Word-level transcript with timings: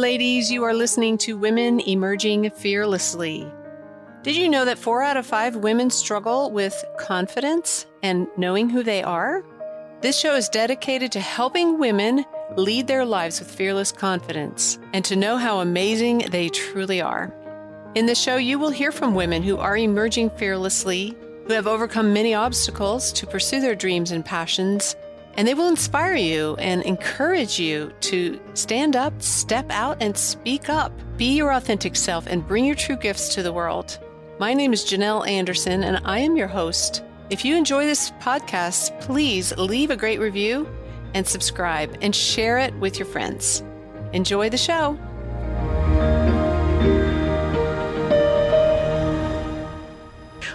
ladies. 0.00 0.50
You 0.50 0.64
are 0.64 0.72
listening 0.72 1.18
to 1.18 1.36
Women 1.36 1.78
Emerging 1.80 2.50
Fearlessly. 2.52 3.46
Did 4.22 4.34
you 4.34 4.48
know 4.48 4.64
that 4.64 4.78
four 4.78 5.02
out 5.02 5.18
of 5.18 5.26
five 5.26 5.56
women 5.56 5.90
struggle 5.90 6.50
with 6.50 6.82
confidence 6.98 7.84
and 8.02 8.26
knowing 8.38 8.70
who 8.70 8.82
they 8.82 9.02
are? 9.02 9.44
This 10.00 10.18
show 10.18 10.34
is 10.34 10.48
dedicated 10.48 11.12
to 11.12 11.20
helping 11.20 11.78
women 11.78 12.24
lead 12.56 12.86
their 12.86 13.04
lives 13.04 13.40
with 13.40 13.50
fearless 13.50 13.92
confidence 13.92 14.78
and 14.94 15.04
to 15.04 15.16
know 15.16 15.36
how 15.36 15.60
amazing 15.60 16.24
they 16.30 16.48
truly 16.48 17.02
are. 17.02 17.30
In 17.94 18.06
the 18.06 18.14
show, 18.14 18.36
you 18.36 18.58
will 18.58 18.70
hear 18.70 18.92
from 18.92 19.14
women 19.14 19.42
who 19.42 19.58
are 19.58 19.76
emerging 19.76 20.30
fearlessly, 20.30 21.14
who 21.46 21.52
have 21.52 21.66
overcome 21.66 22.14
many 22.14 22.32
obstacles 22.32 23.12
to 23.12 23.26
pursue 23.26 23.60
their 23.60 23.74
dreams 23.74 24.12
and 24.12 24.24
passions, 24.24 24.96
and 25.34 25.46
they 25.46 25.54
will 25.54 25.68
inspire 25.68 26.14
you 26.14 26.56
and 26.56 26.82
encourage 26.82 27.58
you 27.58 27.92
to 28.00 28.40
stand 28.54 28.96
up, 28.96 29.20
step 29.22 29.66
out, 29.70 29.96
and 30.00 30.16
speak 30.16 30.68
up. 30.68 30.92
Be 31.16 31.36
your 31.36 31.52
authentic 31.52 31.96
self 31.96 32.26
and 32.26 32.46
bring 32.46 32.64
your 32.64 32.74
true 32.74 32.96
gifts 32.96 33.34
to 33.34 33.42
the 33.42 33.52
world. 33.52 33.98
My 34.38 34.54
name 34.54 34.72
is 34.72 34.84
Janelle 34.84 35.28
Anderson, 35.28 35.82
and 35.82 36.00
I 36.04 36.18
am 36.18 36.36
your 36.36 36.48
host. 36.48 37.02
If 37.28 37.44
you 37.44 37.56
enjoy 37.56 37.86
this 37.86 38.10
podcast, 38.20 38.98
please 39.00 39.56
leave 39.56 39.90
a 39.90 39.96
great 39.96 40.18
review 40.18 40.68
and 41.14 41.26
subscribe 41.26 41.96
and 42.00 42.14
share 42.14 42.58
it 42.58 42.74
with 42.76 42.98
your 42.98 43.06
friends. 43.06 43.62
Enjoy 44.12 44.50
the 44.50 44.56
show. 44.56 44.98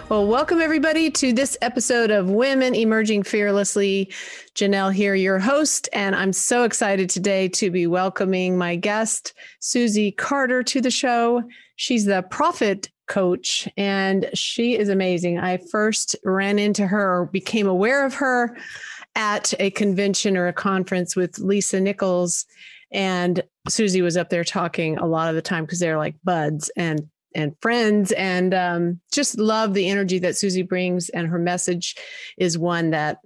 Well, 0.08 0.28
welcome 0.28 0.60
everybody 0.60 1.10
to 1.10 1.32
this 1.32 1.58
episode 1.62 2.12
of 2.12 2.30
Women 2.30 2.76
Emerging 2.76 3.24
Fearlessly. 3.24 4.12
Janelle 4.54 4.94
here, 4.94 5.16
your 5.16 5.40
host, 5.40 5.88
and 5.92 6.14
I'm 6.14 6.32
so 6.32 6.62
excited 6.62 7.10
today 7.10 7.48
to 7.48 7.72
be 7.72 7.88
welcoming 7.88 8.56
my 8.56 8.76
guest, 8.76 9.34
Susie 9.58 10.12
Carter, 10.12 10.62
to 10.62 10.80
the 10.80 10.92
show. 10.92 11.42
She's 11.74 12.04
the 12.04 12.22
Profit 12.30 12.88
coach, 13.08 13.68
and 13.76 14.30
she 14.32 14.78
is 14.78 14.90
amazing. 14.90 15.40
I 15.40 15.56
first 15.56 16.14
ran 16.22 16.60
into 16.60 16.86
her, 16.86 17.28
became 17.32 17.66
aware 17.66 18.06
of 18.06 18.14
her 18.14 18.56
at 19.16 19.54
a 19.58 19.70
convention 19.70 20.36
or 20.36 20.46
a 20.46 20.52
conference 20.52 21.16
with 21.16 21.40
Lisa 21.40 21.80
Nichols. 21.80 22.46
And 22.92 23.42
Susie 23.68 24.02
was 24.02 24.16
up 24.16 24.30
there 24.30 24.44
talking 24.44 24.98
a 24.98 25.06
lot 25.06 25.28
of 25.28 25.34
the 25.34 25.42
time 25.42 25.64
because 25.64 25.80
they're 25.80 25.98
like 25.98 26.14
buds 26.22 26.70
and 26.76 27.08
and 27.34 27.54
friends 27.60 28.12
and 28.12 28.54
um, 28.54 29.00
just 29.12 29.38
love 29.38 29.74
the 29.74 29.88
energy 29.88 30.18
that 30.20 30.36
Susie 30.36 30.62
brings 30.62 31.08
and 31.10 31.28
her 31.28 31.38
message 31.38 31.96
is 32.38 32.58
one 32.58 32.90
that 32.90 33.18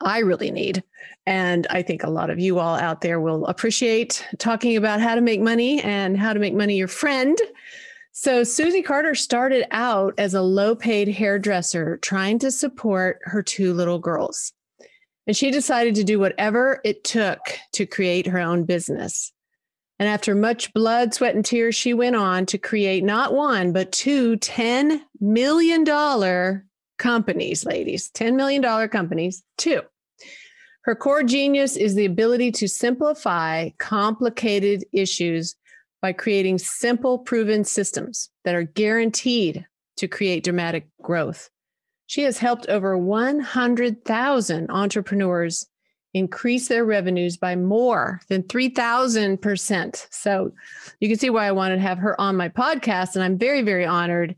I 0.00 0.18
really 0.20 0.50
need. 0.50 0.82
And 1.26 1.66
I 1.70 1.82
think 1.82 2.02
a 2.02 2.10
lot 2.10 2.30
of 2.30 2.38
you 2.38 2.58
all 2.58 2.76
out 2.76 3.00
there 3.00 3.20
will 3.20 3.46
appreciate 3.46 4.24
talking 4.38 4.76
about 4.76 5.00
how 5.00 5.14
to 5.14 5.20
make 5.20 5.40
money 5.40 5.82
and 5.82 6.16
how 6.16 6.32
to 6.32 6.40
make 6.40 6.54
money 6.54 6.76
your 6.76 6.88
friend. 6.88 7.36
So, 8.12 8.42
Susie 8.42 8.82
Carter 8.82 9.14
started 9.14 9.66
out 9.70 10.14
as 10.18 10.34
a 10.34 10.42
low 10.42 10.74
paid 10.74 11.08
hairdresser 11.08 11.98
trying 11.98 12.38
to 12.40 12.50
support 12.50 13.20
her 13.22 13.42
two 13.42 13.74
little 13.74 13.98
girls. 13.98 14.52
And 15.26 15.36
she 15.36 15.50
decided 15.50 15.94
to 15.96 16.04
do 16.04 16.18
whatever 16.18 16.80
it 16.84 17.04
took 17.04 17.38
to 17.72 17.86
create 17.86 18.26
her 18.26 18.38
own 18.38 18.64
business. 18.64 19.32
And 19.98 20.08
after 20.08 20.34
much 20.34 20.72
blood, 20.72 21.12
sweat, 21.12 21.34
and 21.34 21.44
tears, 21.44 21.74
she 21.74 21.92
went 21.92 22.14
on 22.14 22.46
to 22.46 22.58
create 22.58 23.02
not 23.02 23.34
one, 23.34 23.72
but 23.72 23.90
two 23.90 24.36
$10 24.36 25.00
million 25.20 26.62
companies, 26.98 27.64
ladies, 27.64 28.10
$10 28.12 28.34
million 28.34 28.88
companies, 28.88 29.42
two. 29.56 29.82
Her 30.82 30.94
core 30.94 31.22
genius 31.22 31.76
is 31.76 31.94
the 31.94 32.04
ability 32.04 32.52
to 32.52 32.68
simplify 32.68 33.70
complicated 33.78 34.84
issues 34.92 35.56
by 36.00 36.12
creating 36.12 36.58
simple, 36.58 37.18
proven 37.18 37.64
systems 37.64 38.30
that 38.44 38.54
are 38.54 38.62
guaranteed 38.62 39.66
to 39.96 40.08
create 40.08 40.44
dramatic 40.44 40.86
growth. 41.02 41.50
She 42.06 42.22
has 42.22 42.38
helped 42.38 42.68
over 42.68 42.96
100,000 42.96 44.70
entrepreneurs 44.70 45.66
increase 46.14 46.68
their 46.68 46.84
revenues 46.84 47.36
by 47.36 47.56
more 47.56 48.20
than 48.28 48.42
3,000%. 48.44 50.06
So 50.10 50.52
you 51.00 51.08
can 51.08 51.18
see 51.18 51.30
why 51.30 51.46
I 51.46 51.52
wanted 51.52 51.76
to 51.76 51.82
have 51.82 51.98
her 51.98 52.20
on 52.20 52.36
my 52.36 52.48
podcast. 52.48 53.14
And 53.14 53.22
I'm 53.22 53.38
very, 53.38 53.62
very 53.62 53.86
honored 53.86 54.34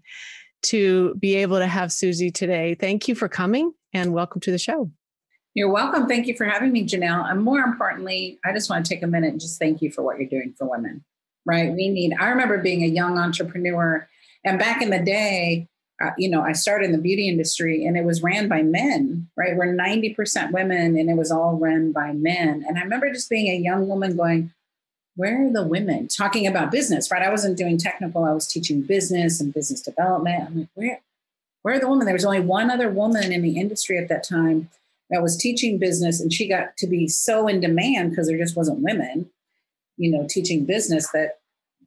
to 0.63 1.15
be 1.15 1.37
able 1.37 1.59
to 1.59 1.67
have 1.67 1.93
Susie 1.93 2.31
today. 2.31 2.75
Thank 2.75 3.09
you 3.09 3.15
for 3.15 3.29
coming 3.29 3.73
and 3.93 4.13
welcome 4.13 4.41
to 4.43 4.51
the 4.51 4.59
show. 4.59 4.91
You're 5.55 5.73
welcome. 5.73 6.07
Thank 6.07 6.27
you 6.27 6.37
for 6.37 6.45
having 6.45 6.73
me, 6.73 6.87
Janelle. 6.87 7.29
And 7.31 7.43
more 7.43 7.61
importantly, 7.61 8.39
I 8.45 8.53
just 8.53 8.71
want 8.71 8.85
to 8.85 8.95
take 8.95 9.03
a 9.03 9.07
minute 9.07 9.33
and 9.33 9.41
just 9.41 9.59
thank 9.59 9.83
you 9.83 9.91
for 9.91 10.03
what 10.03 10.19
you're 10.19 10.29
doing 10.29 10.55
for 10.57 10.69
women 10.69 11.05
right? 11.47 11.73
We 11.73 11.89
need, 11.89 12.15
I 12.19 12.29
remember 12.29 12.59
being 12.59 12.83
a 12.83 12.87
young 12.87 13.19
entrepreneur. 13.19 14.09
And 14.45 14.59
back 14.59 14.83
in 14.83 14.91
the 14.91 15.01
day, 15.01 15.69
you 16.17 16.31
know, 16.31 16.43
I 16.43 16.53
started 16.53 16.87
in 16.87 16.93
the 16.93 16.99
beauty 16.99 17.29
industry 17.29 17.85
and 17.85 17.97
it 17.97 18.05
was 18.05 18.23
ran 18.23 18.49
by 18.49 18.63
men, 18.63 19.29
right? 19.37 19.57
We're 19.57 19.75
90% 19.75 20.53
women 20.53 20.97
and 20.97 21.11
it 21.11 21.17
was 21.17 21.31
all 21.31 21.57
run 21.57 21.93
by 21.93 22.13
men. 22.13 22.65
And 22.67 22.79
I 22.79 22.83
remember 22.83 23.13
just 23.13 23.29
being 23.29 23.49
a 23.49 23.63
young 23.63 23.89
woman 23.89 24.17
going, 24.17 24.53
where 25.17 25.47
are 25.47 25.53
the 25.53 25.67
women 25.67 26.09
talking 26.09 26.47
about 26.47 26.71
business, 26.71 27.11
right? 27.11 27.23
I 27.23 27.31
wasn't 27.31 27.59
doing 27.59 27.77
technical, 27.77 28.25
I 28.25 28.33
was 28.33 28.47
teaching 28.47 28.83
business 28.83 29.41
and 29.41 29.53
business 29.53 29.83
development. 29.83 30.45
I'm 30.47 30.59
like, 30.61 30.69
where, 30.75 31.01
where 31.63 31.75
are 31.75 31.81
the 31.81 31.89
women? 31.89 32.07
There 32.07 32.15
was 32.15 32.25
only 32.25 32.41
one 32.41 32.71
other 32.71 32.91
woman 32.91 33.33
in 33.33 33.43
the 33.43 33.59
industry 33.59 33.99
at 33.99 34.09
that 34.09 34.25
time 34.25 34.71
that 35.11 35.23
was 35.23 35.37
teaching 35.37 35.79
business 35.79 36.21
and 36.21 36.33
she 36.33 36.49
got 36.49 36.77
to 36.79 36.87
be 36.87 37.09
so 37.09 37.47
in 37.49 37.61
demand 37.61 38.11
because 38.11 38.29
there 38.29 38.39
just 38.39 38.57
wasn't 38.57 38.81
women 38.81 39.31
you 40.01 40.11
know, 40.11 40.27
teaching 40.27 40.65
business 40.65 41.11
that 41.11 41.41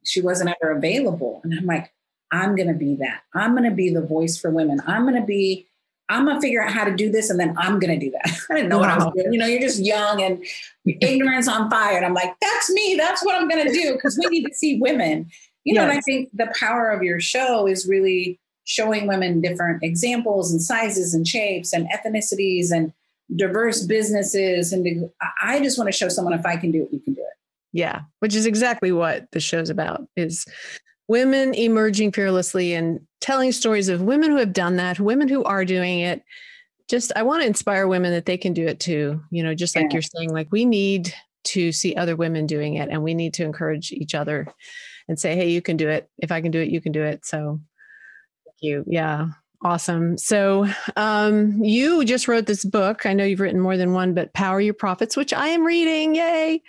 she 0.04 0.20
wasn't 0.20 0.48
ever 0.48 0.70
available. 0.70 1.40
And 1.42 1.52
I'm 1.52 1.66
like, 1.66 1.92
I'm 2.34 2.56
going 2.56 2.68
to 2.68 2.74
be 2.74 2.96
that. 2.96 3.20
I'm 3.32 3.52
going 3.52 3.68
to 3.68 3.74
be 3.74 3.90
the 3.90 4.02
voice 4.02 4.36
for 4.36 4.50
women. 4.50 4.80
I'm 4.86 5.02
going 5.02 5.14
to 5.14 5.26
be, 5.26 5.68
I'm 6.08 6.24
going 6.24 6.36
to 6.36 6.40
figure 6.40 6.60
out 6.60 6.72
how 6.72 6.84
to 6.84 6.94
do 6.94 7.10
this 7.10 7.30
and 7.30 7.38
then 7.38 7.54
I'm 7.56 7.78
going 7.78 7.98
to 7.98 8.06
do 8.06 8.10
that. 8.10 8.36
I 8.50 8.54
didn't 8.54 8.68
know 8.68 8.78
wow. 8.78 8.82
what 8.82 8.90
I 8.90 9.04
was 9.04 9.14
doing. 9.14 9.32
You 9.32 9.38
know, 9.38 9.46
you're 9.46 9.60
just 9.60 9.80
young 9.80 10.20
and 10.20 10.44
ignorance 11.00 11.46
on 11.46 11.70
fire. 11.70 11.96
And 11.96 12.04
I'm 12.04 12.12
like, 12.12 12.34
that's 12.40 12.70
me. 12.72 12.96
That's 12.98 13.24
what 13.24 13.36
I'm 13.36 13.48
going 13.48 13.64
to 13.64 13.72
do 13.72 13.94
because 13.94 14.18
we 14.18 14.26
need 14.26 14.46
to 14.46 14.54
see 14.54 14.80
women. 14.80 15.30
You 15.62 15.74
know, 15.74 15.82
yes. 15.82 15.90
and 15.90 15.98
I 15.98 16.00
think 16.02 16.30
the 16.34 16.52
power 16.58 16.90
of 16.90 17.02
your 17.04 17.20
show 17.20 17.68
is 17.68 17.86
really 17.86 18.40
showing 18.64 19.06
women 19.06 19.40
different 19.40 19.82
examples 19.84 20.50
and 20.50 20.60
sizes 20.60 21.14
and 21.14 21.26
shapes 21.26 21.72
and 21.72 21.88
ethnicities 21.90 22.72
and 22.72 22.92
diverse 23.36 23.84
businesses. 23.84 24.72
And 24.72 25.10
I 25.40 25.60
just 25.60 25.78
want 25.78 25.88
to 25.88 25.96
show 25.96 26.08
someone 26.08 26.34
if 26.34 26.44
I 26.44 26.56
can 26.56 26.72
do 26.72 26.82
it, 26.82 26.88
you 26.92 27.00
can 27.00 27.14
do 27.14 27.20
it. 27.20 27.36
Yeah, 27.72 28.02
which 28.20 28.34
is 28.34 28.46
exactly 28.46 28.92
what 28.92 29.30
the 29.32 29.40
show's 29.40 29.70
about 29.70 30.06
is 30.16 30.44
women 31.08 31.54
emerging 31.54 32.12
fearlessly 32.12 32.74
and 32.74 33.00
telling 33.20 33.52
stories 33.52 33.88
of 33.88 34.02
women 34.02 34.30
who 34.30 34.36
have 34.36 34.52
done 34.52 34.76
that, 34.76 35.00
women 35.00 35.28
who 35.28 35.44
are 35.44 35.64
doing 35.64 36.00
it. 36.00 36.22
Just 36.88 37.12
I 37.16 37.22
want 37.22 37.42
to 37.42 37.46
inspire 37.46 37.88
women 37.88 38.12
that 38.12 38.26
they 38.26 38.36
can 38.36 38.52
do 38.52 38.66
it 38.66 38.78
too. 38.78 39.22
You 39.30 39.42
know, 39.42 39.54
just 39.54 39.74
like 39.74 39.86
yeah. 39.86 39.94
you're 39.94 40.02
saying 40.02 40.30
like 40.30 40.48
we 40.50 40.64
need 40.64 41.14
to 41.44 41.72
see 41.72 41.94
other 41.94 42.16
women 42.16 42.46
doing 42.46 42.74
it 42.74 42.88
and 42.90 43.02
we 43.02 43.14
need 43.14 43.34
to 43.34 43.44
encourage 43.44 43.92
each 43.92 44.14
other 44.14 44.46
and 45.08 45.18
say, 45.18 45.34
"Hey, 45.34 45.50
you 45.50 45.62
can 45.62 45.76
do 45.76 45.88
it. 45.88 46.08
If 46.18 46.30
I 46.30 46.40
can 46.42 46.50
do 46.50 46.60
it, 46.60 46.68
you 46.68 46.82
can 46.82 46.92
do 46.92 47.02
it." 47.02 47.24
So 47.24 47.60
thank 48.44 48.56
you. 48.60 48.84
Yeah. 48.86 49.28
Awesome. 49.62 50.18
So, 50.18 50.66
um, 50.96 51.64
you 51.64 52.04
just 52.04 52.28
wrote 52.28 52.44
this 52.44 52.66
book. 52.66 53.06
I 53.06 53.14
know 53.14 53.24
you've 53.24 53.40
written 53.40 53.60
more 53.60 53.78
than 53.78 53.94
one, 53.94 54.12
but 54.12 54.34
Power 54.34 54.60
Your 54.60 54.74
Profits, 54.74 55.16
which 55.16 55.32
I 55.32 55.48
am 55.48 55.64
reading. 55.64 56.14
Yay. 56.14 56.60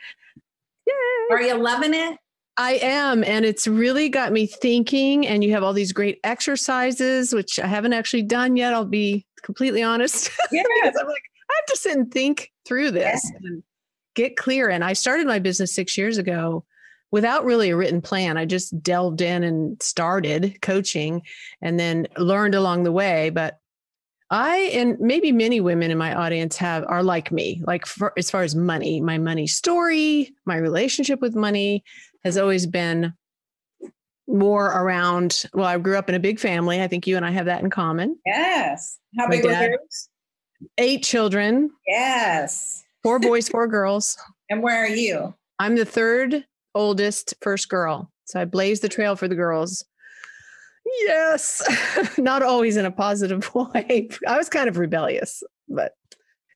Yay. 0.87 0.93
Are 1.29 1.41
you 1.41 1.55
loving 1.55 1.93
it? 1.93 2.17
I 2.57 2.73
am. 2.81 3.23
And 3.23 3.45
it's 3.45 3.67
really 3.67 4.09
got 4.09 4.31
me 4.31 4.45
thinking. 4.45 5.27
And 5.27 5.43
you 5.43 5.51
have 5.51 5.63
all 5.63 5.73
these 5.73 5.91
great 5.91 6.19
exercises, 6.23 7.33
which 7.33 7.59
I 7.59 7.67
haven't 7.67 7.93
actually 7.93 8.23
done 8.23 8.55
yet. 8.55 8.73
I'll 8.73 8.85
be 8.85 9.25
completely 9.41 9.83
honest. 9.83 10.31
Yes. 10.51 10.95
I'm 10.99 11.07
like, 11.07 11.23
I 11.49 11.53
have 11.57 11.65
to 11.67 11.77
sit 11.77 11.97
and 11.97 12.11
think 12.11 12.51
through 12.65 12.91
this 12.91 13.21
yes. 13.23 13.31
and 13.43 13.63
get 14.15 14.37
clear. 14.37 14.69
And 14.69 14.83
I 14.83 14.93
started 14.93 15.27
my 15.27 15.39
business 15.39 15.73
six 15.73 15.97
years 15.97 16.17
ago 16.17 16.63
without 17.11 17.45
really 17.45 17.69
a 17.69 17.75
written 17.75 18.01
plan. 18.01 18.37
I 18.37 18.45
just 18.45 18.81
delved 18.81 19.21
in 19.21 19.43
and 19.43 19.81
started 19.81 20.61
coaching 20.61 21.21
and 21.61 21.79
then 21.79 22.07
learned 22.17 22.55
along 22.55 22.83
the 22.83 22.91
way. 22.91 23.29
But 23.29 23.59
I 24.31 24.57
and 24.73 24.99
maybe 24.99 25.31
many 25.31 25.61
women 25.61 25.91
in 25.91 25.97
my 25.97 26.13
audience 26.13 26.57
have 26.57 26.83
are 26.87 27.03
like 27.03 27.31
me. 27.31 27.61
Like 27.65 27.85
for, 27.85 28.11
as 28.17 28.31
far 28.31 28.41
as 28.41 28.55
money, 28.55 28.99
my 28.99 29.17
money 29.17 29.47
story, 29.47 30.33
my 30.45 30.57
relationship 30.57 31.21
with 31.21 31.35
money 31.35 31.83
has 32.23 32.37
always 32.37 32.65
been 32.65 33.13
more 34.27 34.67
around. 34.67 35.45
Well, 35.53 35.67
I 35.67 35.77
grew 35.77 35.97
up 35.97 36.09
in 36.09 36.15
a 36.15 36.19
big 36.19 36.39
family. 36.39 36.81
I 36.81 36.87
think 36.87 37.05
you 37.05 37.17
and 37.17 37.25
I 37.25 37.31
have 37.31 37.45
that 37.45 37.63
in 37.63 37.69
common. 37.69 38.17
Yes. 38.25 38.97
How 39.17 39.27
my 39.27 39.35
big 39.35 39.45
was 39.45 39.59
yours? 39.59 40.09
Eight 40.79 41.03
children. 41.03 41.69
Yes. 41.87 42.83
Four 43.03 43.19
boys, 43.21 43.47
four 43.47 43.67
girls. 43.67 44.17
And 44.49 44.63
where 44.63 44.83
are 44.83 44.89
you? 44.89 45.35
I'm 45.59 45.75
the 45.75 45.85
third 45.85 46.45
oldest, 46.73 47.35
first 47.41 47.69
girl. 47.69 48.11
So 48.25 48.41
I 48.41 48.45
blazed 48.45 48.81
the 48.81 48.89
trail 48.89 49.15
for 49.15 49.27
the 49.27 49.35
girls 49.35 49.85
Yes. 50.85 51.61
Not 52.17 52.43
always 52.43 52.77
in 52.77 52.85
a 52.85 52.91
positive 52.91 53.53
way. 53.55 54.09
I 54.27 54.37
was 54.37 54.49
kind 54.49 54.69
of 54.69 54.77
rebellious, 54.77 55.43
but 55.67 55.93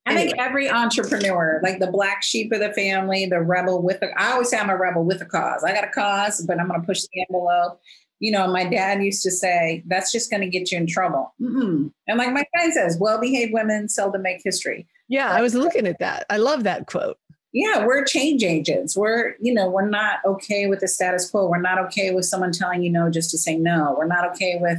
I 0.05 0.15
think 0.15 0.39
every 0.39 0.69
entrepreneur, 0.69 1.59
like 1.63 1.79
the 1.79 1.91
black 1.91 2.23
sheep 2.23 2.51
of 2.51 2.59
the 2.59 2.73
family, 2.73 3.25
the 3.25 3.41
rebel 3.41 3.81
with 3.81 4.01
a, 4.01 4.09
I 4.19 4.31
always 4.31 4.49
say 4.49 4.57
I'm 4.57 4.69
a 4.69 4.77
rebel 4.77 5.03
with 5.03 5.21
a 5.21 5.25
cause. 5.25 5.63
I 5.63 5.73
got 5.73 5.83
a 5.83 5.91
cause, 5.91 6.43
but 6.47 6.59
I'm 6.59 6.67
going 6.67 6.81
to 6.81 6.85
push 6.85 7.01
the 7.01 7.25
envelope. 7.29 7.79
You 8.19 8.31
know, 8.31 8.47
my 8.47 8.65
dad 8.65 9.03
used 9.03 9.23
to 9.23 9.31
say, 9.31 9.83
that's 9.87 10.11
just 10.11 10.29
going 10.29 10.41
to 10.41 10.49
get 10.49 10.71
you 10.71 10.77
in 10.77 10.87
trouble. 10.87 11.33
Mm-mm. 11.39 11.91
And 12.07 12.17
like 12.17 12.33
my 12.33 12.43
friend 12.51 12.73
says, 12.73 12.97
well 12.99 13.19
behaved 13.19 13.53
women 13.53 13.87
seldom 13.87 14.23
make 14.23 14.41
history. 14.43 14.87
Yeah, 15.07 15.31
I 15.31 15.41
was 15.41 15.53
looking 15.55 15.87
at 15.87 15.99
that. 15.99 16.25
I 16.29 16.37
love 16.37 16.63
that 16.63 16.87
quote. 16.87 17.17
Yeah, 17.51 17.85
we're 17.85 18.03
change 18.05 18.43
agents. 18.43 18.95
We're, 18.95 19.35
you 19.39 19.53
know, 19.53 19.69
we're 19.69 19.89
not 19.89 20.19
okay 20.25 20.67
with 20.67 20.81
the 20.81 20.87
status 20.87 21.29
quo. 21.29 21.47
We're 21.47 21.61
not 21.61 21.79
okay 21.85 22.11
with 22.11 22.25
someone 22.25 22.51
telling 22.51 22.83
you 22.83 22.91
no 22.91 23.09
just 23.09 23.31
to 23.31 23.37
say 23.37 23.55
no. 23.55 23.95
We're 23.97 24.05
not 24.05 24.29
okay 24.31 24.59
with, 24.61 24.77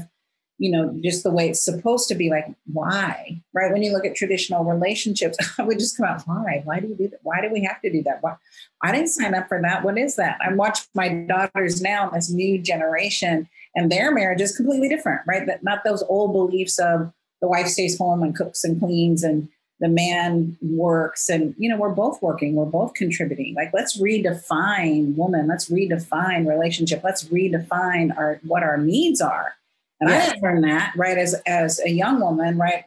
you 0.58 0.70
know, 0.70 0.96
just 1.02 1.24
the 1.24 1.32
way 1.32 1.48
it's 1.48 1.64
supposed 1.64 2.06
to 2.08 2.14
be. 2.14 2.30
Like, 2.30 2.46
why? 2.72 3.42
Right? 3.52 3.72
When 3.72 3.82
you 3.82 3.92
look 3.92 4.06
at 4.06 4.14
traditional 4.14 4.64
relationships, 4.64 5.36
I 5.58 5.62
would 5.62 5.80
just 5.80 5.96
come 5.96 6.06
out, 6.06 6.22
why? 6.26 6.62
Why 6.64 6.78
do 6.78 6.86
you 6.86 6.94
do 6.94 7.08
that? 7.08 7.20
Why 7.24 7.40
do 7.40 7.50
we 7.50 7.64
have 7.64 7.80
to 7.82 7.90
do 7.90 8.04
that? 8.04 8.18
Why? 8.22 8.36
I 8.82 8.92
didn't 8.92 9.08
sign 9.08 9.34
up 9.34 9.48
for 9.48 9.60
that. 9.60 9.82
What 9.82 9.98
is 9.98 10.14
that? 10.16 10.38
I 10.40 10.52
watch 10.52 10.78
my 10.94 11.08
daughters 11.08 11.82
now, 11.82 12.08
this 12.10 12.30
new 12.30 12.56
generation, 12.58 13.48
and 13.74 13.90
their 13.90 14.12
marriage 14.12 14.40
is 14.40 14.56
completely 14.56 14.88
different, 14.88 15.22
right? 15.26 15.44
That 15.44 15.64
not 15.64 15.82
those 15.82 16.04
old 16.04 16.32
beliefs 16.32 16.78
of 16.78 17.12
the 17.40 17.48
wife 17.48 17.66
stays 17.66 17.98
home 17.98 18.22
and 18.22 18.36
cooks 18.36 18.62
and 18.62 18.78
cleans 18.78 19.24
and 19.24 19.48
the 19.80 19.88
man 19.88 20.56
works 20.60 21.28
and 21.28 21.54
you 21.58 21.68
know 21.68 21.76
we're 21.76 21.88
both 21.88 22.20
working 22.22 22.54
we're 22.54 22.66
both 22.66 22.94
contributing. 22.94 23.54
Like 23.54 23.72
let's 23.72 24.00
redefine 24.00 25.16
woman 25.16 25.48
let's 25.48 25.70
redefine 25.70 26.46
relationship 26.46 27.00
let's 27.02 27.24
redefine 27.24 28.16
our 28.16 28.40
what 28.42 28.62
our 28.62 28.76
needs 28.76 29.20
are. 29.20 29.54
And 30.00 30.10
yeah. 30.10 30.32
i 30.34 30.38
learned 30.46 30.64
that 30.64 30.92
right 30.96 31.18
as 31.18 31.34
as 31.46 31.80
a 31.80 31.90
young 31.90 32.20
woman 32.20 32.58
right? 32.58 32.84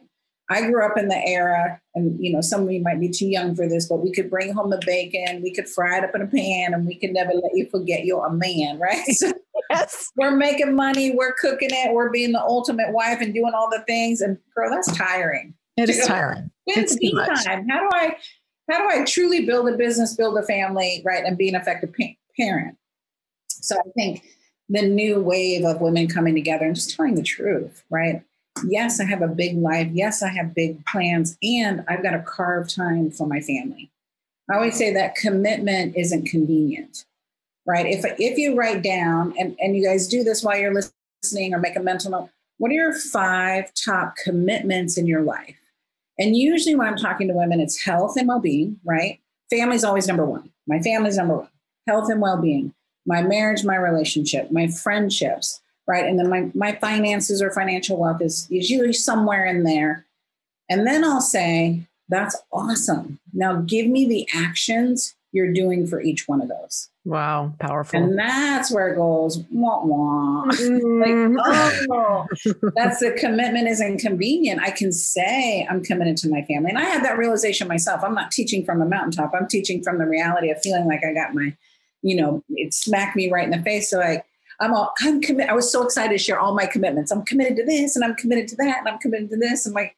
I 0.50 0.60
grew 0.66 0.84
up 0.84 0.98
in 0.98 1.08
the 1.08 1.16
era 1.26 1.80
and 1.94 2.22
you 2.22 2.30
know 2.30 2.40
some 2.40 2.64
of 2.64 2.70
you 2.70 2.82
might 2.82 3.00
be 3.00 3.08
too 3.08 3.26
young 3.26 3.56
for 3.56 3.66
this 3.66 3.88
but 3.88 4.04
we 4.04 4.12
could 4.12 4.30
bring 4.30 4.52
home 4.52 4.70
the 4.70 4.80
bacon 4.84 5.42
we 5.42 5.52
could 5.52 5.68
fry 5.68 5.98
it 5.98 6.04
up 6.04 6.14
in 6.14 6.20
a 6.20 6.26
pan 6.26 6.74
and 6.74 6.86
we 6.86 6.96
could 6.96 7.12
never 7.12 7.32
let 7.32 7.54
you 7.54 7.66
forget 7.70 8.04
you're 8.04 8.26
a 8.26 8.32
man 8.32 8.78
right? 8.78 9.04
So 9.14 9.32
yes. 9.70 10.12
we're 10.16 10.36
making 10.36 10.76
money 10.76 11.12
we're 11.12 11.32
cooking 11.32 11.70
it 11.72 11.94
we're 11.94 12.10
being 12.10 12.32
the 12.32 12.42
ultimate 12.42 12.92
wife 12.92 13.20
and 13.20 13.32
doing 13.32 13.52
all 13.54 13.70
the 13.70 13.82
things. 13.86 14.20
And 14.20 14.38
girl 14.54 14.70
that's 14.70 14.94
tiring 14.96 15.54
it 15.76 15.90
is 15.90 16.06
tiring. 16.06 16.50
It's 16.66 16.96
too 16.96 17.10
time. 17.12 17.68
How 17.68 17.80
do 17.80 17.88
I 17.92 18.16
how 18.70 18.78
do 18.78 18.88
I 18.88 19.04
truly 19.04 19.44
build 19.44 19.68
a 19.68 19.76
business, 19.76 20.14
build 20.14 20.38
a 20.38 20.42
family, 20.42 21.02
right, 21.04 21.24
and 21.24 21.36
be 21.36 21.48
an 21.48 21.54
effective 21.54 21.92
pa- 21.98 22.14
parent? 22.36 22.76
So 23.48 23.76
I 23.76 23.90
think 23.94 24.24
the 24.68 24.82
new 24.82 25.20
wave 25.20 25.64
of 25.64 25.80
women 25.80 26.08
coming 26.08 26.34
together 26.34 26.64
and 26.64 26.74
just 26.74 26.94
telling 26.96 27.14
the 27.14 27.22
truth, 27.22 27.84
right? 27.90 28.22
Yes, 28.66 29.00
I 29.00 29.04
have 29.04 29.20
a 29.20 29.28
big 29.28 29.56
life. 29.56 29.88
Yes, 29.92 30.22
I 30.22 30.28
have 30.28 30.54
big 30.54 30.84
plans, 30.86 31.36
and 31.42 31.84
I've 31.88 32.02
got 32.02 32.12
to 32.12 32.20
carve 32.20 32.68
time 32.68 33.10
for 33.10 33.26
my 33.26 33.40
family. 33.40 33.90
I 34.50 34.54
always 34.54 34.76
say 34.76 34.92
that 34.94 35.16
commitment 35.16 35.96
isn't 35.96 36.26
convenient, 36.26 37.04
right? 37.66 37.86
If 37.86 38.04
if 38.18 38.38
you 38.38 38.54
write 38.54 38.82
down 38.82 39.34
and 39.38 39.56
and 39.60 39.76
you 39.76 39.84
guys 39.84 40.06
do 40.06 40.22
this 40.22 40.42
while 40.42 40.56
you're 40.56 40.74
listening 41.22 41.52
or 41.52 41.58
make 41.58 41.76
a 41.76 41.80
mental 41.80 42.12
note, 42.12 42.30
what 42.58 42.70
are 42.70 42.74
your 42.74 42.94
five 42.94 43.72
top 43.74 44.14
commitments 44.22 44.96
in 44.96 45.06
your 45.06 45.22
life? 45.22 45.56
And 46.18 46.36
usually 46.36 46.74
when 46.74 46.86
I'm 46.86 46.96
talking 46.96 47.28
to 47.28 47.34
women, 47.34 47.60
it's 47.60 47.82
health 47.82 48.16
and 48.16 48.28
well 48.28 48.40
being, 48.40 48.78
right? 48.84 49.20
Family's 49.50 49.84
always 49.84 50.06
number 50.06 50.24
one. 50.24 50.50
My 50.66 50.80
family's 50.80 51.16
number 51.16 51.36
one. 51.38 51.48
Health 51.86 52.10
and 52.10 52.20
well 52.20 52.40
being, 52.40 52.72
my 53.06 53.22
marriage, 53.22 53.64
my 53.64 53.76
relationship, 53.76 54.50
my 54.50 54.68
friendships, 54.68 55.60
right? 55.86 56.06
And 56.06 56.18
then 56.18 56.30
my, 56.30 56.50
my 56.54 56.72
finances 56.76 57.42
or 57.42 57.50
financial 57.50 57.98
wealth 57.98 58.22
is, 58.22 58.48
is 58.50 58.70
usually 58.70 58.92
somewhere 58.92 59.44
in 59.44 59.64
there. 59.64 60.06
And 60.70 60.86
then 60.86 61.04
I'll 61.04 61.20
say, 61.20 61.86
that's 62.08 62.36
awesome. 62.52 63.18
Now 63.32 63.56
give 63.56 63.86
me 63.86 64.06
the 64.06 64.26
actions 64.34 65.14
you're 65.32 65.52
doing 65.52 65.86
for 65.86 66.00
each 66.00 66.26
one 66.28 66.40
of 66.40 66.48
those. 66.48 66.88
Wow, 67.06 67.54
powerful. 67.60 68.02
And 68.02 68.18
that's 68.18 68.72
where 68.72 68.88
it 68.88 68.96
goes, 68.96 69.42
wah, 69.50 69.84
wah. 69.84 70.44
Mm-hmm. 70.54 71.36
like, 71.36 71.88
oh, 71.90 72.26
that's 72.74 73.00
the 73.00 73.12
commitment 73.12 73.68
isn't 73.68 73.98
convenient. 73.98 74.60
I 74.62 74.70
can 74.70 74.92
say 74.92 75.66
I'm 75.68 75.82
committed 75.82 76.16
to 76.18 76.28
my 76.28 76.42
family. 76.42 76.70
And 76.70 76.78
I 76.78 76.84
had 76.84 77.04
that 77.04 77.18
realization 77.18 77.68
myself. 77.68 78.02
I'm 78.02 78.14
not 78.14 78.30
teaching 78.30 78.64
from 78.64 78.80
a 78.80 78.86
mountaintop. 78.86 79.32
I'm 79.34 79.46
teaching 79.46 79.82
from 79.82 79.98
the 79.98 80.06
reality 80.06 80.50
of 80.50 80.60
feeling 80.62 80.86
like 80.86 81.04
I 81.04 81.12
got 81.12 81.34
my, 81.34 81.54
you 82.02 82.16
know, 82.16 82.42
it 82.50 82.72
smacked 82.72 83.16
me 83.16 83.30
right 83.30 83.44
in 83.44 83.50
the 83.50 83.62
face. 83.62 83.90
So 83.90 83.98
like, 83.98 84.24
I'm 84.60 84.72
all, 84.72 84.92
I'm 85.00 85.20
committed. 85.20 85.50
I 85.50 85.54
was 85.54 85.70
so 85.70 85.82
excited 85.82 86.16
to 86.16 86.22
share 86.22 86.38
all 86.38 86.54
my 86.54 86.66
commitments. 86.66 87.10
I'm 87.10 87.24
committed 87.24 87.56
to 87.58 87.64
this 87.64 87.96
and 87.96 88.04
I'm 88.04 88.14
committed 88.14 88.48
to 88.48 88.56
that 88.56 88.78
and 88.78 88.88
I'm 88.88 88.98
committed 88.98 89.30
to 89.30 89.36
this. 89.36 89.66
I'm 89.66 89.72
like, 89.72 89.96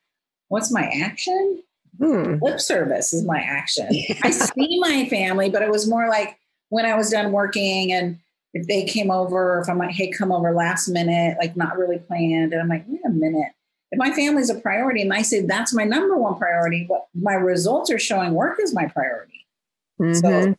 what's 0.49 0.73
my 0.73 0.91
action? 1.02 1.62
Hmm. 1.99 2.37
Lip 2.43 2.61
service 2.61 3.12
is 3.12 3.25
my 3.25 3.38
action. 3.38 3.88
I 4.23 4.31
see 4.31 4.81
my 4.81 5.09
family, 5.09 5.50
but 5.50 5.62
it 5.62 5.70
was 5.70 5.88
more 5.88 6.09
like, 6.09 6.38
when 6.69 6.87
I 6.87 6.97
was 6.97 7.11
done 7.11 7.33
working 7.33 7.93
and 7.93 8.19
if 8.55 8.67
they 8.67 8.85
came 8.85 9.11
over, 9.11 9.61
if 9.61 9.69
I'm 9.69 9.79
like, 9.79 9.91
hey, 9.91 10.11
come 10.11 10.33
over 10.33 10.53
last 10.53 10.89
minute, 10.89 11.37
like 11.39 11.57
not 11.57 11.77
really 11.77 11.99
planned. 11.99 12.53
And 12.53 12.63
I'm 12.63 12.69
like, 12.69 12.85
wait 12.89 13.01
a 13.05 13.11
minute. 13.11 13.53
If 13.93 13.99
my 13.99 14.13
family's 14.13 14.51
a 14.51 14.55
priority 14.55 15.03
and 15.03 15.13
I 15.13 15.23
say 15.23 15.43
that's 15.43 15.75
my 15.75 15.85
number 15.85 16.17
one 16.17 16.37
priority, 16.37 16.87
what 16.87 17.07
my 17.15 17.35
results 17.35 17.91
are 17.91 17.99
showing 17.99 18.33
work 18.33 18.59
is 18.61 18.75
my 18.75 18.87
priority. 18.87 19.47
Mm-hmm. 20.01 20.15
So 20.15 20.55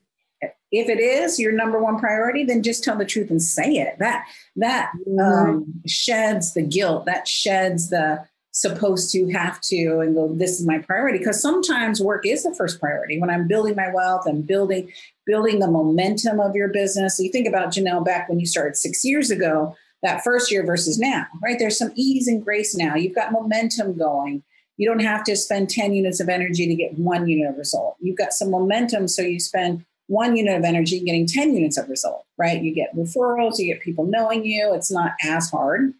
if 0.71 0.89
it 0.89 0.99
is 0.99 1.39
your 1.39 1.53
number 1.53 1.81
one 1.81 1.99
priority, 1.99 2.43
then 2.43 2.61
just 2.61 2.83
tell 2.83 2.97
the 2.97 3.05
truth 3.05 3.31
and 3.31 3.41
say 3.41 3.73
it. 3.73 3.97
That 3.99 4.25
that 4.57 4.91
mm-hmm. 5.07 5.19
um, 5.19 5.81
sheds 5.85 6.53
the 6.53 6.61
guilt. 6.61 7.05
That 7.05 7.27
sheds 7.27 7.89
the 7.89 8.25
supposed 8.51 9.11
to 9.11 9.27
have 9.29 9.61
to 9.61 9.99
and 9.99 10.15
go 10.15 10.33
this 10.33 10.59
is 10.59 10.65
my 10.65 10.79
priority 10.79 11.19
because 11.19 11.39
sometimes 11.39 12.01
work 12.01 12.25
is 12.25 12.41
the 12.41 12.55
first 12.55 12.79
priority 12.79 13.19
when 13.19 13.29
i'm 13.29 13.47
building 13.47 13.75
my 13.75 13.87
wealth 13.93 14.25
and 14.25 14.47
building 14.47 14.91
building 15.27 15.59
the 15.59 15.69
momentum 15.69 16.39
of 16.39 16.55
your 16.55 16.69
business. 16.69 17.17
So 17.17 17.23
you 17.23 17.31
think 17.31 17.47
about 17.47 17.73
janelle 17.73 18.03
back 18.03 18.29
when 18.29 18.39
you 18.39 18.47
started 18.47 18.75
six 18.75 19.05
years 19.05 19.29
ago 19.29 19.75
that 20.01 20.23
first 20.23 20.51
year 20.51 20.65
versus 20.65 20.97
now 20.97 21.27
right? 21.43 21.59
There's 21.59 21.77
some 21.77 21.91
ease 21.95 22.27
and 22.27 22.43
grace 22.43 22.75
now. 22.75 22.95
You've 22.95 23.15
got 23.15 23.31
momentum 23.31 23.97
going. 23.97 24.43
You 24.77 24.87
don't 24.87 24.99
have 24.99 25.23
to 25.25 25.35
spend 25.35 25.69
10 25.69 25.93
units 25.93 26.19
of 26.19 26.29
energy 26.29 26.67
to 26.67 26.75
get 26.75 26.97
one 26.97 27.27
unit 27.27 27.49
of 27.49 27.57
result. 27.57 27.97
You've 27.99 28.17
got 28.17 28.33
some 28.33 28.51
momentum 28.51 29.07
so 29.07 29.21
you 29.21 29.39
spend 29.39 29.85
one 30.07 30.35
unit 30.37 30.55
of 30.57 30.63
energy 30.63 30.99
getting 31.01 31.27
10 31.27 31.53
units 31.53 31.77
of 31.77 31.89
result 31.89 32.23
right? 32.37 32.61
You 32.61 32.73
get 32.73 32.95
referrals 32.95 33.59
you 33.59 33.65
get 33.65 33.81
people 33.81 34.05
knowing 34.05 34.45
you. 34.45 34.73
It's 34.73 34.91
not 34.91 35.13
as 35.23 35.49
hard 35.49 35.93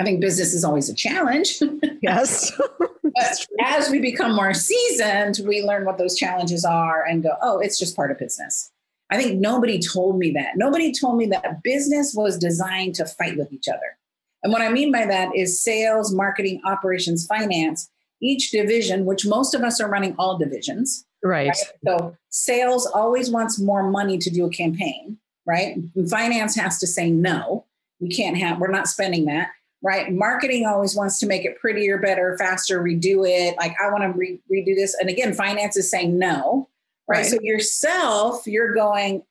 I 0.00 0.04
think 0.04 0.20
business 0.20 0.54
is 0.54 0.64
always 0.64 0.88
a 0.88 0.94
challenge. 0.94 1.60
Yes. 2.02 2.52
but 3.02 3.46
as 3.62 3.88
we 3.88 3.98
become 3.98 4.36
more 4.36 4.52
seasoned, 4.52 5.40
we 5.46 5.62
learn 5.62 5.86
what 5.86 5.96
those 5.96 6.14
challenges 6.16 6.62
are 6.62 7.02
and 7.02 7.22
go, 7.22 7.30
oh, 7.40 7.60
it's 7.60 7.78
just 7.78 7.96
part 7.96 8.10
of 8.10 8.18
business. 8.18 8.70
I 9.10 9.16
think 9.16 9.40
nobody 9.40 9.78
told 9.78 10.18
me 10.18 10.30
that. 10.32 10.56
Nobody 10.56 10.92
told 10.92 11.16
me 11.16 11.24
that 11.26 11.62
business 11.62 12.12
was 12.14 12.36
designed 12.36 12.94
to 12.96 13.06
fight 13.06 13.38
with 13.38 13.50
each 13.54 13.68
other. 13.68 13.96
And 14.42 14.52
what 14.52 14.60
I 14.60 14.68
mean 14.68 14.92
by 14.92 15.06
that 15.06 15.34
is 15.34 15.62
sales, 15.62 16.12
marketing, 16.12 16.60
operations, 16.66 17.24
finance, 17.24 17.88
each 18.20 18.50
division, 18.50 19.06
which 19.06 19.24
most 19.24 19.54
of 19.54 19.62
us 19.62 19.80
are 19.80 19.88
running 19.88 20.14
all 20.18 20.36
divisions. 20.36 21.06
Right. 21.22 21.46
right? 21.46 21.56
So 21.86 22.16
sales 22.28 22.84
always 22.84 23.30
wants 23.30 23.58
more 23.58 23.90
money 23.90 24.18
to 24.18 24.28
do 24.28 24.44
a 24.44 24.50
campaign, 24.50 25.16
right? 25.46 25.76
And 25.94 26.10
finance 26.10 26.54
has 26.56 26.78
to 26.80 26.86
say 26.86 27.08
no. 27.08 27.64
We 27.98 28.10
can't 28.10 28.36
have, 28.36 28.58
we're 28.58 28.68
not 28.68 28.88
spending 28.88 29.24
that 29.24 29.48
right? 29.84 30.10
Marketing 30.10 30.64
always 30.66 30.96
wants 30.96 31.18
to 31.18 31.26
make 31.26 31.44
it 31.44 31.60
prettier, 31.60 31.98
better, 31.98 32.36
faster, 32.38 32.82
redo 32.82 33.28
it. 33.28 33.54
Like, 33.58 33.76
I 33.80 33.92
want 33.92 34.02
to 34.02 34.18
re- 34.18 34.40
redo 34.50 34.74
this. 34.74 34.96
And 34.98 35.10
again, 35.10 35.34
finance 35.34 35.76
is 35.76 35.90
saying 35.90 36.18
no, 36.18 36.70
right? 37.06 37.18
right? 37.18 37.26
So 37.26 37.36
yourself, 37.42 38.46
you're 38.46 38.72
going, 38.72 39.22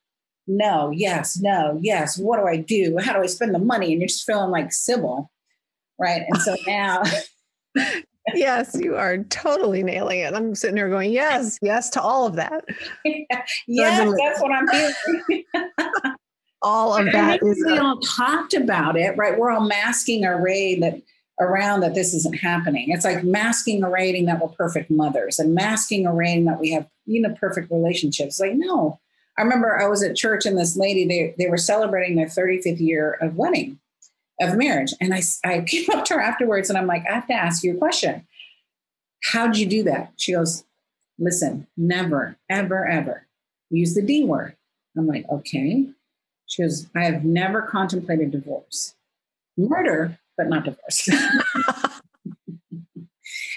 no, 0.46 0.92
yes, 0.92 1.38
no, 1.38 1.80
yes. 1.82 2.20
What 2.20 2.38
do 2.38 2.46
I 2.46 2.58
do? 2.58 3.00
How 3.02 3.14
do 3.14 3.20
I 3.20 3.26
spend 3.26 3.56
the 3.56 3.60
money? 3.60 3.92
And 3.92 4.00
you're 4.00 4.08
just 4.08 4.28
feeling 4.28 4.52
like 4.52 4.72
Sybil, 4.72 5.32
right? 6.00 6.22
And 6.28 6.42
so 6.44 6.56
now. 6.68 7.02
yes, 8.36 8.78
you 8.80 8.96
are 8.96 9.24
totally 9.24 9.82
nailing 9.82 10.20
it. 10.20 10.36
I'm 10.36 10.54
sitting 10.54 10.78
here 10.78 10.90
going, 10.90 11.12
yes, 11.12 11.58
yes 11.64 11.90
to 11.92 12.02
all 12.02 12.28
of 12.28 12.36
that. 12.36 12.64
yes, 13.68 14.14
that's 14.20 14.40
what 14.40 14.52
I'm 14.52 14.68
feeling 14.68 15.46
all 16.64 16.96
of 16.96 17.12
that 17.12 17.42
is 17.44 17.64
we 17.66 17.78
all 17.78 18.00
talked 18.00 18.54
about 18.54 18.96
it, 18.96 19.16
right? 19.18 19.38
We're 19.38 19.52
all 19.52 19.68
masking 19.68 20.26
our 20.26 20.42
raid 20.42 20.82
that 20.82 21.02
around 21.40 21.82
that 21.82 21.96
this 21.96 22.14
isn't 22.14 22.40
happening. 22.40 22.90
It's 22.90 23.06
like 23.06 23.24
masking 23.24 23.84
a 23.84 23.90
rating 23.90 24.26
that 24.26 24.40
we're 24.40 24.50
perfect 24.50 24.90
mothers 24.90 25.40
and 25.40 25.54
masking 25.54 26.06
a 26.06 26.14
rating 26.14 26.46
that 26.46 26.60
we 26.60 26.72
have, 26.72 26.88
you 27.06 27.22
know, 27.22 27.34
perfect 27.40 27.72
relationships. 27.72 28.40
Like, 28.40 28.54
no. 28.54 29.00
I 29.38 29.42
remember 29.42 29.80
I 29.80 29.88
was 29.88 30.04
at 30.04 30.16
church 30.16 30.46
and 30.46 30.58
this 30.58 30.78
lady, 30.78 31.08
they, 31.08 31.34
they 31.38 31.50
were 31.50 31.58
celebrating 31.58 32.16
their 32.16 32.28
35th 32.28 32.80
year 32.80 33.18
of 33.20 33.36
wedding, 33.36 33.80
of 34.40 34.56
marriage. 34.56 34.94
And 35.02 35.14
I, 35.14 35.22
I 35.44 35.62
came 35.68 35.90
up 35.92 36.06
to 36.06 36.16
her 36.16 36.22
afterwards 36.22 36.70
and 36.70 36.78
I'm 36.78 36.88
like, 36.88 37.04
I 37.10 37.16
have 37.16 37.28
to 37.28 37.34
ask 37.34 37.64
you 37.64 37.76
a 37.76 37.80
question. 37.80 38.28
How'd 39.32 39.58
you 39.58 39.66
do 39.66 39.84
that? 39.84 40.14
She 40.18 40.34
goes, 40.34 40.66
listen, 41.18 41.68
never, 41.76 42.38
ever, 42.50 42.88
ever 42.88 43.28
use 43.70 43.96
the 43.96 44.02
D 44.02 44.24
word. 44.24 44.56
I'm 44.96 45.08
like, 45.08 45.26
okay. 45.30 45.88
She 46.54 46.62
goes, 46.62 46.86
I 46.96 47.06
have 47.06 47.26
never 47.26 47.64
contemplated 47.64 48.30
divorce. 48.30 48.94
Murder, 49.58 50.20
but 50.38 50.50
not 50.50 50.66
divorce. 50.66 51.08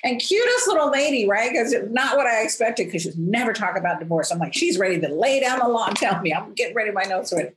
and 0.03 0.19
cutest 0.19 0.67
little 0.67 0.91
lady, 0.91 1.29
right? 1.29 1.53
Because 1.53 1.75
not 1.91 2.17
what 2.17 2.27
I 2.27 2.43
expected 2.43 2.87
because 2.87 3.03
she's 3.03 3.19
never 3.19 3.53
talk 3.53 3.77
about 3.77 4.01
divorce. 4.01 4.31
I'm 4.31 4.39
like, 4.39 4.55
she's 4.55 4.79
ready 4.79 4.99
to 4.99 5.09
lay 5.09 5.41
down 5.41 5.59
the 5.59 5.69
law 5.69 5.89
and 5.89 5.97
tell 5.97 6.19
me. 6.23 6.33
I'm 6.33 6.55
getting 6.55 6.75
ready 6.75 6.91
my 6.91 7.03
notes 7.03 7.33
with 7.33 7.53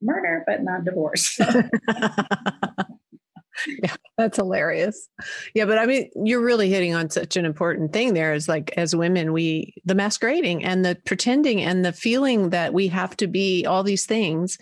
murder, 0.00 0.42
but 0.46 0.62
not 0.62 0.84
divorce. 0.84 1.38
yeah, 3.82 3.94
that's 4.18 4.36
hilarious. 4.36 5.08
Yeah, 5.54 5.64
but 5.64 5.78
I 5.78 5.86
mean, 5.86 6.10
you're 6.16 6.42
really 6.42 6.68
hitting 6.70 6.94
on 6.94 7.10
such 7.10 7.36
an 7.36 7.44
important 7.44 7.92
thing 7.92 8.14
there 8.14 8.34
is 8.34 8.48
like 8.48 8.72
as 8.76 8.94
women, 8.94 9.32
we 9.32 9.74
the 9.84 9.94
masquerading 9.94 10.64
and 10.64 10.84
the 10.84 10.96
pretending 11.04 11.62
and 11.62 11.84
the 11.84 11.92
feeling 11.92 12.50
that 12.50 12.72
we 12.72 12.88
have 12.88 13.16
to 13.18 13.26
be 13.26 13.64
all 13.66 13.82
these 13.82 14.06
things, 14.06 14.58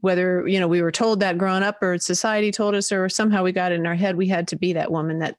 whether, 0.00 0.46
you 0.46 0.58
know, 0.58 0.68
we 0.68 0.82
were 0.82 0.92
told 0.92 1.20
that 1.20 1.38
growing 1.38 1.62
up 1.62 1.82
or 1.82 1.98
society 1.98 2.50
told 2.50 2.74
us 2.74 2.90
or 2.90 3.08
somehow 3.08 3.42
we 3.42 3.52
got 3.52 3.72
it 3.72 3.76
in 3.76 3.86
our 3.86 3.94
head 3.94 4.16
we 4.16 4.28
had 4.28 4.48
to 4.48 4.56
be 4.56 4.72
that 4.72 4.92
woman 4.92 5.18
that 5.18 5.36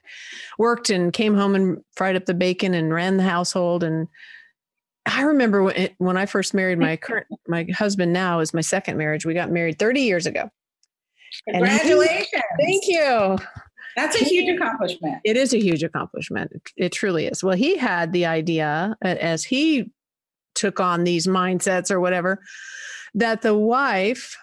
worked 0.57 0.89
and 0.89 1.13
came 1.13 1.35
home 1.35 1.55
and 1.55 1.83
fried 1.95 2.15
up 2.15 2.25
the 2.25 2.33
bacon 2.33 2.73
and 2.73 2.93
ran 2.93 3.17
the 3.17 3.23
household 3.23 3.83
and 3.83 4.07
I 5.05 5.23
remember 5.23 5.63
when, 5.63 5.89
when 5.97 6.17
I 6.17 6.25
first 6.25 6.53
married 6.53 6.77
my 6.79 6.95
current 6.97 7.27
my 7.47 7.67
husband 7.73 8.13
now 8.13 8.39
is 8.39 8.53
my 8.53 8.61
second 8.61 8.97
marriage. 8.97 9.25
We 9.25 9.33
got 9.33 9.51
married 9.51 9.79
30 9.79 10.01
years 10.01 10.25
ago. 10.25 10.49
Congratulations. 11.50 12.27
He, 12.31 12.65
thank 12.65 12.88
you. 12.88 13.38
That's 13.95 14.21
a 14.21 14.23
huge 14.23 14.55
accomplishment. 14.55 15.19
It 15.23 15.35
is 15.38 15.53
a 15.53 15.59
huge 15.59 15.83
accomplishment. 15.83 16.51
It, 16.77 16.91
truly 16.91 17.27
is. 17.27 17.43
Well, 17.43 17.55
he 17.55 17.77
had 17.77 18.13
the 18.13 18.25
idea 18.25 18.95
as 19.01 19.43
he 19.43 19.91
took 20.55 20.79
on 20.79 21.03
these 21.03 21.27
mindsets 21.27 21.91
or 21.91 22.00
whatever 22.00 22.39
that 23.13 23.41
the 23.41 23.55
wife 23.55 24.38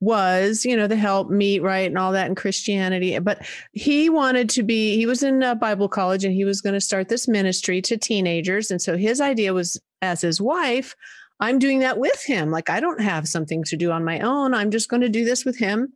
was, 0.00 0.64
you 0.64 0.76
know, 0.76 0.86
the 0.86 0.96
help 0.96 1.30
meet, 1.30 1.62
right, 1.62 1.86
and 1.86 1.96
all 1.96 2.12
that 2.12 2.28
in 2.28 2.34
Christianity. 2.34 3.18
But 3.18 3.46
he 3.72 4.10
wanted 4.10 4.50
to 4.50 4.62
be, 4.62 4.96
he 4.96 5.06
was 5.06 5.22
in 5.22 5.40
Bible 5.58 5.88
college 5.88 6.24
and 6.24 6.34
he 6.34 6.44
was 6.44 6.60
going 6.60 6.74
to 6.74 6.80
start 6.80 7.08
this 7.08 7.26
ministry 7.26 7.80
to 7.82 7.96
teenagers. 7.96 8.70
And 8.70 8.82
so 8.82 8.96
his 8.96 9.20
idea 9.20 9.54
was, 9.54 9.80
as 10.02 10.20
his 10.20 10.40
wife, 10.40 10.94
I'm 11.40 11.58
doing 11.58 11.80
that 11.80 11.98
with 11.98 12.24
him. 12.24 12.50
Like, 12.50 12.70
I 12.70 12.80
don't 12.80 13.00
have 13.00 13.28
something 13.28 13.62
to 13.64 13.76
do 13.76 13.90
on 13.90 14.04
my 14.04 14.20
own. 14.20 14.54
I'm 14.54 14.70
just 14.70 14.88
going 14.88 15.02
to 15.02 15.08
do 15.08 15.24
this 15.24 15.44
with 15.44 15.58
him. 15.58 15.92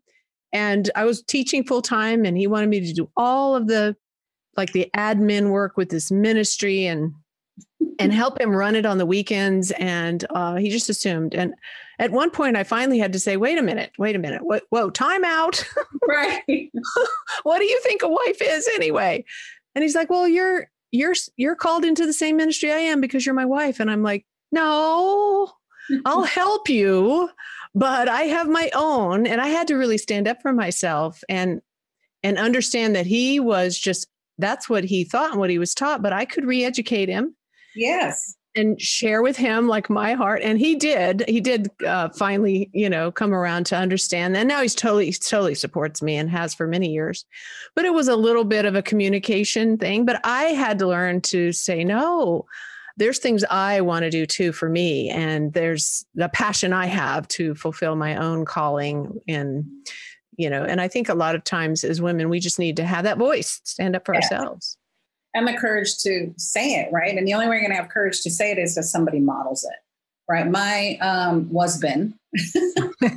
And 0.52 0.90
I 0.94 1.04
was 1.04 1.22
teaching 1.22 1.64
full 1.64 1.82
time, 1.82 2.24
and 2.24 2.36
he 2.36 2.46
wanted 2.46 2.68
me 2.68 2.80
to 2.80 2.92
do 2.92 3.10
all 3.16 3.54
of 3.54 3.68
the 3.68 3.96
like 4.56 4.72
the 4.72 4.90
admin 4.96 5.50
work 5.50 5.76
with 5.76 5.90
this 5.90 6.10
ministry 6.10 6.86
and 6.86 7.14
and 7.98 8.12
help 8.12 8.40
him 8.40 8.50
run 8.50 8.74
it 8.74 8.84
on 8.84 8.98
the 8.98 9.06
weekends. 9.06 9.70
And 9.72 10.24
uh, 10.30 10.56
he 10.56 10.70
just 10.70 10.90
assumed. 10.90 11.34
And 11.34 11.54
at 11.98 12.10
one 12.10 12.30
point, 12.30 12.56
I 12.56 12.64
finally 12.64 12.98
had 12.98 13.12
to 13.12 13.20
say, 13.20 13.36
"Wait 13.36 13.58
a 13.58 13.62
minute, 13.62 13.92
wait 13.96 14.16
a 14.16 14.18
minute, 14.18 14.42
what, 14.42 14.64
whoa, 14.70 14.90
time 14.90 15.24
out! 15.24 15.64
Right? 16.08 16.70
what 17.44 17.58
do 17.58 17.64
you 17.64 17.80
think 17.82 18.02
a 18.02 18.08
wife 18.08 18.42
is 18.42 18.68
anyway?" 18.74 19.24
And 19.76 19.82
he's 19.84 19.94
like, 19.94 20.10
"Well, 20.10 20.26
you're 20.26 20.68
you're 20.90 21.14
you're 21.36 21.54
called 21.54 21.84
into 21.84 22.06
the 22.06 22.12
same 22.12 22.36
ministry 22.36 22.72
I 22.72 22.78
am 22.78 23.00
because 23.00 23.24
you're 23.24 23.34
my 23.34 23.44
wife." 23.44 23.78
And 23.78 23.88
I'm 23.88 24.02
like, 24.02 24.26
no, 24.52 25.52
I'll 26.04 26.24
help 26.24 26.68
you, 26.68 27.30
but 27.74 28.08
I 28.08 28.22
have 28.22 28.48
my 28.48 28.70
own. 28.74 29.26
And 29.26 29.40
I 29.40 29.48
had 29.48 29.68
to 29.68 29.76
really 29.76 29.98
stand 29.98 30.28
up 30.28 30.42
for 30.42 30.52
myself 30.52 31.22
and 31.28 31.60
and 32.22 32.38
understand 32.38 32.94
that 32.96 33.06
he 33.06 33.40
was 33.40 33.78
just 33.78 34.06
that's 34.38 34.68
what 34.68 34.84
he 34.84 35.04
thought 35.04 35.30
and 35.30 35.40
what 35.40 35.50
he 35.50 35.58
was 35.58 35.74
taught, 35.74 36.02
but 36.02 36.12
I 36.12 36.24
could 36.24 36.44
re-educate 36.44 37.08
him. 37.08 37.34
Yes. 37.74 38.36
And 38.56 38.80
share 38.80 39.22
with 39.22 39.36
him 39.36 39.68
like 39.68 39.88
my 39.88 40.14
heart. 40.14 40.40
And 40.42 40.58
he 40.58 40.74
did. 40.74 41.24
He 41.28 41.40
did 41.40 41.70
uh, 41.86 42.08
finally, 42.08 42.68
you 42.72 42.90
know, 42.90 43.12
come 43.12 43.32
around 43.32 43.64
to 43.66 43.76
understand. 43.76 44.36
And 44.36 44.48
now 44.48 44.60
he's 44.60 44.74
totally, 44.74 45.12
totally 45.12 45.54
supports 45.54 46.02
me 46.02 46.16
and 46.16 46.28
has 46.30 46.52
for 46.52 46.66
many 46.66 46.88
years. 46.88 47.24
But 47.76 47.84
it 47.84 47.94
was 47.94 48.08
a 48.08 48.16
little 48.16 48.44
bit 48.44 48.64
of 48.64 48.74
a 48.74 48.82
communication 48.82 49.78
thing. 49.78 50.04
But 50.04 50.20
I 50.24 50.44
had 50.44 50.78
to 50.80 50.88
learn 50.88 51.20
to 51.22 51.52
say 51.52 51.84
no 51.84 52.46
there's 53.00 53.18
things 53.18 53.42
I 53.50 53.80
want 53.80 54.02
to 54.02 54.10
do 54.10 54.26
too 54.26 54.52
for 54.52 54.68
me. 54.68 55.08
And 55.08 55.54
there's 55.54 56.04
the 56.14 56.28
passion 56.28 56.74
I 56.74 56.84
have 56.86 57.26
to 57.28 57.54
fulfill 57.54 57.96
my 57.96 58.14
own 58.14 58.44
calling. 58.44 59.18
And, 59.26 59.64
you 60.36 60.50
know, 60.50 60.62
and 60.62 60.82
I 60.82 60.86
think 60.86 61.08
a 61.08 61.14
lot 61.14 61.34
of 61.34 61.42
times 61.42 61.82
as 61.82 62.02
women, 62.02 62.28
we 62.28 62.40
just 62.40 62.58
need 62.58 62.76
to 62.76 62.84
have 62.84 63.04
that 63.04 63.16
voice, 63.16 63.62
stand 63.64 63.96
up 63.96 64.04
for 64.04 64.14
yes. 64.14 64.30
ourselves. 64.30 64.76
And 65.32 65.48
the 65.48 65.54
courage 65.54 65.96
to 66.02 66.34
say 66.36 66.74
it, 66.74 66.92
right? 66.92 67.16
And 67.16 67.26
the 67.26 67.32
only 67.32 67.48
way 67.48 67.54
you're 67.56 67.62
going 67.62 67.76
to 67.76 67.82
have 67.82 67.88
courage 67.88 68.20
to 68.20 68.30
say 68.30 68.50
it 68.50 68.58
is 68.58 68.76
if 68.76 68.84
somebody 68.84 69.18
models 69.18 69.64
it, 69.64 69.78
right? 70.28 70.46
My 70.46 70.98
um, 71.00 71.50
husband, 71.56 72.12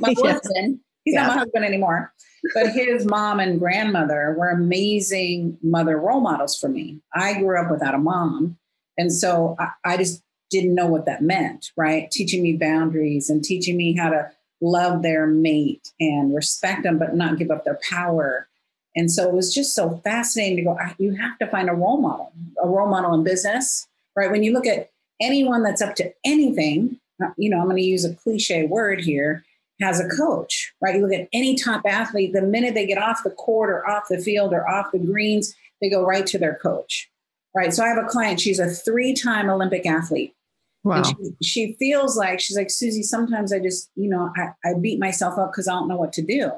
my 0.00 0.14
yes. 0.16 0.20
husband, 0.22 0.80
he's 1.04 1.14
yeah. 1.14 1.26
not 1.26 1.28
my 1.28 1.38
husband 1.40 1.64
anymore, 1.66 2.10
but 2.54 2.70
his 2.70 3.04
mom 3.04 3.38
and 3.38 3.58
grandmother 3.58 4.34
were 4.38 4.48
amazing 4.48 5.58
mother 5.62 5.98
role 5.98 6.20
models 6.20 6.58
for 6.58 6.70
me. 6.70 7.02
I 7.14 7.38
grew 7.38 7.60
up 7.60 7.70
without 7.70 7.94
a 7.94 7.98
mom. 7.98 8.56
And 8.96 9.12
so 9.12 9.56
I, 9.58 9.70
I 9.84 9.96
just 9.96 10.22
didn't 10.50 10.74
know 10.74 10.86
what 10.86 11.06
that 11.06 11.22
meant, 11.22 11.70
right? 11.76 12.10
Teaching 12.10 12.42
me 12.42 12.56
boundaries 12.56 13.28
and 13.28 13.42
teaching 13.42 13.76
me 13.76 13.96
how 13.96 14.10
to 14.10 14.30
love 14.60 15.02
their 15.02 15.26
mate 15.26 15.92
and 16.00 16.34
respect 16.34 16.82
them, 16.82 16.98
but 16.98 17.14
not 17.14 17.38
give 17.38 17.50
up 17.50 17.64
their 17.64 17.78
power. 17.88 18.48
And 18.96 19.10
so 19.10 19.28
it 19.28 19.34
was 19.34 19.52
just 19.52 19.74
so 19.74 20.00
fascinating 20.04 20.58
to 20.58 20.62
go, 20.62 20.78
ah, 20.80 20.94
you 20.98 21.14
have 21.14 21.38
to 21.38 21.46
find 21.48 21.68
a 21.68 21.74
role 21.74 22.00
model, 22.00 22.32
a 22.62 22.68
role 22.68 22.88
model 22.88 23.14
in 23.14 23.24
business, 23.24 23.86
right? 24.14 24.30
When 24.30 24.44
you 24.44 24.52
look 24.52 24.66
at 24.66 24.90
anyone 25.20 25.62
that's 25.62 25.82
up 25.82 25.96
to 25.96 26.12
anything, 26.24 27.00
uh, 27.22 27.30
you 27.36 27.50
know, 27.50 27.58
I'm 27.58 27.64
going 27.64 27.76
to 27.76 27.82
use 27.82 28.04
a 28.04 28.14
cliche 28.14 28.66
word 28.66 29.00
here, 29.00 29.44
has 29.80 29.98
a 29.98 30.08
coach, 30.08 30.72
right? 30.80 30.94
You 30.94 31.02
look 31.02 31.18
at 31.18 31.28
any 31.32 31.56
top 31.56 31.82
athlete, 31.84 32.32
the 32.32 32.42
minute 32.42 32.74
they 32.74 32.86
get 32.86 32.98
off 32.98 33.24
the 33.24 33.30
court 33.30 33.70
or 33.70 33.88
off 33.88 34.04
the 34.08 34.18
field 34.18 34.52
or 34.52 34.68
off 34.68 34.92
the 34.92 34.98
greens, 35.00 35.54
they 35.80 35.90
go 35.90 36.04
right 36.04 36.26
to 36.28 36.38
their 36.38 36.54
coach 36.54 37.10
right? 37.54 37.72
So 37.72 37.84
I 37.84 37.88
have 37.88 37.98
a 37.98 38.08
client, 38.08 38.40
she's 38.40 38.58
a 38.58 38.68
three 38.68 39.14
time 39.14 39.48
Olympic 39.48 39.86
athlete. 39.86 40.34
Wow. 40.82 40.96
And 40.96 41.06
she, 41.06 41.14
she, 41.42 41.72
feels 41.78 42.16
like, 42.16 42.40
she's 42.40 42.56
like, 42.56 42.70
Susie, 42.70 43.02
sometimes 43.02 43.52
I 43.52 43.58
just, 43.58 43.90
you 43.94 44.08
know, 44.08 44.30
I, 44.36 44.48
I 44.68 44.74
beat 44.78 45.00
myself 45.00 45.38
up 45.38 45.52
because 45.52 45.66
I 45.66 45.72
don't 45.72 45.88
know 45.88 45.96
what 45.96 46.12
to 46.14 46.22
do. 46.22 46.50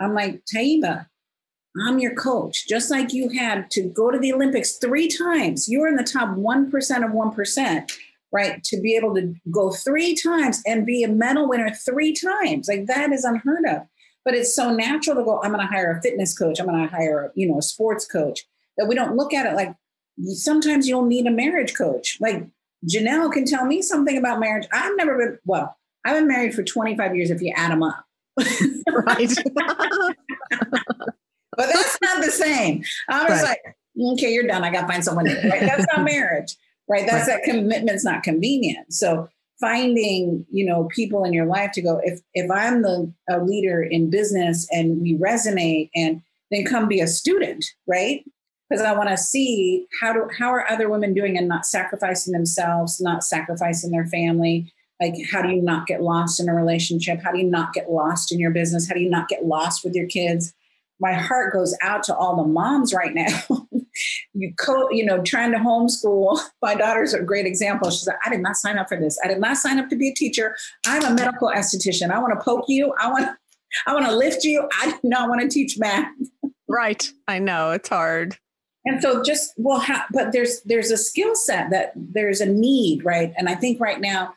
I'm 0.00 0.14
like, 0.14 0.42
Taiba, 0.52 1.06
I'm 1.86 1.98
your 1.98 2.14
coach. 2.14 2.66
Just 2.66 2.90
like 2.90 3.12
you 3.12 3.28
had 3.28 3.70
to 3.72 3.82
go 3.82 4.10
to 4.10 4.18
the 4.18 4.32
Olympics 4.32 4.78
three 4.78 5.08
times, 5.08 5.68
you're 5.68 5.88
in 5.88 5.96
the 5.96 6.02
top 6.02 6.30
1% 6.30 6.66
of 7.04 7.10
1%, 7.10 7.92
right? 8.32 8.64
To 8.64 8.80
be 8.80 8.96
able 8.96 9.14
to 9.16 9.34
go 9.50 9.70
three 9.70 10.14
times 10.14 10.62
and 10.66 10.86
be 10.86 11.02
a 11.02 11.08
medal 11.08 11.48
winner 11.48 11.70
three 11.70 12.14
times. 12.14 12.68
Like 12.68 12.86
that 12.86 13.12
is 13.12 13.24
unheard 13.24 13.66
of. 13.66 13.82
But 14.24 14.34
it's 14.34 14.54
so 14.54 14.72
natural 14.72 15.16
to 15.16 15.24
go, 15.24 15.42
I'm 15.42 15.52
going 15.52 15.66
to 15.66 15.72
hire 15.72 15.96
a 15.96 16.00
fitness 16.00 16.36
coach. 16.36 16.60
I'm 16.60 16.66
going 16.66 16.88
to 16.88 16.94
hire, 16.94 17.26
a, 17.26 17.30
you 17.34 17.48
know, 17.48 17.58
a 17.58 17.62
sports 17.62 18.06
coach 18.06 18.40
that 18.78 18.86
we 18.86 18.94
don't 18.94 19.16
look 19.16 19.34
at 19.34 19.46
it 19.46 19.56
like 19.56 19.74
sometimes 20.20 20.88
you'll 20.88 21.06
need 21.06 21.26
a 21.26 21.30
marriage 21.30 21.74
coach. 21.74 22.18
Like 22.20 22.46
Janelle 22.88 23.32
can 23.32 23.44
tell 23.44 23.64
me 23.66 23.82
something 23.82 24.16
about 24.16 24.40
marriage. 24.40 24.66
I've 24.72 24.96
never 24.96 25.16
been, 25.18 25.38
well, 25.44 25.76
I've 26.04 26.16
been 26.16 26.28
married 26.28 26.54
for 26.54 26.62
25 26.62 27.16
years 27.16 27.30
if 27.30 27.40
you 27.40 27.52
add 27.56 27.70
them 27.70 27.82
up. 27.82 28.04
right. 28.38 29.30
but 29.56 30.16
that's 31.56 31.98
not 32.02 32.24
the 32.24 32.30
same. 32.30 32.82
I 33.08 33.24
was 33.24 33.42
right. 33.42 33.58
like, 33.64 33.76
okay, 34.14 34.32
you're 34.32 34.46
done. 34.46 34.64
I 34.64 34.72
got 34.72 34.82
to 34.82 34.86
find 34.86 35.04
someone 35.04 35.26
new. 35.26 35.34
Right? 35.34 35.60
That's 35.60 35.86
not 35.94 36.04
marriage. 36.04 36.56
Right. 36.88 37.06
That's 37.06 37.28
right. 37.28 37.40
that 37.44 37.50
commitment's 37.50 38.04
not 38.04 38.22
convenient. 38.22 38.92
So 38.92 39.28
finding, 39.60 40.44
you 40.50 40.66
know, 40.66 40.84
people 40.84 41.24
in 41.24 41.32
your 41.32 41.46
life 41.46 41.70
to 41.72 41.82
go, 41.82 42.00
if 42.02 42.20
if 42.34 42.50
I'm 42.50 42.82
the 42.82 43.12
a 43.30 43.38
leader 43.38 43.82
in 43.82 44.10
business 44.10 44.66
and 44.70 45.00
we 45.00 45.16
resonate 45.16 45.90
and 45.94 46.20
then 46.50 46.64
come 46.64 46.88
be 46.88 47.00
a 47.00 47.06
student, 47.06 47.64
right? 47.86 48.24
Because 48.72 48.86
I 48.86 48.94
want 48.94 49.10
to 49.10 49.18
see 49.18 49.86
how 50.00 50.14
do 50.14 50.28
how 50.38 50.48
are 50.48 50.70
other 50.70 50.88
women 50.88 51.12
doing 51.12 51.36
and 51.36 51.46
not 51.46 51.66
sacrificing 51.66 52.32
themselves, 52.32 53.00
not 53.02 53.22
sacrificing 53.22 53.90
their 53.90 54.06
family. 54.06 54.72
Like, 54.98 55.14
how 55.30 55.42
do 55.42 55.50
you 55.50 55.60
not 55.60 55.86
get 55.86 56.02
lost 56.02 56.40
in 56.40 56.48
a 56.48 56.54
relationship? 56.54 57.20
How 57.22 57.32
do 57.32 57.38
you 57.38 57.50
not 57.50 57.74
get 57.74 57.90
lost 57.90 58.32
in 58.32 58.38
your 58.38 58.50
business? 58.50 58.88
How 58.88 58.94
do 58.94 59.00
you 59.00 59.10
not 59.10 59.28
get 59.28 59.44
lost 59.44 59.84
with 59.84 59.94
your 59.94 60.06
kids? 60.06 60.54
My 61.00 61.12
heart 61.12 61.52
goes 61.52 61.76
out 61.82 62.02
to 62.04 62.16
all 62.16 62.36
the 62.36 62.48
moms 62.48 62.94
right 62.94 63.12
now. 63.12 63.66
you 64.32 64.54
co, 64.58 64.88
you 64.90 65.04
know, 65.04 65.20
trying 65.22 65.52
to 65.52 65.58
homeschool. 65.58 66.40
My 66.62 66.74
daughter's 66.74 67.12
a 67.12 67.20
great 67.20 67.44
example. 67.44 67.90
She's 67.90 68.06
like, 68.06 68.16
I 68.24 68.30
did 68.30 68.40
not 68.40 68.56
sign 68.56 68.78
up 68.78 68.88
for 68.88 68.98
this. 68.98 69.18
I 69.22 69.28
did 69.28 69.40
not 69.40 69.58
sign 69.58 69.78
up 69.78 69.90
to 69.90 69.96
be 69.96 70.08
a 70.08 70.14
teacher. 70.14 70.56
I'm 70.86 71.04
a 71.04 71.12
medical 71.12 71.48
esthetician. 71.48 72.10
I 72.10 72.20
want 72.20 72.38
to 72.38 72.42
poke 72.42 72.64
you. 72.68 72.94
I 72.98 73.10
want, 73.10 73.36
I 73.86 73.92
want 73.92 74.06
to 74.06 74.16
lift 74.16 74.44
you. 74.44 74.66
I 74.80 74.92
do 74.92 74.98
not 75.02 75.28
want 75.28 75.42
to 75.42 75.48
teach 75.48 75.78
math. 75.78 76.08
Right. 76.68 77.10
I 77.28 77.38
know 77.38 77.72
it's 77.72 77.90
hard 77.90 78.38
and 78.84 79.02
so 79.02 79.22
just 79.22 79.52
well 79.56 79.84
but 80.12 80.32
there's 80.32 80.60
there's 80.62 80.90
a 80.90 80.96
skill 80.96 81.34
set 81.34 81.70
that 81.70 81.92
there's 81.94 82.40
a 82.40 82.46
need 82.46 83.04
right 83.04 83.32
and 83.36 83.48
i 83.48 83.54
think 83.54 83.80
right 83.80 84.00
now 84.00 84.34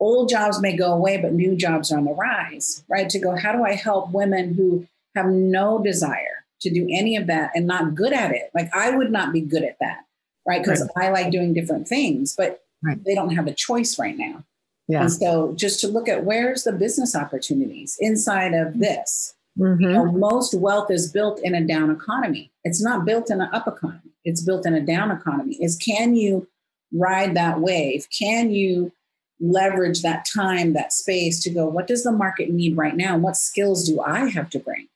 old 0.00 0.28
jobs 0.28 0.60
may 0.60 0.76
go 0.76 0.92
away 0.92 1.16
but 1.16 1.32
new 1.32 1.56
jobs 1.56 1.90
are 1.90 1.98
on 1.98 2.04
the 2.04 2.12
rise 2.12 2.84
right 2.88 3.08
to 3.10 3.18
go 3.18 3.36
how 3.36 3.52
do 3.52 3.64
i 3.64 3.72
help 3.72 4.10
women 4.12 4.54
who 4.54 4.86
have 5.14 5.26
no 5.26 5.82
desire 5.82 6.44
to 6.60 6.70
do 6.70 6.88
any 6.90 7.16
of 7.16 7.26
that 7.26 7.50
and 7.54 7.66
not 7.66 7.94
good 7.94 8.12
at 8.12 8.32
it 8.32 8.50
like 8.54 8.70
i 8.74 8.90
would 8.90 9.10
not 9.10 9.32
be 9.32 9.40
good 9.40 9.62
at 9.62 9.76
that 9.80 10.04
right 10.46 10.62
because 10.62 10.80
right. 10.96 11.06
i 11.06 11.10
like 11.10 11.30
doing 11.30 11.52
different 11.52 11.86
things 11.88 12.34
but 12.36 12.62
right. 12.82 13.02
they 13.04 13.14
don't 13.14 13.34
have 13.34 13.46
a 13.46 13.54
choice 13.54 13.98
right 13.98 14.16
now 14.16 14.44
yeah. 14.86 15.02
and 15.02 15.12
so 15.12 15.52
just 15.54 15.80
to 15.80 15.88
look 15.88 16.08
at 16.08 16.24
where's 16.24 16.64
the 16.64 16.72
business 16.72 17.16
opportunities 17.16 17.96
inside 18.00 18.54
of 18.54 18.74
mm. 18.74 18.80
this 18.80 19.34
Mm-hmm. 19.58 19.82
You 19.82 19.88
know, 19.88 20.12
most 20.12 20.54
wealth 20.54 20.90
is 20.90 21.10
built 21.10 21.40
in 21.42 21.54
a 21.54 21.64
down 21.64 21.90
economy. 21.90 22.50
It's 22.64 22.82
not 22.82 23.04
built 23.04 23.30
in 23.30 23.40
an 23.40 23.48
up 23.52 23.66
economy. 23.66 24.12
it's 24.24 24.42
built 24.42 24.66
in 24.66 24.74
a 24.74 24.80
down 24.80 25.10
economy 25.10 25.56
is 25.56 25.76
can 25.76 26.14
you 26.14 26.46
ride 26.92 27.34
that 27.34 27.60
wave 27.60 28.06
can 28.16 28.50
you 28.50 28.92
leverage 29.40 30.02
that 30.02 30.26
time 30.34 30.72
that 30.72 30.92
space 30.92 31.40
to 31.42 31.50
go 31.50 31.66
what 31.66 31.86
does 31.86 32.02
the 32.02 32.12
market 32.12 32.50
need 32.50 32.76
right 32.76 32.96
now 32.96 33.16
what 33.16 33.36
skills 33.36 33.86
do 33.88 34.00
i 34.00 34.28
have 34.28 34.50
to 34.50 34.58
bring 34.58 34.88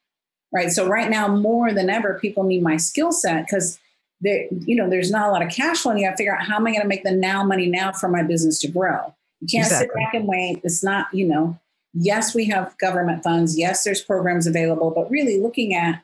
right 0.52 0.70
so 0.70 0.88
right 0.88 1.10
now 1.10 1.28
more 1.28 1.72
than 1.72 1.88
ever 1.88 2.18
people 2.18 2.42
need 2.42 2.62
my 2.62 2.76
skill 2.76 3.12
set 3.12 3.46
because 3.46 3.78
there 4.20 4.46
you 4.50 4.74
know 4.74 4.88
there's 4.88 5.10
not 5.10 5.28
a 5.28 5.30
lot 5.30 5.42
of 5.42 5.52
cash 5.52 5.80
flow 5.80 5.92
and 5.92 6.00
you 6.00 6.06
got 6.06 6.12
to 6.12 6.16
figure 6.16 6.34
out 6.34 6.44
how 6.44 6.56
am 6.56 6.66
i 6.66 6.70
going 6.70 6.82
to 6.82 6.88
make 6.88 7.04
the 7.04 7.12
now 7.12 7.44
money 7.44 7.66
now 7.66 7.92
for 7.92 8.08
my 8.08 8.22
business 8.22 8.58
to 8.58 8.68
grow 8.68 9.14
you 9.40 9.46
can't 9.48 9.66
exactly. 9.66 9.88
sit 9.88 9.94
back 9.94 10.14
and 10.14 10.26
wait 10.26 10.60
it's 10.64 10.82
not 10.82 11.06
you 11.12 11.26
know 11.26 11.58
yes 11.94 12.34
we 12.34 12.46
have 12.46 12.76
government 12.78 13.22
funds 13.22 13.58
yes 13.58 13.84
there's 13.84 14.00
programs 14.00 14.46
available 14.46 14.90
but 14.90 15.10
really 15.10 15.40
looking 15.40 15.74
at 15.74 16.02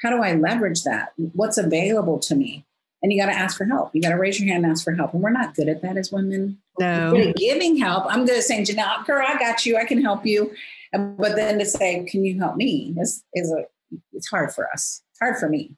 how 0.00 0.10
do 0.10 0.22
I 0.22 0.32
leverage 0.34 0.84
that? 0.84 1.12
What's 1.16 1.58
available 1.58 2.18
to 2.20 2.34
me? 2.34 2.64
And 3.02 3.12
you 3.12 3.20
got 3.20 3.30
to 3.30 3.38
ask 3.38 3.56
for 3.56 3.64
help. 3.64 3.94
You 3.94 4.02
got 4.02 4.10
to 4.10 4.16
raise 4.16 4.40
your 4.40 4.48
hand 4.48 4.64
and 4.64 4.72
ask 4.72 4.84
for 4.84 4.92
help. 4.92 5.12
And 5.12 5.22
we're 5.22 5.30
not 5.30 5.54
good 5.54 5.68
at 5.68 5.82
that 5.82 5.96
as 5.96 6.10
women. 6.10 6.58
No. 6.80 7.12
We're 7.12 7.32
giving 7.34 7.76
help. 7.76 8.06
I'm 8.08 8.26
good 8.26 8.38
at 8.38 8.44
saying, 8.44 8.64
Janelle, 8.66 9.06
girl, 9.06 9.24
I 9.26 9.38
got 9.38 9.64
you. 9.64 9.76
I 9.76 9.84
can 9.84 10.02
help 10.02 10.26
you. 10.26 10.52
But 10.92 11.36
then 11.36 11.58
to 11.58 11.66
say, 11.66 12.04
can 12.04 12.24
you 12.24 12.38
help 12.38 12.56
me? 12.56 12.94
Is 12.98 13.22
is 13.34 13.52
a 13.52 13.64
it's 14.12 14.28
hard 14.28 14.52
for 14.52 14.68
us. 14.72 15.02
It's 15.10 15.18
hard 15.20 15.38
for 15.38 15.48
me. 15.48 15.76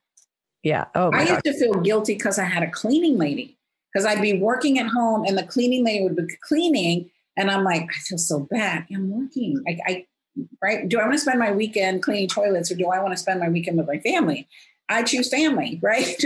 Yeah. 0.62 0.86
Oh, 0.94 1.10
I 1.12 1.22
used 1.22 1.44
to 1.44 1.52
feel 1.54 1.74
guilty 1.74 2.14
because 2.14 2.38
I 2.38 2.44
had 2.44 2.62
a 2.62 2.70
cleaning 2.70 3.18
lady. 3.18 3.58
Because 3.92 4.06
I'd 4.06 4.22
be 4.22 4.38
working 4.38 4.78
at 4.78 4.86
home 4.86 5.24
and 5.26 5.36
the 5.36 5.42
cleaning 5.42 5.84
lady 5.84 6.04
would 6.04 6.14
be 6.14 6.36
cleaning, 6.46 7.10
and 7.40 7.50
I'm 7.50 7.64
like, 7.64 7.82
I 7.82 7.98
feel 8.00 8.18
so 8.18 8.46
bad. 8.50 8.86
I'm 8.94 9.10
working. 9.10 9.64
I, 9.66 9.78
I 9.86 10.06
right? 10.62 10.86
Do 10.86 10.98
I 10.98 11.02
want 11.02 11.14
to 11.14 11.18
spend 11.18 11.38
my 11.38 11.50
weekend 11.50 12.02
cleaning 12.02 12.28
toilets 12.28 12.70
or 12.70 12.74
do 12.74 12.86
I 12.88 13.00
want 13.00 13.14
to 13.14 13.16
spend 13.16 13.40
my 13.40 13.48
weekend 13.48 13.78
with 13.78 13.86
my 13.86 13.98
family? 13.98 14.46
I 14.90 15.02
choose 15.02 15.30
family, 15.30 15.80
right? 15.82 16.22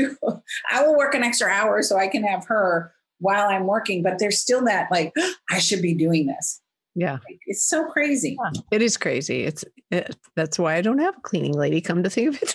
I 0.70 0.82
will 0.82 0.96
work 0.96 1.14
an 1.14 1.22
extra 1.22 1.48
hour 1.48 1.82
so 1.82 1.96
I 1.96 2.08
can 2.08 2.24
have 2.24 2.46
her 2.46 2.92
while 3.20 3.48
I'm 3.48 3.66
working, 3.66 4.02
but 4.02 4.18
there's 4.18 4.40
still 4.40 4.64
that 4.64 4.90
like, 4.90 5.14
I 5.50 5.58
should 5.60 5.82
be 5.82 5.94
doing 5.94 6.26
this. 6.26 6.60
Yeah. 6.96 7.18
It's 7.46 7.64
so 7.68 7.84
crazy. 7.86 8.36
Yeah, 8.40 8.60
it 8.72 8.82
is 8.82 8.96
crazy. 8.96 9.44
It's 9.44 9.64
it, 9.90 10.16
that's 10.34 10.58
why 10.58 10.74
I 10.74 10.80
don't 10.80 10.98
have 10.98 11.16
a 11.16 11.20
cleaning 11.20 11.54
lady 11.54 11.80
come 11.80 12.02
to 12.02 12.10
think 12.10 12.28
of 12.28 12.42
it. 12.42 12.54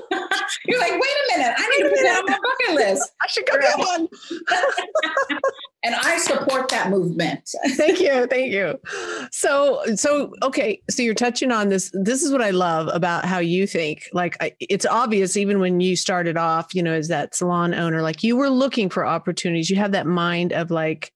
You're 0.68 0.80
like, 0.80 0.92
wait 0.92 1.00
a 1.00 1.38
minute, 1.38 1.54
I 1.56 1.68
need 1.68 1.84
to 1.84 1.88
put 1.88 2.02
that 2.02 2.18
on 2.18 2.30
my 2.30 2.38
bucket 2.38 2.74
list. 2.74 3.10
I 3.22 3.26
should 3.28 3.46
go 3.46 3.58
get 3.58 3.78
one. 3.78 4.08
and 5.82 5.94
I 5.94 6.18
support 6.18 6.68
that 6.68 6.90
movement. 6.90 7.48
thank 7.68 8.00
you, 8.00 8.26
thank 8.26 8.52
you. 8.52 8.78
So, 9.32 9.82
so 9.94 10.34
okay, 10.42 10.82
so 10.90 11.02
you're 11.02 11.14
touching 11.14 11.52
on 11.52 11.70
this. 11.70 11.90
This 11.94 12.22
is 12.22 12.30
what 12.30 12.42
I 12.42 12.50
love 12.50 12.88
about 12.92 13.24
how 13.24 13.38
you 13.38 13.66
think. 13.66 14.04
Like, 14.12 14.36
I, 14.42 14.52
it's 14.60 14.84
obvious 14.84 15.38
even 15.38 15.58
when 15.58 15.80
you 15.80 15.96
started 15.96 16.36
off, 16.36 16.74
you 16.74 16.82
know, 16.82 16.92
as 16.92 17.08
that 17.08 17.34
salon 17.34 17.72
owner, 17.72 18.02
like 18.02 18.22
you 18.22 18.36
were 18.36 18.50
looking 18.50 18.90
for 18.90 19.06
opportunities. 19.06 19.70
You 19.70 19.76
have 19.76 19.92
that 19.92 20.06
mind 20.06 20.52
of 20.52 20.70
like 20.70 21.12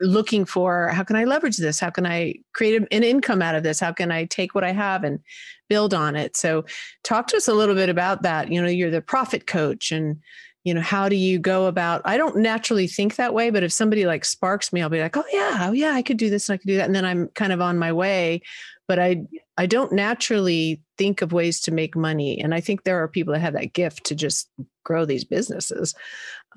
looking 0.00 0.44
for 0.44 0.88
how 0.88 1.02
can 1.02 1.16
I 1.16 1.24
leverage 1.24 1.56
this? 1.56 1.80
How 1.80 1.90
can 1.90 2.06
I 2.06 2.34
create 2.54 2.86
an 2.90 3.02
income 3.02 3.42
out 3.42 3.54
of 3.54 3.62
this? 3.62 3.80
How 3.80 3.92
can 3.92 4.10
I 4.10 4.24
take 4.24 4.54
what 4.54 4.64
I 4.64 4.72
have 4.72 5.04
and 5.04 5.20
build 5.68 5.94
on 5.94 6.16
it? 6.16 6.36
So, 6.36 6.64
talk 7.04 7.26
to 7.28 7.36
us 7.36 7.48
a 7.48 7.54
little 7.54 7.74
bit 7.74 7.88
about 7.88 8.22
that. 8.22 8.50
You 8.50 8.62
know, 8.62 8.68
you're 8.68 8.90
the 8.90 9.02
profit 9.02 9.46
coach 9.46 9.92
and 9.92 10.18
you 10.64 10.74
know 10.74 10.80
how 10.82 11.08
do 11.08 11.16
you 11.16 11.38
go 11.38 11.66
about 11.66 12.02
i 12.04 12.18
don't 12.18 12.36
naturally 12.36 12.86
think 12.86 13.16
that 13.16 13.32
way 13.32 13.48
but 13.48 13.62
if 13.62 13.72
somebody 13.72 14.04
like 14.04 14.24
sparks 14.24 14.70
me 14.70 14.82
i'll 14.82 14.90
be 14.90 15.00
like 15.00 15.16
oh 15.16 15.24
yeah 15.32 15.68
oh 15.68 15.72
yeah 15.72 15.92
i 15.92 16.02
could 16.02 16.18
do 16.18 16.28
this 16.28 16.48
and 16.48 16.54
i 16.54 16.56
could 16.58 16.66
do 16.66 16.76
that 16.76 16.84
and 16.84 16.94
then 16.94 17.06
i'm 17.06 17.28
kind 17.28 17.52
of 17.52 17.60
on 17.62 17.78
my 17.78 17.90
way 17.90 18.42
but 18.86 18.98
i 18.98 19.22
i 19.56 19.64
don't 19.64 19.92
naturally 19.92 20.82
think 20.98 21.22
of 21.22 21.32
ways 21.32 21.60
to 21.60 21.70
make 21.70 21.96
money 21.96 22.38
and 22.38 22.54
i 22.54 22.60
think 22.60 22.82
there 22.82 23.02
are 23.02 23.08
people 23.08 23.32
that 23.32 23.40
have 23.40 23.54
that 23.54 23.72
gift 23.72 24.04
to 24.04 24.14
just 24.14 24.50
grow 24.84 25.06
these 25.06 25.24
businesses 25.24 25.94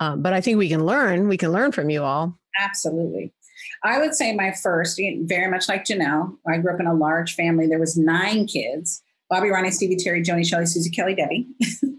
um, 0.02 0.22
but 0.22 0.34
i 0.34 0.42
think 0.42 0.58
we 0.58 0.70
can 0.70 0.86
learn 0.86 1.30
we 1.30 1.38
can 1.38 1.52
learn 1.52 1.72
from 1.72 1.90
you 1.90 2.04
all 2.04 2.38
Absolutely. 2.60 3.34
I 3.84 4.00
would 4.00 4.16
say 4.16 4.34
my 4.34 4.52
first, 4.52 5.00
very 5.24 5.50
much 5.50 5.70
like 5.70 5.86
Janelle, 5.86 6.38
I 6.48 6.58
grew 6.58 6.74
up 6.74 6.80
in 6.80 6.88
a 6.88 6.94
large 6.94 7.36
family. 7.36 7.68
There 7.68 7.80
was 7.80 7.98
nine 7.98 8.48
kids. 8.48 9.02
Bobby, 9.30 9.50
Ronnie, 9.50 9.72
Stevie, 9.72 9.96
Terry, 9.96 10.22
Joni, 10.22 10.46
Shelley, 10.46 10.66
Susie, 10.66 10.90
Kelly, 10.90 11.16
Debbie. 11.16 11.48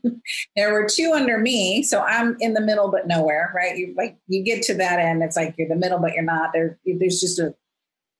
there 0.56 0.72
were 0.72 0.86
two 0.86 1.12
under 1.14 1.38
me, 1.38 1.82
so 1.82 2.02
I'm 2.02 2.36
in 2.40 2.52
the 2.52 2.60
middle 2.60 2.90
but 2.90 3.06
nowhere, 3.06 3.50
right? 3.56 3.76
You 3.76 3.94
like 3.96 4.18
you 4.28 4.44
get 4.44 4.62
to 4.64 4.74
that 4.74 4.98
end, 4.98 5.22
it's 5.22 5.36
like 5.36 5.54
you're 5.56 5.68
the 5.68 5.76
middle 5.76 5.98
but 5.98 6.12
you're 6.12 6.24
not. 6.24 6.50
There, 6.52 6.78
there's 6.84 7.20
just 7.20 7.38
a 7.38 7.54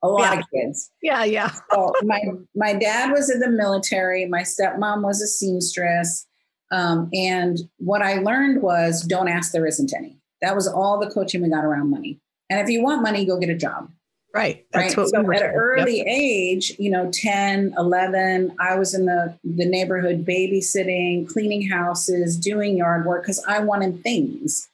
a 0.03 0.09
lot 0.09 0.33
yeah. 0.33 0.41
of 0.41 0.45
kids. 0.51 0.91
Yeah, 1.03 1.25
yeah. 1.25 1.53
so 1.71 1.93
my 2.05 2.21
my 2.55 2.73
dad 2.73 3.13
was 3.13 3.31
in 3.31 3.41
the 3.41 3.51
military. 3.51 4.27
My 4.27 4.43
stepmom 4.43 5.03
was 5.03 5.21
a 5.21 5.27
seamstress, 5.27 6.27
um, 6.71 7.11
and 7.13 7.59
what 7.79 8.01
I 8.03 8.15
learned 8.15 8.63
was 8.63 9.03
don't 9.03 9.29
ask 9.29 9.53
there 9.53 9.67
isn't 9.67 9.93
any. 9.95 10.22
That 10.43 10.55
was 10.55 10.69
all 10.69 10.99
the 10.99 11.11
coaching 11.11 11.43
we 11.43 11.49
got 11.49 11.65
around 11.65 11.91
money. 11.91 12.21
And 12.51 12.61
if 12.61 12.69
you 12.69 12.83
want 12.83 13.03
money, 13.03 13.25
go 13.25 13.39
get 13.39 13.49
a 13.49 13.57
job. 13.57 13.91
Right. 14.35 14.67
That's 14.73 14.97
right. 14.97 15.09
so 15.09 15.23
we 15.23 15.37
at 15.37 15.43
an 15.43 15.51
early 15.51 15.99
yep. 15.99 16.07
age, 16.09 16.73
you 16.79 16.91
know, 16.91 17.11
10, 17.13 17.75
11, 17.77 18.57
I 18.59 18.77
was 18.77 18.95
in 18.95 19.05
the, 19.05 19.39
the 19.45 19.67
neighborhood 19.67 20.25
babysitting, 20.25 21.29
cleaning 21.29 21.69
houses, 21.69 22.37
doing 22.39 22.77
yard 22.77 23.05
work 23.05 23.23
because 23.23 23.45
I 23.47 23.61
wanted 23.61 24.03
things. 24.03 24.69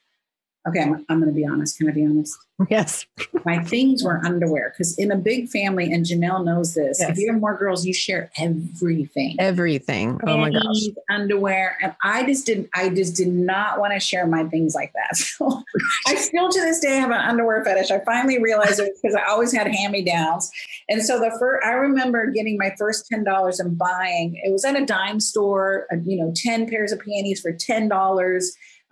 Okay, 0.69 0.83
I'm, 0.83 1.05
I'm 1.09 1.21
going 1.21 1.33
to 1.33 1.37
be 1.37 1.47
honest. 1.47 1.79
Can 1.79 1.89
I 1.89 1.93
be 1.93 2.05
honest? 2.05 2.39
Yes. 2.69 3.07
My 3.45 3.63
things 3.63 4.03
were 4.03 4.21
underwear 4.25 4.75
because 4.77 4.99
in 4.99 5.13
a 5.13 5.17
big 5.17 5.49
family, 5.49 5.93
and 5.93 6.05
Janelle 6.05 6.45
knows 6.45 6.75
this, 6.75 6.99
yes. 7.01 7.11
if 7.11 7.19
you 7.19 7.33
have 7.33 7.41
more 7.41 7.57
girls, 7.57 7.87
you 7.87 7.95
share 7.95 8.33
everything. 8.37 9.37
Everything. 9.39 10.21
Oh 10.27 10.37
my 10.37 10.51
gosh. 10.51 10.89
Underwear. 11.09 11.79
And 11.81 11.95
I 12.03 12.25
just 12.27 12.47
didn't, 12.47 12.69
I 12.75 12.89
just 12.89 13.15
did 13.15 13.29
not 13.29 13.79
want 13.79 13.93
to 13.93 14.01
share 14.01 14.27
my 14.27 14.45
things 14.45 14.75
like 14.75 14.93
that. 14.95 15.17
So 15.39 15.63
I 16.07 16.15
still 16.17 16.49
to 16.49 16.61
this 16.61 16.81
day 16.81 16.97
have 16.97 17.11
an 17.11 17.19
underwear 17.19 17.63
fetish. 17.65 17.91
I 17.91 18.01
finally 18.01 18.43
realized 18.43 18.81
it 18.81 18.93
because 19.01 19.15
I 19.15 19.25
always 19.27 19.53
had 19.53 19.69
hand-me-downs. 19.69 20.51
And 20.89 21.03
so 21.03 21.21
the 21.21 21.31
first, 21.39 21.65
I 21.65 21.73
remember 21.73 22.27
getting 22.31 22.57
my 22.59 22.75
first 22.77 23.09
$10 23.13 23.61
and 23.61 23.79
buying, 23.79 24.41
it 24.43 24.51
was 24.51 24.65
at 24.65 24.75
a 24.75 24.85
dime 24.85 25.21
store, 25.21 25.87
uh, 25.93 25.97
you 26.05 26.17
know, 26.17 26.33
10 26.35 26.69
pairs 26.69 26.93
of 26.93 27.01
panties 27.01 27.41
for 27.41 27.53
$10 27.53 27.89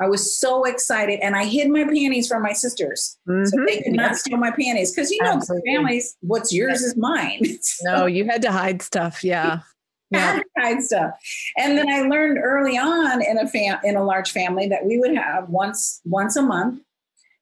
I 0.01 0.09
was 0.09 0.39
so 0.39 0.65
excited, 0.65 1.21
and 1.21 1.35
I 1.35 1.45
hid 1.45 1.71
my 1.71 1.85
panties 1.85 2.29
from 2.29 2.43
my 2.43 2.53
sisters, 2.53 3.19
mm-hmm. 3.29 3.45
so 3.45 3.57
they 3.67 3.83
could 3.83 3.95
not 3.95 4.17
steal 4.17 4.37
my 4.37 4.51
panties. 4.51 4.95
Because 4.95 5.11
you 5.11 5.23
know, 5.23 5.33
Absolutely. 5.33 5.75
families, 5.75 6.17
what's 6.21 6.53
yours 6.53 6.83
is 6.83 6.97
mine. 6.97 7.59
so, 7.61 7.97
no, 7.97 8.07
you 8.07 8.27
had 8.27 8.43
to 8.43 8.53
hide 8.53 8.83
stuff. 8.83 9.25
Yeah, 9.25 9.61
yeah. 10.11 10.41
hide 10.59 10.83
stuff. 10.83 11.13
And 11.57 11.79
then 11.79 11.89
I 11.89 12.03
learned 12.03 12.39
early 12.39 12.77
on 12.77 13.23
in 13.23 13.39
a 13.39 13.49
fam- 13.49 13.81
in 13.85 13.97
a 13.97 14.05
large 14.05 14.33
family 14.33 14.69
that 14.69 14.85
we 14.85 14.99
would 14.99 15.17
have 15.17 15.49
once 15.49 16.01
once 16.05 16.37
a 16.37 16.43
month 16.43 16.83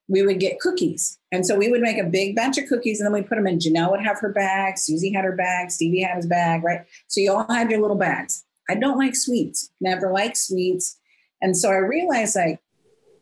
we 0.07 0.21
would 0.21 0.39
get 0.39 0.59
cookies. 0.59 1.17
And 1.31 1.45
so 1.45 1.57
we 1.57 1.69
would 1.69 1.81
make 1.81 1.97
a 1.97 2.03
big 2.03 2.35
batch 2.35 2.57
of 2.57 2.67
cookies 2.67 2.99
and 2.99 3.07
then 3.07 3.13
we 3.13 3.27
put 3.27 3.35
them 3.35 3.47
in. 3.47 3.59
Janelle 3.59 3.91
would 3.91 4.03
have 4.03 4.19
her 4.19 4.31
bag, 4.31 4.77
Susie 4.77 5.11
had 5.11 5.25
her 5.25 5.35
bag, 5.35 5.71
Stevie 5.71 6.01
had 6.01 6.17
his 6.17 6.27
bag, 6.27 6.63
right? 6.63 6.81
So 7.07 7.21
you 7.21 7.31
all 7.33 7.47
had 7.49 7.71
your 7.71 7.81
little 7.81 7.97
bags. 7.97 8.43
I 8.69 8.75
don't 8.75 8.97
like 8.97 9.15
sweets, 9.15 9.69
never 9.81 10.11
like 10.11 10.35
sweets. 10.35 10.97
And 11.41 11.55
so 11.55 11.69
I 11.69 11.77
realized 11.77 12.35
like, 12.35 12.59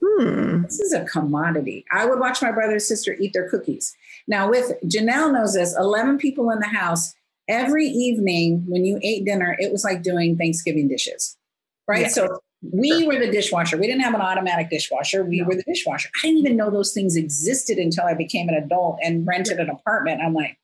hmm, 0.01 0.63
this 0.63 0.79
is 0.79 0.93
a 0.93 1.05
commodity. 1.05 1.85
I 1.91 2.05
would 2.05 2.19
watch 2.19 2.41
my 2.41 2.51
brother 2.51 2.73
and 2.73 2.81
sister 2.81 3.15
eat 3.19 3.33
their 3.33 3.49
cookies. 3.49 3.95
Now, 4.27 4.49
with 4.49 4.73
Janelle 4.85 5.33
knows 5.33 5.53
this, 5.53 5.75
11 5.77 6.17
people 6.17 6.49
in 6.49 6.59
the 6.59 6.67
house, 6.67 7.13
every 7.47 7.87
evening 7.87 8.63
when 8.67 8.85
you 8.85 8.99
ate 9.01 9.25
dinner, 9.25 9.55
it 9.59 9.71
was 9.71 9.83
like 9.83 10.03
doing 10.03 10.37
Thanksgiving 10.37 10.87
dishes, 10.87 11.37
right? 11.87 12.03
Yeah. 12.03 12.07
So 12.09 12.39
we 12.71 13.05
were 13.05 13.19
the 13.19 13.31
dishwasher. 13.31 13.77
We 13.77 13.87
didn't 13.87 14.03
have 14.03 14.13
an 14.13 14.21
automatic 14.21 14.69
dishwasher. 14.69 15.25
We 15.25 15.41
no. 15.41 15.47
were 15.47 15.55
the 15.55 15.63
dishwasher. 15.63 16.09
I 16.23 16.27
didn't 16.27 16.39
even 16.39 16.57
know 16.57 16.69
those 16.69 16.93
things 16.93 17.15
existed 17.15 17.77
until 17.77 18.05
I 18.05 18.13
became 18.13 18.47
an 18.47 18.55
adult 18.55 18.99
and 19.03 19.27
rented 19.27 19.59
an 19.59 19.69
apartment. 19.69 20.21
I'm 20.21 20.33
like, 20.33 20.57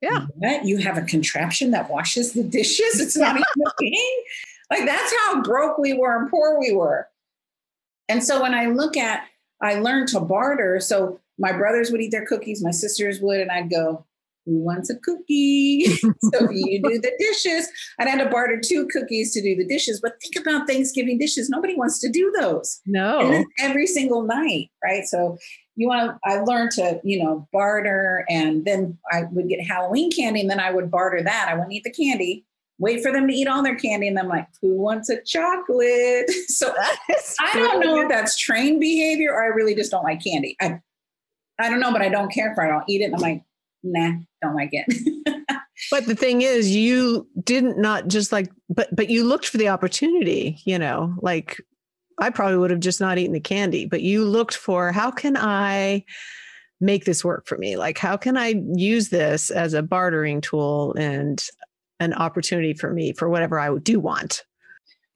yeah, 0.00 0.26
what? 0.34 0.64
You 0.64 0.78
have 0.78 0.98
a 0.98 1.02
contraption 1.02 1.70
that 1.70 1.88
washes 1.88 2.32
the 2.32 2.42
dishes? 2.42 3.00
It's 3.00 3.16
not 3.16 3.36
even 3.36 3.42
a 3.42 3.70
thing. 3.78 4.24
Like 4.70 4.86
that's 4.86 5.14
how 5.18 5.42
broke 5.42 5.78
we 5.78 5.92
were 5.92 6.16
and 6.16 6.30
poor 6.30 6.58
we 6.58 6.72
were. 6.72 7.08
And 8.08 8.22
so 8.22 8.42
when 8.42 8.54
I 8.54 8.66
look 8.66 8.96
at, 8.96 9.26
I 9.62 9.76
learned 9.76 10.08
to 10.08 10.20
barter. 10.20 10.80
So 10.80 11.20
my 11.38 11.52
brothers 11.52 11.90
would 11.90 12.00
eat 12.00 12.10
their 12.10 12.26
cookies, 12.26 12.62
my 12.62 12.70
sisters 12.70 13.20
would, 13.20 13.40
and 13.40 13.50
I'd 13.50 13.70
go, 13.70 14.06
who 14.46 14.62
wants 14.62 14.90
a 14.90 14.96
cookie? 14.96 15.84
so 16.34 16.50
you 16.50 16.82
do 16.82 17.00
the 17.00 17.12
dishes. 17.18 17.66
I'd 17.98 18.08
had 18.08 18.22
to 18.22 18.28
barter 18.28 18.60
two 18.62 18.86
cookies 18.88 19.32
to 19.32 19.42
do 19.42 19.56
the 19.56 19.66
dishes. 19.66 20.00
But 20.02 20.20
think 20.20 20.46
about 20.46 20.68
Thanksgiving 20.68 21.18
dishes. 21.18 21.48
Nobody 21.48 21.74
wants 21.74 21.98
to 22.00 22.10
do 22.10 22.30
those. 22.38 22.80
No. 22.86 23.42
every 23.58 23.86
single 23.86 24.22
night, 24.22 24.70
right? 24.82 25.04
So 25.06 25.38
you 25.76 25.88
want 25.88 26.10
to, 26.10 26.18
I 26.30 26.40
learned 26.40 26.72
to, 26.72 27.00
you 27.04 27.24
know, 27.24 27.48
barter. 27.52 28.26
And 28.28 28.66
then 28.66 28.98
I 29.10 29.22
would 29.32 29.48
get 29.48 29.66
Halloween 29.66 30.10
candy 30.12 30.42
and 30.42 30.50
then 30.50 30.60
I 30.60 30.70
would 30.72 30.90
barter 30.90 31.22
that. 31.22 31.48
I 31.48 31.54
wouldn't 31.54 31.72
eat 31.72 31.84
the 31.84 31.90
candy 31.90 32.44
wait 32.78 33.02
for 33.02 33.12
them 33.12 33.28
to 33.28 33.34
eat 33.34 33.46
all 33.46 33.62
their 33.62 33.76
candy 33.76 34.08
and 34.08 34.18
I'm 34.18 34.28
like, 34.28 34.48
who 34.60 34.76
wants 34.76 35.08
a 35.08 35.20
chocolate? 35.22 36.30
So 36.48 36.72
I 37.40 37.52
don't 37.54 37.80
know 37.80 38.00
if 38.00 38.08
that's 38.08 38.38
trained 38.38 38.80
behavior 38.80 39.32
or 39.32 39.42
I 39.42 39.48
really 39.48 39.74
just 39.74 39.90
don't 39.90 40.04
like 40.04 40.22
candy. 40.22 40.56
I 40.60 40.80
I 41.58 41.68
don't 41.68 41.80
know, 41.80 41.92
but 41.92 42.02
I 42.02 42.08
don't 42.08 42.32
care 42.32 42.52
if 42.52 42.58
I 42.58 42.66
don't 42.68 42.84
eat 42.88 43.00
it. 43.00 43.06
And 43.06 43.14
I'm 43.16 43.20
like, 43.20 43.42
nah, 43.82 44.12
don't 44.42 44.54
like 44.54 44.70
it. 44.72 44.86
but 45.90 46.06
the 46.06 46.14
thing 46.14 46.42
is, 46.42 46.74
you 46.74 47.28
didn't 47.42 47.78
not 47.78 48.08
just 48.08 48.32
like, 48.32 48.50
but 48.68 48.94
but 48.94 49.10
you 49.10 49.24
looked 49.24 49.48
for 49.48 49.58
the 49.58 49.68
opportunity, 49.68 50.60
you 50.64 50.78
know, 50.78 51.14
like 51.20 51.60
I 52.18 52.30
probably 52.30 52.58
would 52.58 52.70
have 52.70 52.80
just 52.80 53.00
not 53.00 53.18
eaten 53.18 53.32
the 53.32 53.40
candy, 53.40 53.86
but 53.86 54.02
you 54.02 54.24
looked 54.24 54.56
for 54.56 54.92
how 54.92 55.10
can 55.10 55.36
I 55.36 56.04
make 56.80 57.04
this 57.04 57.24
work 57.24 57.46
for 57.46 57.58
me? 57.58 57.76
Like, 57.76 57.98
how 57.98 58.16
can 58.16 58.36
I 58.36 58.62
use 58.74 59.08
this 59.08 59.50
as 59.50 59.74
a 59.74 59.82
bartering 59.82 60.40
tool 60.40 60.94
and 60.98 61.42
an 62.00 62.12
opportunity 62.14 62.74
for 62.74 62.92
me 62.92 63.12
for 63.12 63.28
whatever 63.28 63.58
I 63.58 63.76
do 63.78 64.00
want? 64.00 64.44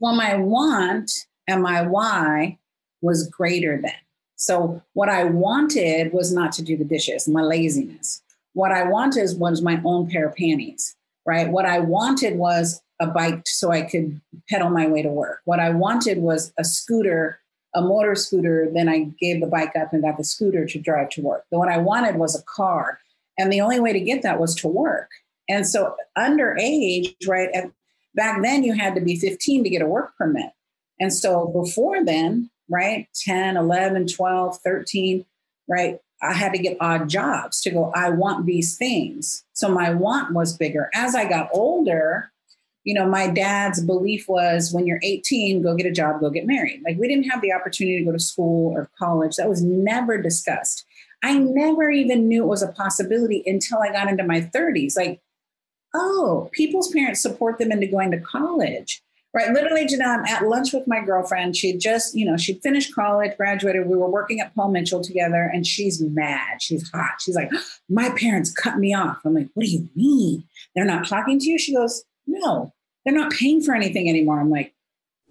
Well, 0.00 0.14
my 0.14 0.36
want 0.36 1.10
and 1.46 1.62
my 1.62 1.82
why 1.82 2.58
was 3.00 3.28
greater 3.28 3.80
than. 3.80 3.92
So, 4.36 4.82
what 4.92 5.08
I 5.08 5.24
wanted 5.24 6.12
was 6.12 6.32
not 6.32 6.52
to 6.52 6.62
do 6.62 6.76
the 6.76 6.84
dishes, 6.84 7.26
my 7.26 7.42
laziness. 7.42 8.22
What 8.52 8.70
I 8.70 8.84
wanted 8.84 9.28
was 9.38 9.62
my 9.62 9.80
own 9.84 10.08
pair 10.08 10.28
of 10.28 10.36
panties, 10.36 10.94
right? 11.26 11.48
What 11.48 11.64
I 11.64 11.80
wanted 11.80 12.36
was 12.36 12.80
a 13.00 13.06
bike 13.06 13.42
so 13.46 13.70
I 13.72 13.82
could 13.82 14.20
pedal 14.48 14.70
my 14.70 14.86
way 14.86 15.02
to 15.02 15.08
work. 15.08 15.40
What 15.44 15.60
I 15.60 15.70
wanted 15.70 16.18
was 16.18 16.52
a 16.58 16.64
scooter, 16.64 17.40
a 17.74 17.80
motor 17.80 18.14
scooter. 18.14 18.68
Then 18.72 18.88
I 18.88 19.10
gave 19.20 19.40
the 19.40 19.46
bike 19.46 19.72
up 19.80 19.92
and 19.92 20.02
got 20.02 20.16
the 20.16 20.24
scooter 20.24 20.66
to 20.66 20.78
drive 20.78 21.10
to 21.10 21.22
work. 21.22 21.44
But 21.50 21.58
what 21.58 21.68
I 21.68 21.78
wanted 21.78 22.16
was 22.16 22.38
a 22.38 22.42
car. 22.42 23.00
And 23.38 23.52
the 23.52 23.60
only 23.60 23.78
way 23.78 23.92
to 23.92 24.00
get 24.00 24.22
that 24.22 24.40
was 24.40 24.54
to 24.56 24.68
work. 24.68 25.10
And 25.48 25.66
so, 25.66 25.96
underage, 26.16 27.14
right? 27.26 27.48
At, 27.54 27.70
back 28.14 28.42
then, 28.42 28.64
you 28.64 28.74
had 28.74 28.94
to 28.94 29.00
be 29.00 29.16
15 29.16 29.64
to 29.64 29.70
get 29.70 29.82
a 29.82 29.86
work 29.86 30.16
permit. 30.16 30.50
And 31.00 31.12
so, 31.12 31.46
before 31.46 32.04
then, 32.04 32.50
right, 32.68 33.08
10, 33.14 33.56
11, 33.56 34.08
12, 34.08 34.58
13, 34.58 35.24
right? 35.68 36.00
I 36.20 36.32
had 36.32 36.52
to 36.52 36.58
get 36.58 36.76
odd 36.80 37.08
jobs 37.08 37.60
to 37.62 37.70
go, 37.70 37.92
I 37.94 38.10
want 38.10 38.46
these 38.46 38.76
things. 38.76 39.44
So 39.52 39.68
my 39.68 39.90
want 39.90 40.34
was 40.34 40.56
bigger. 40.56 40.90
As 40.92 41.14
I 41.14 41.28
got 41.28 41.48
older, 41.52 42.32
you 42.84 42.94
know, 42.94 43.06
my 43.06 43.28
dad's 43.28 43.80
belief 43.84 44.28
was 44.28 44.72
when 44.72 44.86
you're 44.86 45.00
18, 45.02 45.62
go 45.62 45.76
get 45.76 45.86
a 45.86 45.92
job, 45.92 46.20
go 46.20 46.30
get 46.30 46.46
married. 46.46 46.82
Like 46.84 46.98
we 46.98 47.06
didn't 47.06 47.30
have 47.30 47.40
the 47.40 47.52
opportunity 47.52 47.98
to 47.98 48.04
go 48.04 48.12
to 48.12 48.18
school 48.18 48.72
or 48.72 48.90
college. 48.98 49.36
That 49.36 49.48
was 49.48 49.62
never 49.62 50.20
discussed. 50.20 50.84
I 51.22 51.38
never 51.38 51.90
even 51.90 52.28
knew 52.28 52.44
it 52.44 52.48
was 52.48 52.62
a 52.62 52.72
possibility 52.72 53.42
until 53.46 53.78
I 53.78 53.92
got 53.92 54.08
into 54.08 54.24
my 54.24 54.40
30s. 54.40 54.96
Like, 54.96 55.20
oh, 55.94 56.50
people's 56.52 56.92
parents 56.92 57.20
support 57.20 57.58
them 57.58 57.72
into 57.72 57.86
going 57.86 58.10
to 58.10 58.20
college. 58.20 59.02
Right. 59.34 59.50
Literally, 59.52 59.84
Janelle, 59.84 60.18
I'm 60.18 60.24
at 60.24 60.48
lunch 60.48 60.72
with 60.72 60.88
my 60.88 61.00
girlfriend. 61.00 61.54
She 61.54 61.72
had 61.72 61.80
just, 61.80 62.16
you 62.16 62.24
know, 62.24 62.38
she'd 62.38 62.62
finished 62.62 62.94
college, 62.94 63.36
graduated. 63.36 63.86
We 63.86 63.96
were 63.96 64.08
working 64.08 64.40
at 64.40 64.54
Paul 64.54 64.70
Mitchell 64.70 65.02
together, 65.02 65.50
and 65.52 65.66
she's 65.66 66.00
mad. 66.00 66.62
She's 66.62 66.90
hot. 66.90 67.20
She's 67.20 67.36
like, 67.36 67.50
my 67.90 68.10
parents 68.18 68.52
cut 68.52 68.78
me 68.78 68.94
off. 68.94 69.18
I'm 69.24 69.34
like, 69.34 69.48
what 69.52 69.66
do 69.66 69.70
you 69.70 69.88
mean? 69.94 70.44
They're 70.74 70.86
not 70.86 71.06
talking 71.06 71.38
to 71.38 71.48
you? 71.48 71.58
She 71.58 71.74
goes, 71.74 72.02
no, 72.26 72.72
they're 73.04 73.14
not 73.14 73.32
paying 73.32 73.60
for 73.60 73.74
anything 73.74 74.08
anymore. 74.08 74.40
I'm 74.40 74.50
like, 74.50 74.74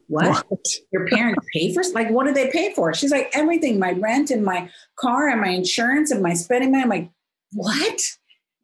what? 0.08 0.46
what? 0.48 0.65
Your 0.91 1.08
parents 1.08 1.46
pay 1.54 1.74
for 1.74 1.84
like 1.93 2.10
what 2.10 2.26
do 2.26 2.34
they 2.34 2.50
pay 2.50 2.74
for? 2.74 2.93
She's 2.93 3.12
like, 3.12 3.30
everything, 3.34 3.78
my 3.78 3.91
rent 3.91 4.32
and 4.32 4.43
my 4.43 4.70
car 4.98 5.28
and 5.28 5.41
my 5.41 5.50
insurance 5.50 6.12
and 6.12 6.24
my 6.24 6.34
spending 6.34 6.72
money. 6.72 6.84
I'm 6.84 6.89
like, 6.89 7.10
what? 7.52 8.02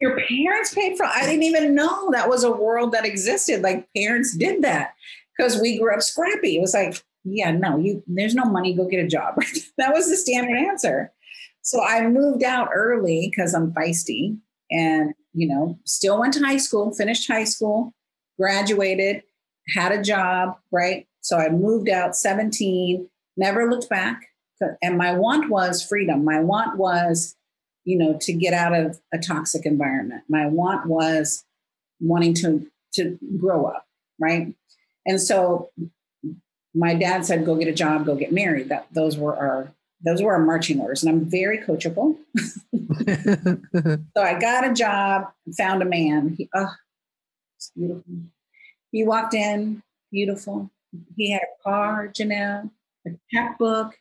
Your 0.02 0.20
parents 0.28 0.74
paid 0.74 0.98
for 0.98 1.06
I 1.06 1.26
didn't 1.26 1.44
even 1.44 1.76
know 1.76 2.12
that 2.12 2.30
was 2.30 2.44
a 2.44 2.52
world 2.52 2.92
that 2.92 3.06
existed. 3.06 3.62
Like 3.62 3.88
parents 3.96 4.36
did 4.36 4.62
that 4.64 4.94
because 5.38 5.62
we 5.62 5.80
grew 5.80 5.94
up 5.94 6.02
scrappy. 6.02 6.58
It 6.58 6.62
was 6.62 6.74
like, 6.74 7.02
yeah, 7.24 7.52
no, 7.52 7.78
you 7.78 8.04
there's 8.08 8.36
no 8.36 8.44
money, 8.44 8.74
go 8.74 8.88
get 8.88 9.04
a 9.04 9.08
job. 9.08 9.36
that 9.78 9.94
was 9.94 10.10
the 10.10 10.18
standard 10.18 10.58
answer. 10.58 11.12
So 11.62 11.82
I 11.82 12.06
moved 12.08 12.44
out 12.44 12.70
early 12.74 13.30
because 13.30 13.54
I'm 13.54 13.72
feisty 13.72 14.38
and 14.70 15.14
you 15.34 15.48
know, 15.48 15.80
still 15.86 16.20
went 16.20 16.34
to 16.36 16.44
high 16.44 16.58
school, 16.58 16.94
finished 16.94 17.28
high 17.28 17.44
school, 17.44 17.94
graduated, 18.40 19.24
had 19.76 19.92
a 19.92 20.02
job, 20.02 20.58
right? 20.72 21.08
So 21.22 21.38
I 21.38 21.50
moved 21.50 21.90
out 21.90 22.16
17, 22.16 23.08
never 23.38 23.70
looked 23.70 23.90
back. 23.90 24.22
And 24.82 24.98
my 24.98 25.14
want 25.14 25.50
was 25.50 25.84
freedom. 25.84 26.24
My 26.24 26.40
want 26.40 26.78
was, 26.78 27.36
you 27.86 27.98
know, 27.98 28.18
to 28.22 28.34
get 28.34 28.54
out 28.54 28.74
of 28.74 29.00
a 29.14 29.18
toxic 29.18 29.66
environment. 29.66 30.24
My 30.30 30.48
want 30.48 30.88
was 30.88 31.44
wanting 32.00 32.34
to 32.36 32.68
to 32.96 33.18
grow 33.40 33.66
up, 33.66 33.86
right? 34.20 34.54
And 35.06 35.20
so 35.20 35.70
my 36.76 36.96
dad 36.96 37.26
said, 37.26 37.46
go 37.46 37.56
get 37.56 37.68
a 37.68 37.74
job, 37.74 38.06
go 38.06 38.16
get 38.16 38.32
married. 38.32 38.70
That 38.70 38.88
those 38.92 39.18
were 39.18 39.36
our 39.36 39.74
those 40.04 40.22
were 40.22 40.34
our 40.34 40.40
marching 40.40 40.80
orders. 40.80 41.04
And 41.04 41.10
I'm 41.12 41.26
very 41.30 41.60
coachable. 41.60 42.18
so 44.18 44.22
I 44.22 44.38
got 44.38 44.70
a 44.70 44.74
job, 44.74 45.32
found 45.58 45.82
a 45.82 45.86
man. 45.86 46.36
He, 46.38 46.50
oh, 46.54 46.74
it's 47.56 47.72
beautiful. 47.76 48.04
He 48.92 49.06
walked 49.06 49.34
in, 49.34 49.82
beautiful. 50.12 50.70
He 51.16 51.32
had 51.32 51.42
a 51.42 51.64
car, 51.64 52.10
Janelle, 52.10 52.70
a 53.08 53.12
checkbook, 53.32 53.96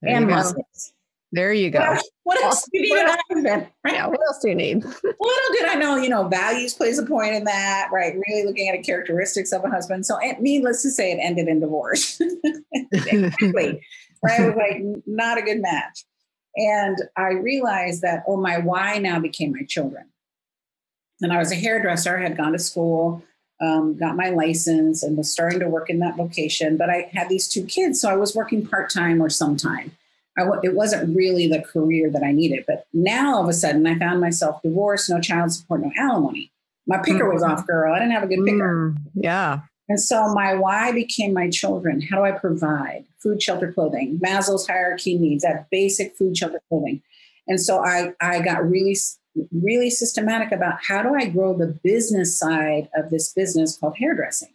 there 0.00 0.16
and 0.16 0.28
muscles. 0.28 0.92
There 1.34 1.52
you 1.52 1.68
go. 1.68 1.80
What 1.80 1.88
else, 1.88 2.10
what 2.22 2.42
else 2.44 2.68
do 2.72 2.78
you 2.78 2.94
need? 2.94 3.44
Right? 3.44 3.68
Yeah, 3.86 4.06
what 4.06 4.20
else 4.28 4.38
do 4.40 4.50
you 4.50 4.54
need? 4.54 4.84
Little 4.84 5.52
did 5.52 5.64
I 5.64 5.74
know, 5.74 5.96
you 5.96 6.08
know, 6.08 6.28
values 6.28 6.74
plays 6.74 6.96
a 6.96 7.04
point 7.04 7.34
in 7.34 7.42
that, 7.42 7.88
right? 7.92 8.14
Really 8.28 8.46
looking 8.46 8.68
at 8.68 8.76
the 8.76 8.82
characteristics 8.84 9.52
of 9.52 9.64
a 9.64 9.68
husband. 9.68 10.06
So, 10.06 10.16
needless 10.38 10.82
to 10.82 10.90
say, 10.90 11.10
it 11.10 11.18
ended 11.20 11.48
in 11.48 11.58
divorce. 11.58 12.20
exactly. 12.92 13.82
right? 14.22 14.40
It 14.40 14.46
was 14.46 14.54
like 14.54 15.02
not 15.06 15.36
a 15.36 15.42
good 15.42 15.60
match. 15.60 16.04
And 16.54 16.96
I 17.16 17.32
realized 17.32 18.02
that, 18.02 18.22
oh, 18.28 18.36
my 18.36 18.58
why 18.58 18.98
now 18.98 19.18
became 19.18 19.50
my 19.50 19.64
children. 19.68 20.04
And 21.20 21.32
I 21.32 21.38
was 21.38 21.50
a 21.50 21.56
hairdresser, 21.56 22.16
had 22.16 22.36
gone 22.36 22.52
to 22.52 22.60
school, 22.60 23.24
um, 23.60 23.96
got 23.96 24.14
my 24.14 24.30
license, 24.30 25.02
and 25.02 25.16
was 25.16 25.32
starting 25.32 25.58
to 25.58 25.68
work 25.68 25.90
in 25.90 25.98
that 25.98 26.16
vocation. 26.16 26.76
But 26.76 26.90
I 26.90 27.10
had 27.12 27.28
these 27.28 27.48
two 27.48 27.64
kids, 27.64 28.00
so 28.00 28.08
I 28.08 28.14
was 28.14 28.36
working 28.36 28.64
part 28.64 28.88
time 28.88 29.20
or 29.20 29.28
sometime. 29.28 29.90
W- 30.42 30.60
it 30.64 30.74
wasn't 30.74 31.16
really 31.16 31.46
the 31.46 31.62
career 31.62 32.10
that 32.10 32.24
I 32.24 32.32
needed. 32.32 32.64
But 32.66 32.86
now 32.92 33.36
all 33.36 33.42
of 33.42 33.48
a 33.48 33.52
sudden, 33.52 33.86
I 33.86 33.98
found 33.98 34.20
myself 34.20 34.60
divorced, 34.62 35.08
no 35.08 35.20
child 35.20 35.52
support, 35.52 35.82
no 35.82 35.92
alimony. 35.96 36.50
My 36.86 36.98
picker 36.98 37.24
mm. 37.24 37.32
was 37.32 37.42
off, 37.42 37.66
girl. 37.66 37.94
I 37.94 37.98
didn't 37.98 38.12
have 38.12 38.24
a 38.24 38.26
good 38.26 38.44
picker. 38.44 38.90
Mm, 38.90 38.96
yeah. 39.14 39.60
And 39.88 40.00
so 40.00 40.32
my 40.34 40.54
why 40.54 40.92
became 40.92 41.32
my 41.32 41.48
children. 41.50 42.00
How 42.00 42.16
do 42.16 42.24
I 42.24 42.32
provide 42.32 43.04
food, 43.18 43.42
shelter, 43.42 43.72
clothing? 43.72 44.18
Maslow's 44.18 44.66
hierarchy 44.66 45.16
needs 45.16 45.44
that 45.44 45.68
basic 45.70 46.16
food, 46.16 46.36
shelter, 46.36 46.60
clothing. 46.68 47.02
And 47.46 47.60
so 47.60 47.84
I, 47.84 48.12
I 48.20 48.40
got 48.40 48.68
really 48.68 48.96
really 49.52 49.90
systematic 49.90 50.52
about 50.52 50.78
how 50.86 51.02
do 51.02 51.14
I 51.14 51.26
grow 51.26 51.56
the 51.56 51.78
business 51.82 52.38
side 52.38 52.88
of 52.94 53.10
this 53.10 53.32
business 53.32 53.76
called 53.76 53.96
hairdressing, 53.96 54.54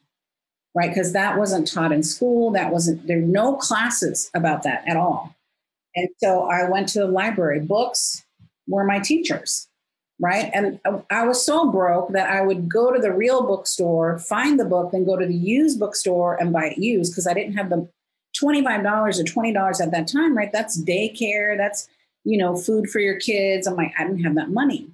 right? 0.73 0.89
Because 0.89 1.13
that 1.13 1.37
wasn't 1.37 1.71
taught 1.71 1.91
in 1.91 2.03
school. 2.03 2.51
That 2.51 2.71
wasn't, 2.71 3.05
there 3.07 3.17
are 3.17 3.21
no 3.21 3.55
classes 3.55 4.29
about 4.33 4.63
that 4.63 4.87
at 4.87 4.97
all. 4.97 5.35
And 5.95 6.09
so 6.17 6.43
I 6.43 6.69
went 6.69 6.89
to 6.89 6.99
the 6.99 7.07
library. 7.07 7.59
Books 7.61 8.23
were 8.67 8.85
my 8.85 8.99
teachers, 8.99 9.67
right? 10.19 10.51
And 10.53 10.79
I 11.09 11.25
was 11.25 11.43
so 11.43 11.71
broke 11.71 12.11
that 12.13 12.29
I 12.29 12.41
would 12.41 12.69
go 12.69 12.93
to 12.93 12.99
the 12.99 13.11
real 13.11 13.45
bookstore, 13.45 14.19
find 14.19 14.59
the 14.59 14.65
book, 14.65 14.91
then 14.91 15.05
go 15.05 15.17
to 15.17 15.25
the 15.25 15.35
used 15.35 15.79
bookstore 15.79 16.35
and 16.39 16.53
buy 16.53 16.67
it 16.67 16.77
used 16.77 17.13
because 17.13 17.27
I 17.27 17.33
didn't 17.33 17.53
have 17.53 17.69
the 17.69 17.89
$25 18.41 19.19
or 19.19 19.23
$20 19.23 19.81
at 19.81 19.91
that 19.91 20.07
time, 20.07 20.37
right? 20.37 20.51
That's 20.53 20.81
daycare. 20.81 21.57
That's 21.57 21.89
you 22.23 22.37
know, 22.37 22.55
food 22.55 22.89
for 22.89 22.99
your 22.99 23.19
kids. 23.19 23.67
I'm 23.67 23.75
like, 23.75 23.93
I 23.97 24.03
didn't 24.03 24.23
have 24.23 24.35
that 24.35 24.49
money. 24.49 24.89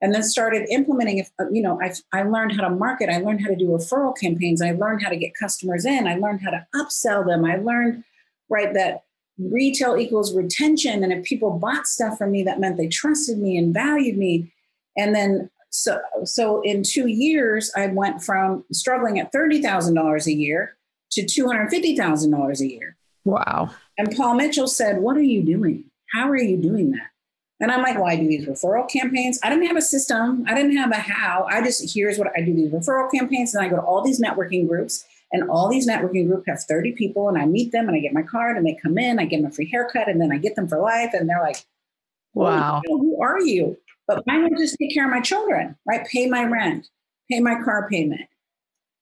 And 0.00 0.14
then 0.14 0.22
started 0.22 0.68
implementing, 0.70 1.24
uh, 1.40 1.44
you 1.50 1.62
know, 1.62 1.80
I, 1.80 1.92
I 2.12 2.24
learned 2.24 2.52
how 2.52 2.68
to 2.68 2.74
market. 2.74 3.08
I 3.08 3.18
learned 3.18 3.40
how 3.40 3.48
to 3.48 3.56
do 3.56 3.68
referral 3.68 4.16
campaigns. 4.16 4.60
I 4.60 4.72
learned 4.72 5.02
how 5.02 5.08
to 5.08 5.16
get 5.16 5.34
customers 5.34 5.86
in. 5.86 6.06
I 6.06 6.16
learned 6.16 6.42
how 6.42 6.50
to 6.50 6.66
upsell 6.74 7.26
them. 7.26 7.44
I 7.44 7.56
learned, 7.56 8.04
right, 8.50 8.74
that 8.74 9.04
retail 9.38 9.96
equals 9.96 10.34
retention. 10.34 11.02
And 11.02 11.12
if 11.12 11.24
people 11.24 11.58
bought 11.58 11.86
stuff 11.86 12.18
from 12.18 12.32
me, 12.32 12.42
that 12.44 12.60
meant 12.60 12.76
they 12.76 12.88
trusted 12.88 13.38
me 13.38 13.56
and 13.56 13.74
valued 13.74 14.16
me. 14.16 14.52
And 14.96 15.14
then 15.14 15.50
so 15.70 16.00
so 16.24 16.60
in 16.62 16.82
two 16.82 17.08
years, 17.08 17.72
I 17.76 17.88
went 17.88 18.22
from 18.22 18.64
struggling 18.72 19.18
at 19.18 19.32
thirty 19.32 19.60
thousand 19.60 19.94
dollars 19.94 20.26
a 20.26 20.32
year 20.32 20.76
to 21.12 21.26
two 21.26 21.46
hundred 21.46 21.70
fifty 21.70 21.96
thousand 21.96 22.30
dollars 22.30 22.60
a 22.60 22.70
year. 22.70 22.96
Wow! 23.24 23.70
And 23.98 24.14
Paul 24.14 24.34
Mitchell 24.34 24.68
said, 24.68 25.00
"What 25.00 25.16
are 25.16 25.22
you 25.22 25.42
doing? 25.42 25.84
How 26.12 26.28
are 26.28 26.36
you 26.36 26.56
doing 26.56 26.92
that? 26.92 27.10
And 27.60 27.70
I'm 27.70 27.82
like, 27.82 27.94
well, 27.96 28.06
I 28.06 28.16
do 28.16 28.26
these 28.26 28.46
referral 28.46 28.88
campaigns. 28.88 29.38
I 29.42 29.48
didn't 29.48 29.66
have 29.66 29.76
a 29.76 29.82
system. 29.82 30.44
I 30.46 30.54
didn't 30.54 30.76
have 30.76 30.90
a 30.90 30.96
how. 30.96 31.46
I 31.48 31.62
just, 31.62 31.94
here's 31.94 32.18
what 32.18 32.28
I 32.36 32.42
do 32.42 32.54
these 32.54 32.70
referral 32.70 33.10
campaigns. 33.10 33.54
And 33.54 33.64
I 33.64 33.68
go 33.68 33.76
to 33.76 33.82
all 33.82 34.02
these 34.02 34.20
networking 34.20 34.68
groups 34.68 35.04
and 35.34 35.50
all 35.50 35.68
these 35.68 35.88
networking 35.88 36.28
groups 36.28 36.44
have 36.46 36.62
30 36.62 36.92
people 36.92 37.28
and 37.28 37.36
I 37.36 37.44
meet 37.44 37.72
them 37.72 37.88
and 37.88 37.96
I 37.96 38.00
get 38.00 38.12
my 38.12 38.22
card 38.22 38.56
and 38.56 38.64
they 38.64 38.78
come 38.80 38.96
in, 38.96 39.18
I 39.18 39.24
give 39.24 39.42
them 39.42 39.50
a 39.50 39.54
free 39.54 39.68
haircut 39.68 40.08
and 40.08 40.20
then 40.20 40.30
I 40.30 40.38
get 40.38 40.54
them 40.54 40.68
for 40.68 40.78
life. 40.78 41.10
And 41.12 41.28
they're 41.28 41.42
like, 41.42 41.66
wow, 42.34 42.80
who 42.86 43.20
are 43.20 43.40
you? 43.40 43.76
But 44.06 44.24
mine 44.28 44.44
would 44.44 44.56
just 44.56 44.76
take 44.80 44.94
care 44.94 45.04
of 45.04 45.10
my 45.10 45.20
children, 45.20 45.76
right? 45.88 46.06
Pay 46.06 46.28
my 46.28 46.44
rent, 46.44 46.88
pay 47.28 47.40
my 47.40 47.60
car 47.64 47.88
payment, 47.90 48.28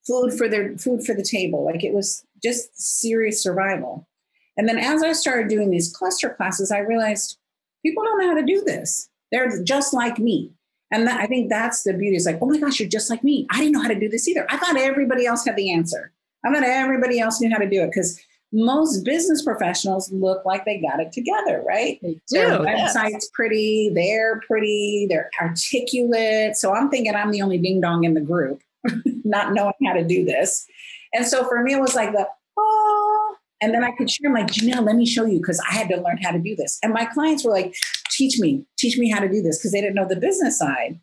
food 0.06 0.32
for 0.32 0.48
their 0.48 0.78
food 0.78 1.04
for 1.04 1.14
the 1.14 1.22
table. 1.22 1.66
Like 1.66 1.84
it 1.84 1.92
was 1.92 2.24
just 2.42 2.80
serious 2.80 3.42
survival. 3.42 4.08
And 4.56 4.66
then 4.66 4.78
as 4.78 5.02
I 5.02 5.12
started 5.12 5.48
doing 5.48 5.70
these 5.70 5.94
cluster 5.94 6.30
classes, 6.30 6.72
I 6.72 6.78
realized 6.78 7.36
people 7.84 8.04
don't 8.04 8.18
know 8.20 8.28
how 8.28 8.40
to 8.40 8.46
do 8.46 8.62
this. 8.64 9.10
They're 9.30 9.62
just 9.62 9.92
like 9.92 10.18
me. 10.18 10.50
And 10.90 11.06
that, 11.06 11.20
I 11.20 11.26
think 11.26 11.50
that's 11.50 11.82
the 11.82 11.92
beauty. 11.92 12.16
It's 12.16 12.26
like, 12.26 12.38
oh 12.40 12.46
my 12.46 12.58
gosh, 12.58 12.78
you're 12.78 12.88
just 12.88 13.10
like 13.10 13.24
me. 13.24 13.46
I 13.50 13.58
didn't 13.58 13.72
know 13.72 13.82
how 13.82 13.88
to 13.88 13.98
do 13.98 14.08
this 14.08 14.28
either. 14.28 14.46
I 14.50 14.58
thought 14.58 14.76
everybody 14.76 15.26
else 15.26 15.44
had 15.44 15.56
the 15.56 15.72
answer. 15.72 16.12
I 16.44 16.52
thought 16.52 16.62
everybody 16.62 17.20
else 17.20 17.40
knew 17.40 17.50
how 17.50 17.58
to 17.58 17.68
do 17.68 17.82
it 17.82 17.88
because 17.88 18.20
most 18.52 19.04
business 19.04 19.42
professionals 19.42 20.12
look 20.12 20.44
like 20.44 20.64
they 20.64 20.80
got 20.80 21.00
it 21.00 21.10
together, 21.10 21.62
right? 21.66 21.98
They 22.02 22.20
do, 22.28 22.38
Their 22.38 22.58
website's 22.58 23.12
yes. 23.12 23.30
pretty, 23.32 23.90
they're 23.94 24.40
pretty, 24.46 25.06
they're 25.08 25.30
articulate. 25.40 26.56
So 26.56 26.74
I'm 26.74 26.90
thinking 26.90 27.14
I'm 27.14 27.30
the 27.30 27.42
only 27.42 27.58
ding 27.58 27.80
dong 27.80 28.04
in 28.04 28.14
the 28.14 28.20
group, 28.20 28.60
not 29.24 29.54
knowing 29.54 29.72
how 29.84 29.94
to 29.94 30.04
do 30.04 30.24
this. 30.24 30.66
And 31.14 31.26
so 31.26 31.44
for 31.48 31.62
me, 31.62 31.72
it 31.72 31.80
was 31.80 31.94
like 31.94 32.12
the, 32.12 32.26
oh, 32.58 33.36
and 33.62 33.72
then 33.72 33.84
I 33.84 33.92
could 33.92 34.10
share, 34.10 34.28
I'm 34.28 34.34
like, 34.34 34.48
Janelle, 34.48 34.84
let 34.84 34.96
me 34.96 35.06
show 35.06 35.24
you 35.24 35.38
because 35.38 35.60
I 35.60 35.72
had 35.72 35.88
to 35.88 35.96
learn 35.96 36.18
how 36.22 36.32
to 36.32 36.38
do 36.38 36.54
this. 36.54 36.78
And 36.82 36.92
my 36.92 37.06
clients 37.06 37.44
were 37.44 37.52
like, 37.52 37.74
teach 38.10 38.38
me, 38.38 38.66
teach 38.76 38.98
me 38.98 39.08
how 39.08 39.20
to 39.20 39.28
do 39.28 39.40
this 39.40 39.58
because 39.58 39.72
they 39.72 39.80
didn't 39.80 39.94
know 39.94 40.06
the 40.06 40.16
business 40.16 40.58
side. 40.58 40.98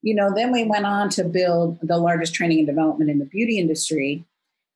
You 0.00 0.14
know, 0.14 0.32
then 0.34 0.52
we 0.52 0.64
went 0.64 0.86
on 0.86 1.08
to 1.10 1.24
build 1.24 1.78
the 1.82 1.98
largest 1.98 2.34
training 2.34 2.58
and 2.58 2.66
development 2.66 3.10
in 3.10 3.18
the 3.18 3.24
beauty 3.24 3.58
industry 3.58 4.24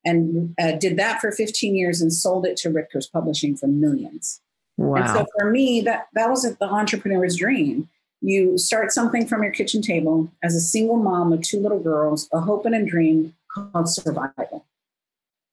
and 0.04 0.54
uh, 0.61 0.72
did 0.72 0.96
that 0.96 1.20
for 1.20 1.32
15 1.32 1.74
years 1.74 2.00
and 2.00 2.12
sold 2.12 2.46
it 2.46 2.56
to 2.58 2.70
Ritger's 2.70 3.06
Publishing 3.06 3.56
for 3.56 3.66
millions. 3.66 4.40
Wow. 4.76 4.96
And 4.96 5.08
so 5.08 5.26
for 5.38 5.50
me, 5.50 5.80
that, 5.82 6.08
that 6.14 6.30
was 6.30 6.42
the 6.42 6.64
entrepreneur's 6.64 7.37
dream. 7.37 7.88
You 8.20 8.58
start 8.58 8.92
something 8.92 9.26
from 9.26 9.42
your 9.42 9.52
kitchen 9.52 9.82
table 9.82 10.30
as 10.42 10.54
a 10.54 10.61
single 10.61 10.96
mom 10.96 11.30
with 11.30 11.42
two 11.42 11.61
little 11.61 11.80
girls, 11.80 12.28
a 12.32 12.40
hope 12.40 12.64
and 12.64 12.74
a 12.74 12.84
dream 12.84 13.34
called 13.52 13.88
survival. 13.88 14.64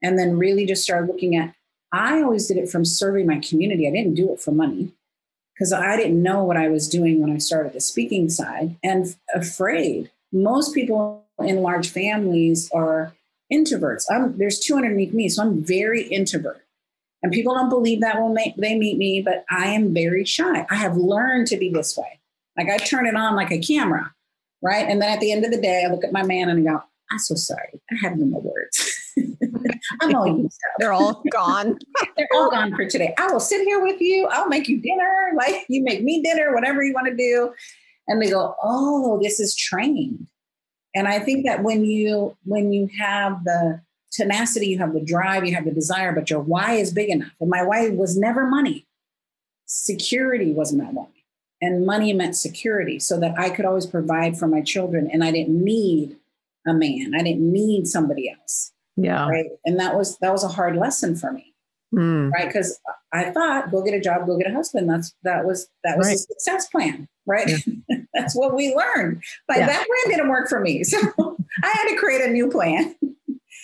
And 0.01 0.17
then 0.17 0.37
really 0.37 0.65
just 0.65 0.83
start 0.83 1.07
looking 1.07 1.35
at, 1.35 1.53
I 1.91 2.21
always 2.21 2.47
did 2.47 2.57
it 2.57 2.69
from 2.69 2.85
serving 2.85 3.27
my 3.27 3.39
community. 3.39 3.87
I 3.87 3.91
didn't 3.91 4.15
do 4.15 4.31
it 4.31 4.39
for 4.39 4.51
money 4.51 4.93
because 5.53 5.73
I 5.73 5.95
didn't 5.95 6.21
know 6.21 6.43
what 6.43 6.57
I 6.57 6.67
was 6.67 6.89
doing 6.89 7.21
when 7.21 7.31
I 7.31 7.37
started 7.37 7.73
the 7.73 7.81
speaking 7.81 8.29
side 8.29 8.75
and 8.83 9.15
afraid. 9.33 10.11
Most 10.31 10.73
people 10.73 11.25
in 11.39 11.61
large 11.61 11.89
families 11.89 12.69
are 12.71 13.13
introverts. 13.51 14.03
I'm, 14.09 14.37
there's 14.37 14.59
two 14.59 14.75
underneath 14.75 15.13
me, 15.13 15.29
so 15.29 15.43
I'm 15.43 15.63
very 15.63 16.03
introvert. 16.03 16.65
And 17.23 17.31
people 17.31 17.55
don't 17.55 17.69
believe 17.69 18.01
that 18.01 18.21
when 18.21 18.35
they, 18.35 18.53
they 18.57 18.77
meet 18.77 18.97
me, 18.97 19.21
but 19.21 19.45
I 19.49 19.67
am 19.67 19.93
very 19.93 20.25
shy. 20.25 20.65
I 20.69 20.75
have 20.75 20.95
learned 20.95 21.47
to 21.47 21.57
be 21.57 21.71
this 21.71 21.97
way. 21.97 22.19
Like 22.57 22.69
I 22.69 22.77
turn 22.77 23.07
it 23.07 23.15
on 23.15 23.35
like 23.35 23.51
a 23.51 23.57
camera, 23.57 24.13
right? 24.61 24.87
And 24.87 25.01
then 25.01 25.11
at 25.11 25.19
the 25.19 25.31
end 25.31 25.43
of 25.43 25.51
the 25.51 25.59
day, 25.59 25.83
I 25.85 25.91
look 25.91 26.03
at 26.03 26.13
my 26.13 26.23
man 26.23 26.49
and 26.49 26.67
I 26.67 26.71
go, 26.71 26.83
I'm 27.11 27.19
so 27.19 27.35
sorry. 27.35 27.81
I 27.91 27.95
have 28.01 28.17
no 28.17 28.25
more 28.25 28.41
words. 28.41 29.13
I'm 30.01 30.15
all 30.15 30.27
used 30.27 30.59
up. 30.67 30.75
They're 30.79 30.93
all 30.93 31.23
gone. 31.31 31.77
They're 32.17 32.27
all 32.33 32.49
gone 32.49 32.75
for 32.75 32.85
today. 32.85 33.13
I 33.17 33.27
will 33.31 33.39
sit 33.39 33.65
here 33.65 33.81
with 33.81 34.01
you. 34.01 34.27
I'll 34.27 34.47
make 34.47 34.67
you 34.67 34.81
dinner. 34.81 35.31
Like 35.35 35.65
you 35.69 35.83
make 35.83 36.03
me 36.03 36.21
dinner, 36.21 36.53
whatever 36.53 36.83
you 36.83 36.93
want 36.93 37.07
to 37.07 37.15
do. 37.15 37.53
And 38.07 38.21
they 38.21 38.29
go, 38.29 38.55
Oh, 38.61 39.19
this 39.21 39.39
is 39.39 39.55
trained. 39.55 40.27
And 40.95 41.07
I 41.07 41.19
think 41.19 41.45
that 41.45 41.61
when 41.61 41.83
you 41.83 42.37
when 42.45 42.71
you 42.71 42.89
have 42.97 43.43
the 43.43 43.81
tenacity, 44.11 44.67
you 44.67 44.77
have 44.79 44.93
the 44.93 45.01
drive, 45.01 45.45
you 45.45 45.53
have 45.53 45.65
the 45.65 45.71
desire, 45.71 46.13
but 46.13 46.29
your 46.29 46.39
why 46.39 46.75
is 46.75 46.93
big 46.93 47.09
enough. 47.09 47.33
And 47.39 47.49
my 47.49 47.63
why 47.63 47.89
was 47.89 48.17
never 48.17 48.47
money. 48.47 48.87
Security 49.65 50.53
was 50.53 50.73
my 50.73 50.85
why. 50.85 51.07
And 51.61 51.85
money 51.85 52.13
meant 52.13 52.35
security 52.35 52.99
so 52.99 53.19
that 53.19 53.37
I 53.37 53.49
could 53.49 53.65
always 53.65 53.85
provide 53.85 54.37
for 54.37 54.47
my 54.47 54.61
children 54.61 55.09
and 55.11 55.23
I 55.23 55.31
didn't 55.31 55.63
need 55.63 56.15
a 56.65 56.73
man. 56.73 57.13
I 57.15 57.23
didn't 57.23 57.51
need 57.51 57.87
somebody 57.87 58.29
else. 58.29 58.71
Yeah. 58.95 59.27
Right. 59.27 59.47
And 59.65 59.79
that 59.79 59.95
was 59.95 60.17
that 60.19 60.31
was 60.31 60.43
a 60.43 60.49
hard 60.49 60.77
lesson 60.77 61.15
for 61.15 61.31
me. 61.31 61.54
Mm. 61.93 62.31
Right. 62.31 62.47
Because 62.47 62.79
I 63.13 63.31
thought 63.31 63.71
go 63.71 63.83
get 63.83 63.93
a 63.93 63.99
job, 63.99 64.25
go 64.25 64.37
get 64.37 64.49
a 64.49 64.53
husband. 64.53 64.89
That's 64.89 65.13
that 65.23 65.45
was 65.45 65.67
that 65.83 65.97
was 65.97 66.07
right. 66.07 66.15
a 66.15 66.19
success 66.19 66.67
plan. 66.67 67.07
Right. 67.25 67.49
Yeah. 67.49 67.97
That's 68.13 68.35
what 68.35 68.55
we 68.55 68.75
learned. 68.75 69.23
But 69.47 69.57
yeah. 69.57 69.67
that 69.67 69.85
plan 69.85 70.17
didn't 70.17 70.29
work 70.29 70.49
for 70.49 70.59
me. 70.59 70.83
So 70.95 70.99
I 71.63 71.67
had 71.67 71.89
to 71.89 71.95
create 71.95 72.21
a 72.21 72.29
new 72.29 72.49
plan. 72.49 72.95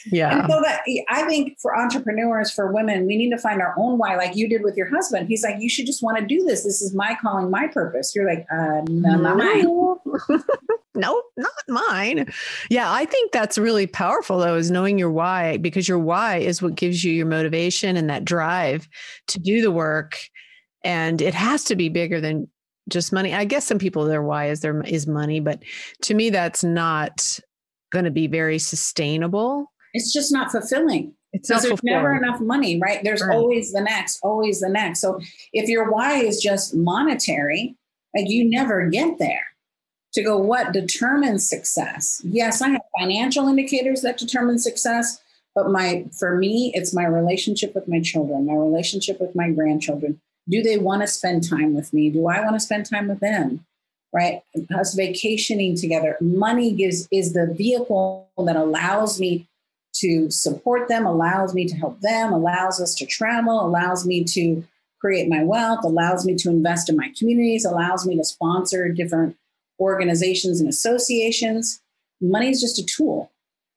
Yeah. 0.05 0.39
And 0.39 0.51
so 0.51 0.61
that 0.61 0.81
I 1.09 1.23
think 1.23 1.59
for 1.59 1.77
entrepreneurs, 1.77 2.51
for 2.51 2.71
women, 2.71 3.05
we 3.05 3.17
need 3.17 3.29
to 3.31 3.37
find 3.37 3.61
our 3.61 3.73
own 3.77 3.97
why, 3.97 4.15
like 4.15 4.35
you 4.35 4.47
did 4.47 4.63
with 4.63 4.75
your 4.75 4.89
husband. 4.89 5.27
He's 5.27 5.43
like, 5.43 5.57
you 5.59 5.69
should 5.69 5.85
just 5.85 6.01
want 6.01 6.17
to 6.17 6.25
do 6.25 6.43
this. 6.45 6.63
This 6.63 6.81
is 6.81 6.95
my 6.95 7.17
calling, 7.21 7.49
my 7.49 7.67
purpose. 7.67 8.13
You're 8.15 8.27
like, 8.27 8.45
uh, 8.51 8.81
no, 8.87 9.17
not 9.17 9.37
mine. 9.37 9.63
no, 10.95 11.21
not 11.37 11.51
mine. 11.67 12.31
Yeah, 12.69 12.91
I 12.91 13.05
think 13.05 13.31
that's 13.31 13.57
really 13.57 13.87
powerful 13.87 14.39
though, 14.39 14.55
is 14.55 14.71
knowing 14.71 14.97
your 14.97 15.11
why, 15.11 15.57
because 15.57 15.87
your 15.87 15.99
why 15.99 16.37
is 16.37 16.61
what 16.61 16.75
gives 16.75 17.03
you 17.03 17.13
your 17.13 17.27
motivation 17.27 17.97
and 17.97 18.09
that 18.09 18.25
drive 18.25 18.87
to 19.27 19.39
do 19.39 19.61
the 19.61 19.71
work. 19.71 20.17
And 20.83 21.21
it 21.21 21.35
has 21.35 21.63
to 21.65 21.75
be 21.75 21.89
bigger 21.89 22.19
than 22.19 22.47
just 22.89 23.13
money. 23.13 23.33
I 23.33 23.45
guess 23.45 23.65
some 23.65 23.77
people 23.77 24.05
their 24.05 24.23
why 24.23 24.49
is 24.49 24.61
there 24.61 24.81
is 24.81 25.05
money, 25.05 25.39
but 25.39 25.61
to 26.03 26.13
me 26.13 26.29
that's 26.31 26.63
not 26.63 27.39
going 27.91 28.05
to 28.05 28.11
be 28.11 28.27
very 28.27 28.57
sustainable 28.57 29.70
it's 29.93 30.13
just 30.13 30.31
not 30.31 30.51
fulfilling. 30.51 31.13
It's 31.33 31.49
not 31.49 31.61
there's 31.61 31.83
never 31.83 32.15
enough 32.15 32.41
money, 32.41 32.79
right? 32.79 33.03
There's 33.03 33.21
right. 33.21 33.35
always 33.35 33.71
the 33.71 33.81
next, 33.81 34.19
always 34.21 34.59
the 34.59 34.69
next. 34.69 34.99
So 34.99 35.21
if 35.53 35.69
your 35.69 35.91
why 35.91 36.15
is 36.15 36.41
just 36.41 36.75
monetary, 36.75 37.75
like 38.15 38.29
you 38.29 38.49
never 38.49 38.89
get 38.89 39.17
there. 39.17 39.45
To 40.15 40.23
go, 40.23 40.37
what 40.37 40.73
determines 40.73 41.47
success? 41.47 42.21
Yes, 42.25 42.61
I 42.61 42.67
have 42.71 42.81
financial 42.99 43.47
indicators 43.47 44.01
that 44.01 44.17
determine 44.17 44.59
success, 44.59 45.21
but 45.55 45.69
my 45.69 46.05
for 46.19 46.35
me, 46.35 46.73
it's 46.75 46.93
my 46.93 47.05
relationship 47.05 47.73
with 47.73 47.87
my 47.87 48.01
children, 48.01 48.45
my 48.45 48.55
relationship 48.55 49.21
with 49.21 49.33
my 49.37 49.51
grandchildren. 49.51 50.19
Do 50.49 50.61
they 50.61 50.77
want 50.77 51.01
to 51.01 51.07
spend 51.07 51.47
time 51.47 51.73
with 51.73 51.93
me? 51.93 52.09
Do 52.09 52.27
I 52.27 52.41
want 52.41 52.55
to 52.55 52.59
spend 52.59 52.89
time 52.89 53.07
with 53.07 53.21
them? 53.21 53.65
Right? 54.13 54.41
Us 54.77 54.95
vacationing 54.95 55.77
together. 55.77 56.17
Money 56.19 56.73
gives 56.73 57.07
is 57.09 57.31
the 57.31 57.53
vehicle 57.57 58.29
that 58.45 58.57
allows 58.57 59.17
me 59.17 59.47
to 59.93 60.29
support 60.29 60.87
them, 60.87 61.05
allows 61.05 61.53
me 61.53 61.65
to 61.65 61.75
help 61.75 61.99
them, 62.01 62.33
allows 62.33 62.79
us 62.79 62.95
to 62.95 63.05
travel, 63.05 63.65
allows 63.65 64.05
me 64.05 64.23
to 64.23 64.63
create 64.99 65.27
my 65.27 65.43
wealth, 65.43 65.83
allows 65.83 66.25
me 66.25 66.35
to 66.35 66.49
invest 66.49 66.89
in 66.89 66.95
my 66.95 67.11
communities, 67.17 67.65
allows 67.65 68.05
me 68.05 68.15
to 68.15 68.23
sponsor 68.23 68.89
different 68.89 69.35
organizations 69.79 70.59
and 70.59 70.69
associations. 70.69 71.81
Money 72.21 72.49
is 72.49 72.61
just 72.61 72.79
a 72.79 72.85
tool. 72.85 73.31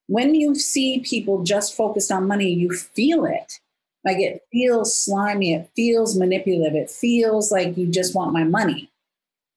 When 0.07 0.35
you 0.35 0.55
see 0.55 1.01
people 1.01 1.43
just 1.43 1.75
focused 1.75 2.13
on 2.13 2.29
money, 2.29 2.51
you 2.53 2.71
feel 2.71 3.25
it. 3.25 3.61
Like 4.05 4.19
it 4.19 4.43
feels 4.53 4.99
slimy, 4.99 5.55
it 5.55 5.71
feels 5.75 6.17
manipulative, 6.17 6.75
it 6.75 6.91
feels 6.91 7.51
like 7.51 7.79
you 7.79 7.87
just 7.87 8.15
want 8.15 8.35
my 8.35 8.45
money. 8.45 8.91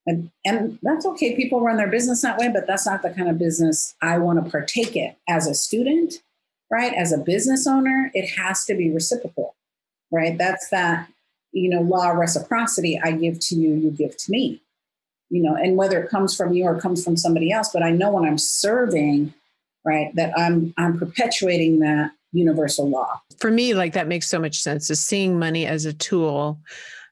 And, 0.05 0.31
and 0.45 0.79
that's 0.81 1.05
okay. 1.05 1.35
People 1.35 1.59
run 1.59 1.75
their 1.75 1.89
business 1.89 2.21
that 2.21 2.37
way, 2.37 2.47
but 2.47 2.65
that's 2.65 2.85
not 2.85 3.01
the 3.01 3.09
kind 3.09 3.29
of 3.29 3.37
business 3.37 3.93
I 4.01 4.19
want 4.19 4.41
to 4.41 4.49
partake 4.49 4.95
in 4.95 5.13
as 5.27 5.47
a 5.47 5.53
student 5.53 6.13
right? 6.69 6.93
As 6.93 7.11
a 7.11 7.17
business 7.17 7.67
owner, 7.67 8.11
it 8.13 8.27
has 8.37 8.65
to 8.65 8.75
be 8.75 8.91
reciprocal, 8.91 9.55
right? 10.11 10.37
That's 10.37 10.69
that, 10.69 11.07
you 11.51 11.69
know, 11.69 11.81
law 11.81 12.11
of 12.11 12.17
reciprocity. 12.17 12.99
I 13.03 13.11
give 13.11 13.39
to 13.39 13.55
you, 13.55 13.73
you 13.75 13.91
give 13.91 14.17
to 14.17 14.31
me, 14.31 14.61
you 15.29 15.41
know, 15.41 15.55
and 15.55 15.77
whether 15.77 16.01
it 16.01 16.09
comes 16.09 16.35
from 16.35 16.53
you 16.53 16.65
or 16.65 16.79
comes 16.79 17.03
from 17.03 17.17
somebody 17.17 17.51
else, 17.51 17.69
but 17.73 17.83
I 17.83 17.91
know 17.91 18.11
when 18.11 18.25
I'm 18.25 18.37
serving, 18.37 19.33
right, 19.85 20.13
that 20.15 20.37
I'm 20.37 20.73
I'm 20.77 20.97
perpetuating 20.97 21.79
that 21.79 22.11
universal 22.33 22.89
law. 22.89 23.21
For 23.39 23.51
me, 23.51 23.73
like 23.73 23.93
that 23.93 24.07
makes 24.07 24.27
so 24.27 24.39
much 24.39 24.59
sense. 24.59 24.89
Is 24.89 25.01
seeing 25.01 25.39
money 25.39 25.65
as 25.65 25.85
a 25.85 25.93
tool, 25.93 26.59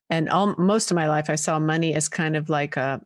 and 0.09 0.29
all, 0.29 0.55
most 0.57 0.91
of 0.91 0.95
my 0.95 1.07
life, 1.07 1.29
I 1.29 1.35
saw 1.35 1.57
money 1.59 1.93
as 1.95 2.09
kind 2.09 2.35
of 2.35 2.49
like 2.49 2.77
a 2.77 3.01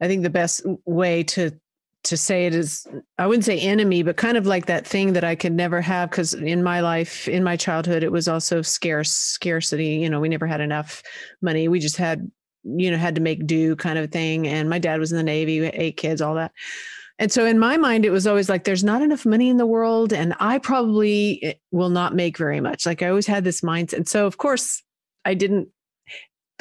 I 0.00 0.08
think 0.08 0.22
the 0.22 0.30
best 0.30 0.62
way 0.86 1.22
to 1.24 1.52
to 2.02 2.16
say 2.16 2.46
it 2.46 2.54
is 2.54 2.86
i 3.18 3.26
wouldn't 3.26 3.44
say 3.44 3.60
enemy 3.60 4.02
but 4.02 4.16
kind 4.16 4.36
of 4.38 4.46
like 4.46 4.66
that 4.66 4.86
thing 4.86 5.12
that 5.12 5.24
i 5.24 5.34
could 5.34 5.52
never 5.52 5.80
have 5.80 6.08
because 6.10 6.32
in 6.32 6.62
my 6.62 6.80
life 6.80 7.28
in 7.28 7.44
my 7.44 7.56
childhood 7.56 8.02
it 8.02 8.10
was 8.10 8.26
also 8.26 8.62
scarce 8.62 9.12
scarcity 9.12 9.96
you 9.96 10.08
know 10.08 10.20
we 10.20 10.28
never 10.28 10.46
had 10.46 10.60
enough 10.60 11.02
money. 11.42 11.68
We 11.68 11.80
just 11.80 11.96
had 11.96 12.30
you 12.62 12.90
know 12.90 12.98
had 12.98 13.14
to 13.14 13.20
make 13.20 13.46
do 13.46 13.76
kind 13.76 13.98
of 13.98 14.10
thing 14.10 14.46
and 14.46 14.68
my 14.68 14.78
dad 14.78 15.00
was 15.00 15.12
in 15.12 15.16
the 15.16 15.22
navy 15.22 15.64
eight 15.66 15.96
kids 15.96 16.20
all 16.20 16.34
that. 16.34 16.52
And 17.18 17.30
so 17.30 17.44
in 17.44 17.58
my 17.58 17.76
mind 17.76 18.04
it 18.04 18.10
was 18.10 18.26
always 18.26 18.48
like 18.48 18.64
there's 18.64 18.84
not 18.84 19.02
enough 19.02 19.26
money 19.26 19.48
in 19.48 19.56
the 19.56 19.66
world 19.66 20.12
and 20.12 20.34
i 20.40 20.58
probably 20.58 21.42
eh, 21.42 21.52
will 21.70 21.90
not 21.90 22.14
make 22.14 22.36
very 22.36 22.60
much. 22.60 22.86
Like 22.86 23.02
i 23.02 23.08
always 23.08 23.26
had 23.26 23.44
this 23.44 23.62
mindset. 23.62 23.94
And 23.94 24.08
so 24.08 24.26
of 24.26 24.36
course 24.36 24.82
i 25.24 25.34
didn't 25.34 25.68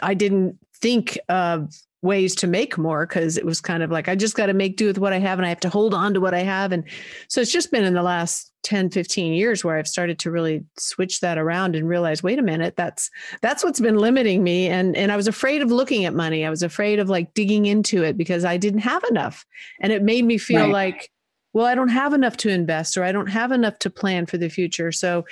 i 0.02 0.14
didn't 0.14 0.58
think 0.82 1.20
of 1.28 1.74
ways 2.02 2.34
to 2.34 2.48
make 2.48 2.78
more 2.78 3.06
because 3.06 3.38
it 3.38 3.46
was 3.46 3.60
kind 3.60 3.84
of 3.84 3.92
like 3.92 4.08
I 4.08 4.16
just 4.16 4.36
got 4.36 4.46
to 4.46 4.54
make 4.54 4.78
do 4.78 4.88
with 4.88 4.98
what 4.98 5.12
I 5.12 5.20
have 5.20 5.38
and 5.38 5.46
I 5.46 5.50
have 5.50 5.60
to 5.62 5.70
hold 5.70 5.94
on 5.94 6.14
to 6.14 6.22
what 6.22 6.34
I 6.34 6.40
have. 6.40 6.72
And 6.72 6.86
so 7.28 7.42
it's 7.42 7.52
just 7.52 7.72
been 7.72 7.84
in 7.84 7.94
the 7.94 8.04
last 8.04 8.52
10 8.64 8.90
15 8.90 9.34
years 9.34 9.64
where 9.64 9.78
I've 9.78 9.88
started 9.88 10.20
to 10.20 10.32
really 10.32 10.64
switch 10.78 11.22
that 11.22 11.38
around 11.38 11.76
and 11.76 11.88
realize 11.88 12.22
wait 12.22 12.40
a 12.40 12.44
minute 12.44 12.76
that's 12.76 13.10
that's 13.42 13.64
what's 13.64 13.80
been 13.80 13.98
limiting 13.98 14.44
me. 14.44 14.68
And 14.68 14.96
and 14.96 15.12
I 15.12 15.18
was 15.18 15.28
afraid 15.28 15.62
of 15.62 15.72
looking 15.72 16.06
at 16.06 16.14
money. 16.14 16.46
I 16.46 16.50
was 16.50 16.64
afraid 16.64 17.00
of 17.00 17.10
like 17.10 17.34
digging 17.34 17.66
into 17.66 18.04
it 18.04 18.18
because 18.18 18.46
I 18.46 18.58
didn't 18.58 18.82
have 18.82 19.04
enough. 19.06 19.46
And 19.82 19.92
it 19.92 20.04
made 20.04 20.26
me 20.26 20.38
feel 20.38 20.62
right. 20.62 20.72
like 20.72 21.10
well 21.52 21.66
I 21.66 21.76
don't 21.76 21.90
have 21.90 22.14
enough 22.14 22.38
to 22.38 22.50
invest 22.50 22.98
or 22.98 23.04
I 23.04 23.12
don't 23.12 23.28
have 23.28 23.52
enough 23.52 23.78
to 23.80 23.90
plan 23.90 24.26
for 24.26 24.38
the 24.38 24.50
future. 24.50 24.92
So 24.94 25.26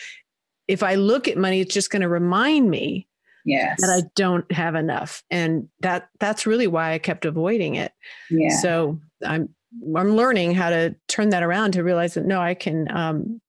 if 0.68 0.84
I 0.84 0.96
look 0.96 1.30
at 1.30 1.38
money 1.38 1.62
it's 1.62 1.74
just 1.74 1.92
going 1.92 2.02
to 2.02 2.10
remind 2.10 2.70
me 2.70 3.08
yes. 3.48 3.82
that 3.82 3.90
I 3.90 4.08
don't 4.16 4.50
have 4.52 4.76
enough. 4.76 5.24
And 5.32 5.68
that 5.82 6.10
that's 6.20 6.46
really 6.46 6.68
why 6.68 6.94
I 6.94 7.00
kept 7.00 7.26
avoiding 7.26 7.76
it. 7.76 7.92
Yeah. 8.30 8.56
So 8.58 9.00
I'm 9.26 9.50
I'm 9.96 10.16
learning 10.16 10.54
how 10.54 10.70
to 10.70 10.96
turn 11.08 11.30
that 11.30 11.44
around 11.44 11.72
to 11.72 11.84
realize 11.84 12.14
that 12.14 12.26
no, 12.26 12.40
I 12.42 12.54
can 12.54 12.90
um, 12.96 13.42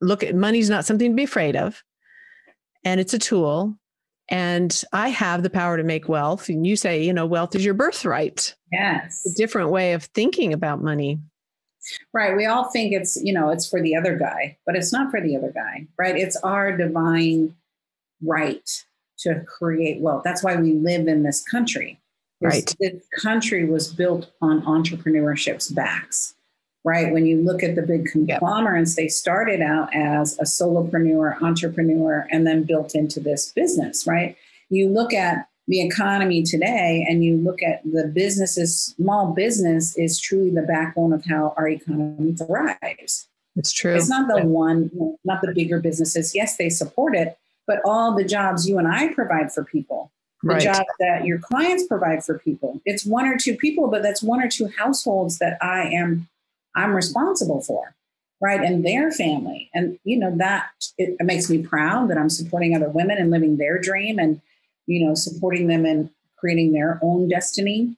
look 0.00 0.22
at 0.22 0.34
money's 0.34 0.70
not 0.70 0.84
something 0.84 1.10
to 1.10 1.16
be 1.16 1.24
afraid 1.24 1.56
of. 1.56 1.82
and 2.84 3.00
it's 3.00 3.14
a 3.14 3.18
tool 3.18 3.76
and 4.28 4.84
I 4.92 5.08
have 5.08 5.42
the 5.42 5.50
power 5.50 5.76
to 5.76 5.82
make 5.82 6.08
wealth. 6.08 6.48
And 6.48 6.66
you 6.66 6.76
say, 6.76 7.02
you 7.02 7.12
know, 7.12 7.26
wealth 7.26 7.54
is 7.54 7.64
your 7.64 7.74
birthright. 7.74 8.54
Yes. 8.70 9.26
a 9.26 9.36
different 9.36 9.70
way 9.70 9.92
of 9.92 10.04
thinking 10.04 10.52
about 10.52 10.82
money. 10.82 11.18
Right. 12.12 12.36
We 12.36 12.46
all 12.46 12.70
think 12.70 12.92
it's, 12.92 13.20
you 13.22 13.32
know, 13.32 13.50
it's 13.50 13.68
for 13.68 13.82
the 13.82 13.96
other 13.96 14.16
guy, 14.16 14.56
but 14.66 14.76
it's 14.76 14.92
not 14.92 15.10
for 15.10 15.20
the 15.20 15.36
other 15.36 15.50
guy, 15.52 15.88
right? 15.98 16.16
It's 16.16 16.36
our 16.36 16.76
divine 16.76 17.56
right 18.22 18.68
to 19.20 19.44
create 19.46 20.00
wealth. 20.00 20.22
That's 20.24 20.42
why 20.42 20.56
we 20.56 20.72
live 20.74 21.08
in 21.08 21.22
this 21.22 21.42
country. 21.42 21.98
This, 22.40 22.54
right. 22.54 22.76
This 22.80 23.02
country 23.20 23.64
was 23.64 23.92
built 23.92 24.30
on 24.40 24.62
entrepreneurship's 24.62 25.68
backs, 25.70 26.34
right? 26.84 27.12
When 27.12 27.26
you 27.26 27.42
look 27.42 27.62
at 27.62 27.74
the 27.74 27.82
big 27.82 28.06
conglomerates, 28.06 28.96
they 28.96 29.08
started 29.08 29.60
out 29.60 29.94
as 29.94 30.38
a 30.38 30.44
solopreneur, 30.44 31.40
entrepreneur, 31.42 32.26
and 32.30 32.46
then 32.46 32.64
built 32.64 32.94
into 32.94 33.20
this 33.20 33.52
business, 33.52 34.06
right? 34.06 34.36
You 34.70 34.88
look 34.88 35.12
at 35.12 35.48
the 35.68 35.82
economy 35.82 36.42
today 36.42 37.06
and 37.08 37.22
you 37.22 37.36
look 37.36 37.62
at 37.62 37.82
the 37.84 38.10
businesses, 38.12 38.94
small 38.96 39.32
business 39.32 39.96
is 39.96 40.18
truly 40.18 40.50
the 40.50 40.62
backbone 40.62 41.12
of 41.12 41.24
how 41.26 41.54
our 41.56 41.68
economy 41.68 42.32
thrives. 42.32 43.28
It's 43.56 43.72
true. 43.72 43.94
It's 43.94 44.08
not 44.08 44.28
the 44.28 44.46
one, 44.46 44.90
not 45.24 45.42
the 45.42 45.52
bigger 45.52 45.78
businesses. 45.78 46.34
Yes, 46.34 46.56
they 46.56 46.70
support 46.70 47.14
it, 47.14 47.38
but 47.70 47.80
all 47.84 48.16
the 48.16 48.24
jobs 48.24 48.68
you 48.68 48.78
and 48.78 48.88
I 48.88 49.14
provide 49.14 49.52
for 49.52 49.62
people, 49.62 50.10
the 50.42 50.54
right. 50.54 50.60
jobs 50.60 50.90
that 50.98 51.24
your 51.24 51.38
clients 51.38 51.86
provide 51.86 52.24
for 52.24 52.36
people. 52.36 52.80
It's 52.84 53.06
one 53.06 53.26
or 53.26 53.38
two 53.38 53.54
people, 53.54 53.86
but 53.86 54.02
that's 54.02 54.24
one 54.24 54.42
or 54.42 54.48
two 54.48 54.66
households 54.76 55.38
that 55.38 55.56
I 55.62 55.82
am 55.82 56.28
I'm 56.74 56.94
responsible 56.94 57.62
for, 57.62 57.94
right? 58.40 58.60
And 58.60 58.84
their 58.84 59.12
family. 59.12 59.70
And 59.72 60.00
you 60.02 60.18
know, 60.18 60.36
that 60.38 60.70
it, 60.98 61.14
it 61.20 61.22
makes 61.22 61.48
me 61.48 61.62
proud 61.62 62.10
that 62.10 62.18
I'm 62.18 62.28
supporting 62.28 62.74
other 62.74 62.88
women 62.88 63.18
and 63.18 63.30
living 63.30 63.56
their 63.56 63.80
dream 63.80 64.18
and 64.18 64.40
you 64.88 65.06
know, 65.06 65.14
supporting 65.14 65.68
them 65.68 65.86
in 65.86 66.10
creating 66.40 66.72
their 66.72 66.98
own 67.02 67.28
destiny. 67.28 67.96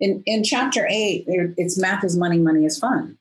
In 0.00 0.22
in 0.24 0.44
chapter 0.44 0.86
eight, 0.88 1.26
it's 1.28 1.78
math 1.78 2.04
is 2.04 2.16
money, 2.16 2.38
money 2.38 2.64
is 2.64 2.78
fun. 2.78 3.18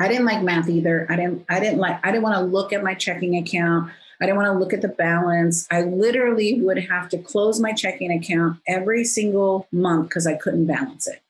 I 0.00 0.06
didn't 0.06 0.26
like 0.26 0.44
math 0.44 0.68
either. 0.68 1.08
I 1.10 1.16
didn't 1.16 1.44
I 1.48 1.58
didn't 1.58 1.80
like 1.80 1.98
I 2.06 2.12
didn't 2.12 2.22
want 2.22 2.36
to 2.36 2.42
look 2.42 2.72
at 2.72 2.84
my 2.84 2.94
checking 2.94 3.36
account. 3.36 3.90
I 4.20 4.26
didn't 4.26 4.36
want 4.36 4.52
to 4.52 4.58
look 4.58 4.72
at 4.72 4.82
the 4.82 4.88
balance. 4.88 5.66
I 5.70 5.82
literally 5.82 6.60
would 6.60 6.78
have 6.78 7.08
to 7.10 7.18
close 7.18 7.60
my 7.60 7.72
checking 7.72 8.10
account 8.10 8.58
every 8.66 9.04
single 9.04 9.68
month 9.70 10.08
because 10.08 10.26
I 10.26 10.34
couldn't 10.34 10.66
balance 10.66 11.06
it. 11.06 11.20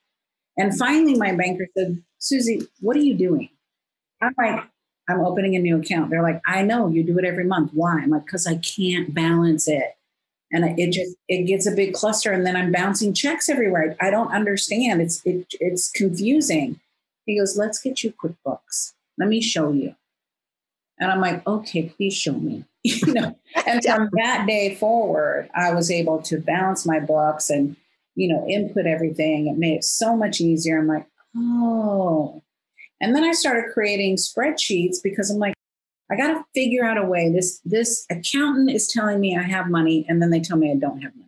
And 0.57 0.77
finally, 0.77 1.15
my 1.17 1.35
banker 1.35 1.67
said, 1.77 2.03
Susie, 2.19 2.67
what 2.81 2.97
are 2.97 3.01
you 3.01 3.15
doing? 3.15 3.51
I'm 4.21 4.35
like, 4.39 4.65
I'm 5.09 5.21
opening 5.21 5.55
a 5.55 5.61
new 5.61 5.81
account. 5.81 6.11
They're 6.11 6.23
like, 6.23 6.41
I 6.47 6.63
know 6.63 6.89
you 6.89 7.05
do 7.05 7.19
it 7.19 7.25
every 7.25 7.45
month. 7.45 7.71
Why? 7.73 8.01
I'm 8.01 8.11
like, 8.11 8.25
because 8.25 8.47
I 8.47 8.57
can't 8.57 9.15
balance 9.15 9.69
it 9.69 9.99
and 10.53 10.79
it 10.79 10.93
just 10.93 11.17
it 11.29 11.45
gets 11.45 11.67
a 11.67 11.75
big 11.75 11.95
cluster 11.95 12.33
and 12.33 12.47
then 12.47 12.57
i'm 12.57 12.73
bouncing 12.73 13.13
checks 13.13 13.49
everywhere 13.49 13.97
i 14.01 14.11
don't 14.11 14.33
understand 14.33 15.01
it's 15.01 15.21
it, 15.25 15.47
it's 15.61 15.91
confusing 15.91 16.81
he 17.27 17.39
goes 17.39 17.57
let's 17.57 17.81
get 17.81 18.03
you 18.03 18.13
quickbooks 18.13 18.93
let 19.19 19.29
me 19.29 19.41
show 19.41 19.73
you 19.73 19.95
and 21.01 21.11
i'm 21.11 21.21
like 21.21 21.47
okay 21.47 21.93
please 21.97 22.15
show 22.15 22.33
me 22.33 22.65
you 22.83 23.13
know 23.13 23.37
and 23.67 23.83
from 23.85 24.09
that 24.13 24.47
day 24.47 24.75
forward 24.75 25.49
i 25.55 25.73
was 25.73 25.91
able 25.91 26.21
to 26.23 26.39
balance 26.39 26.87
my 26.87 27.01
books 27.01 27.51
and 27.51 27.77
you 28.15 28.29
know 28.29 28.47
input 28.49 28.87
everything 28.87 29.47
it 29.49 29.59
made 29.59 29.77
it 29.77 29.85
so 29.85 30.17
much 30.17 30.41
easier 30.41 30.79
i'm 30.79 30.87
like 30.87 31.07
oh 31.37 32.43
and 33.01 33.15
then 33.15 33.25
i 33.25 33.33
started 33.33 33.73
creating 33.73 34.17
spreadsheets 34.17 34.97
because 35.03 35.31
i'm 35.31 35.39
like 35.39 35.55
I 36.11 36.17
got 36.17 36.29
to 36.29 36.45
figure 36.55 36.85
out 36.85 36.97
a 36.97 37.05
way. 37.05 37.31
This 37.31 37.61
this 37.65 38.07
accountant 38.11 38.71
is 38.71 38.89
telling 38.89 39.21
me 39.21 39.37
I 39.37 39.43
have 39.43 39.69
money, 39.69 40.07
and 40.09 40.23
then 40.23 40.31
they 40.31 40.41
tell 40.41 40.57
me 40.57 40.71
I 40.71 40.77
don't 40.77 41.03
have 41.03 41.15
money. 41.17 41.25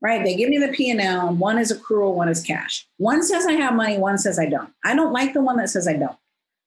Right? 0.00 0.24
They 0.24 0.34
give 0.34 0.50
me 0.50 0.58
the 0.58 0.68
P 0.68 0.90
and 0.90 1.00
L. 1.00 1.32
One 1.32 1.58
is 1.58 1.72
accrual, 1.72 2.14
one 2.14 2.28
is 2.28 2.42
cash. 2.42 2.86
One 2.96 3.22
says 3.22 3.46
I 3.46 3.52
have 3.52 3.74
money, 3.74 3.98
one 3.98 4.18
says 4.18 4.38
I 4.38 4.46
don't. 4.46 4.72
I 4.84 4.94
don't 4.94 5.12
like 5.12 5.32
the 5.32 5.40
one 5.40 5.56
that 5.58 5.70
says 5.70 5.86
I 5.86 5.94
don't. 5.94 6.16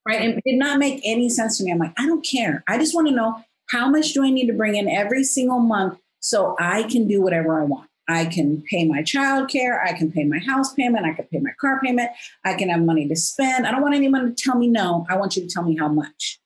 Right? 0.08 0.22
And 0.22 0.34
it 0.36 0.44
did 0.46 0.58
not 0.58 0.78
make 0.78 1.02
any 1.04 1.30
sense 1.30 1.58
to 1.58 1.64
me. 1.64 1.72
I'm 1.72 1.80
like, 1.80 1.94
I 1.98 2.06
don't 2.06 2.26
care. 2.26 2.64
I 2.68 2.78
just 2.78 2.94
want 2.94 3.08
to 3.08 3.14
know 3.14 3.44
how 3.70 3.90
much 3.90 4.14
do 4.14 4.24
I 4.24 4.30
need 4.30 4.48
to 4.48 4.54
bring 4.54 4.76
in 4.76 4.88
every 4.88 5.24
single 5.24 5.60
month 5.60 5.98
so 6.20 6.56
I 6.60 6.84
can 6.84 7.08
do 7.08 7.22
whatever 7.22 7.60
I 7.60 7.64
want. 7.64 7.90
I 8.08 8.26
can 8.26 8.64
pay 8.70 8.88
my 8.88 9.02
child 9.02 9.50
care. 9.50 9.84
I 9.84 9.94
can 9.94 10.12
pay 10.12 10.24
my 10.24 10.38
house 10.38 10.74
payment. 10.74 11.08
I 11.08 11.14
can 11.14 11.26
pay 11.26 11.40
my 11.40 11.50
car 11.60 11.82
payment. 11.84 12.12
I 12.44 12.54
can 12.54 12.70
have 12.70 12.82
money 12.82 13.08
to 13.08 13.16
spend. 13.16 13.66
I 13.66 13.72
don't 13.72 13.82
want 13.82 13.96
anyone 13.96 14.28
to 14.28 14.44
tell 14.44 14.56
me 14.56 14.68
no. 14.68 15.08
I 15.10 15.18
want 15.18 15.36
you 15.36 15.42
to 15.42 15.48
tell 15.48 15.64
me 15.64 15.76
how 15.76 15.88
much 15.88 16.40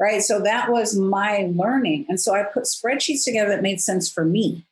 right? 0.00 0.22
So 0.22 0.40
that 0.40 0.72
was 0.72 0.96
my 0.96 1.50
learning. 1.54 2.06
And 2.08 2.18
so 2.18 2.34
I 2.34 2.42
put 2.42 2.64
spreadsheets 2.64 3.22
together 3.22 3.50
that 3.50 3.62
made 3.62 3.80
sense 3.80 4.10
for 4.10 4.24
me. 4.24 4.66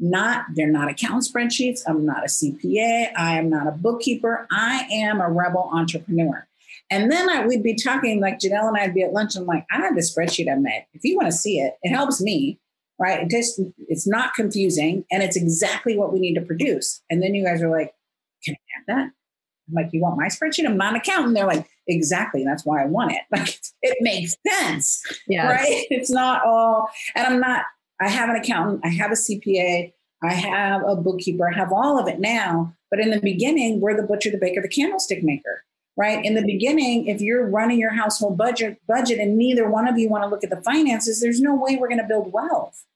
Not, 0.00 0.46
they're 0.54 0.66
not 0.66 0.90
account 0.90 1.24
spreadsheets. 1.24 1.82
I'm 1.86 2.06
not 2.06 2.24
a 2.24 2.28
CPA. 2.28 3.10
I 3.14 3.38
am 3.38 3.50
not 3.50 3.66
a 3.66 3.72
bookkeeper. 3.72 4.48
I 4.50 4.88
am 4.90 5.20
a 5.20 5.30
rebel 5.30 5.68
entrepreneur. 5.70 6.46
And 6.90 7.10
then 7.10 7.28
I, 7.30 7.46
we'd 7.46 7.62
be 7.62 7.76
talking 7.76 8.20
like 8.20 8.40
Janelle 8.40 8.68
and 8.68 8.76
I'd 8.76 8.94
be 8.94 9.02
at 9.02 9.12
lunch 9.12 9.36
and 9.36 9.42
I'm 9.42 9.46
like, 9.46 9.66
I 9.70 9.80
have 9.80 9.94
this 9.94 10.14
spreadsheet 10.14 10.50
I 10.50 10.56
made. 10.56 10.86
If 10.92 11.04
you 11.04 11.16
want 11.16 11.26
to 11.26 11.36
see 11.36 11.58
it, 11.58 11.74
it 11.82 11.90
helps 11.90 12.20
me, 12.20 12.58
right? 12.98 13.20
It 13.20 13.30
just, 13.30 13.60
it's 13.88 14.08
not 14.08 14.34
confusing 14.34 15.04
and 15.10 15.22
it's 15.22 15.36
exactly 15.36 15.96
what 15.96 16.12
we 16.12 16.18
need 16.18 16.34
to 16.34 16.40
produce. 16.40 17.00
And 17.08 17.22
then 17.22 17.34
you 17.34 17.44
guys 17.44 17.62
are 17.62 17.70
like, 17.70 17.94
can 18.44 18.54
I 18.54 18.58
have 18.76 18.86
that? 18.88 19.12
I'm 19.68 19.74
like, 19.74 19.90
you 19.92 20.00
want 20.00 20.16
my 20.16 20.26
spreadsheet? 20.26 20.66
I'm 20.66 20.76
not 20.76 20.94
an 20.94 21.00
accountant. 21.00 21.34
They're 21.34 21.46
like, 21.46 21.68
exactly. 21.86 22.44
That's 22.44 22.64
why 22.64 22.82
I 22.82 22.86
want 22.86 23.12
it. 23.12 23.20
Like 23.30 23.56
it 23.82 23.98
makes 24.00 24.34
sense. 24.46 25.00
Yes. 25.28 25.48
Right. 25.48 25.86
It's 25.90 26.10
not 26.10 26.44
all, 26.44 26.90
and 27.14 27.26
I'm 27.26 27.40
not, 27.40 27.64
I 28.00 28.08
have 28.08 28.30
an 28.30 28.36
accountant, 28.36 28.80
I 28.82 28.88
have 28.88 29.10
a 29.10 29.14
CPA, 29.14 29.92
I 30.22 30.32
have 30.32 30.82
a 30.86 30.96
bookkeeper, 30.96 31.48
I 31.48 31.56
have 31.56 31.72
all 31.72 31.98
of 31.98 32.08
it 32.08 32.18
now. 32.18 32.74
But 32.90 32.98
in 32.98 33.10
the 33.10 33.20
beginning, 33.20 33.80
we're 33.80 33.96
the 33.96 34.06
butcher, 34.06 34.30
the 34.30 34.38
baker, 34.38 34.60
the 34.60 34.68
candlestick 34.68 35.22
maker. 35.22 35.64
Right. 36.00 36.24
In 36.24 36.32
the 36.32 36.46
beginning, 36.46 37.08
if 37.08 37.20
you're 37.20 37.46
running 37.46 37.78
your 37.78 37.92
household 37.92 38.38
budget 38.38 38.80
budget 38.88 39.18
and 39.18 39.36
neither 39.36 39.68
one 39.68 39.86
of 39.86 39.98
you 39.98 40.08
want 40.08 40.24
to 40.24 40.28
look 40.28 40.42
at 40.42 40.48
the 40.48 40.62
finances, 40.62 41.20
there's 41.20 41.42
no 41.42 41.54
way 41.54 41.76
we're 41.76 41.90
going 41.90 42.00
to 42.00 42.08
build 42.08 42.32
wealth. 42.32 42.86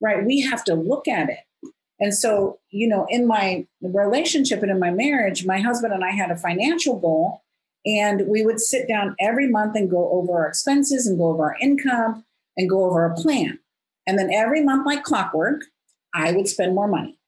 Right. 0.00 0.24
We 0.24 0.40
have 0.40 0.64
to 0.64 0.74
look 0.74 1.06
at 1.06 1.28
it. 1.28 1.72
And 2.00 2.14
so, 2.14 2.60
you 2.70 2.88
know, 2.88 3.06
in 3.10 3.26
my 3.26 3.66
relationship 3.82 4.62
and 4.62 4.70
in 4.70 4.78
my 4.78 4.90
marriage, 4.90 5.44
my 5.44 5.60
husband 5.60 5.92
and 5.92 6.02
I 6.02 6.12
had 6.12 6.30
a 6.30 6.38
financial 6.38 6.98
goal, 6.98 7.42
and 7.84 8.26
we 8.28 8.42
would 8.42 8.60
sit 8.60 8.88
down 8.88 9.14
every 9.20 9.50
month 9.50 9.76
and 9.76 9.90
go 9.90 10.10
over 10.12 10.32
our 10.32 10.48
expenses 10.48 11.06
and 11.06 11.18
go 11.18 11.26
over 11.26 11.44
our 11.44 11.56
income 11.60 12.24
and 12.56 12.70
go 12.70 12.86
over 12.86 13.04
a 13.04 13.14
plan. 13.14 13.58
And 14.06 14.18
then 14.18 14.32
every 14.32 14.64
month, 14.64 14.86
like 14.86 15.04
clockwork, 15.04 15.64
I 16.14 16.32
would 16.32 16.48
spend 16.48 16.74
more 16.74 16.88
money. 16.88 17.18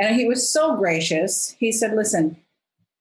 And 0.00 0.16
he 0.16 0.24
was 0.24 0.50
so 0.50 0.78
gracious. 0.78 1.54
He 1.58 1.72
said, 1.72 1.94
Listen, 1.94 2.38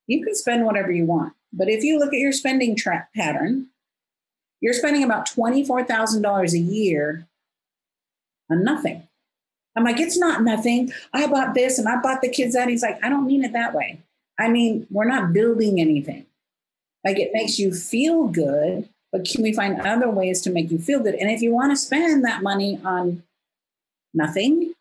you 0.05 0.21
can 0.21 0.35
spend 0.35 0.65
whatever 0.65 0.91
you 0.91 1.05
want. 1.05 1.31
But 1.55 1.69
if 1.69 1.83
you 1.83 1.97
look 1.97 2.13
at 2.13 2.19
your 2.19 2.33
spending 2.33 2.75
tra- 2.75 3.07
pattern, 3.15 3.67
you're 4.61 4.73
spending 4.73 5.03
about 5.03 5.29
$24,000 5.29 6.53
a 6.53 6.57
year 6.57 7.27
on 8.51 8.63
nothing. 8.63 9.07
I'm 9.75 9.83
like, 9.83 9.99
it's 9.99 10.17
not 10.17 10.43
nothing. 10.43 10.91
I 11.13 11.27
bought 11.27 11.53
this 11.53 11.79
and 11.79 11.87
I 11.87 12.01
bought 12.01 12.21
the 12.21 12.29
kids 12.29 12.53
that. 12.53 12.69
He's 12.69 12.83
like, 12.83 13.03
I 13.03 13.09
don't 13.09 13.27
mean 13.27 13.43
it 13.43 13.53
that 13.53 13.73
way. 13.73 13.99
I 14.39 14.49
mean, 14.49 14.85
we're 14.89 15.07
not 15.07 15.33
building 15.33 15.79
anything. 15.79 16.25
Like 17.05 17.19
it 17.19 17.31
makes 17.33 17.59
you 17.59 17.73
feel 17.73 18.27
good, 18.27 18.89
but 19.11 19.25
can 19.25 19.43
we 19.43 19.53
find 19.53 19.79
other 19.81 20.09
ways 20.09 20.41
to 20.41 20.49
make 20.49 20.71
you 20.71 20.79
feel 20.79 21.01
good? 21.01 21.15
And 21.15 21.29
if 21.29 21.41
you 21.41 21.51
want 21.51 21.71
to 21.71 21.77
spend 21.77 22.25
that 22.25 22.41
money 22.41 22.79
on 22.83 23.23
nothing, 24.13 24.73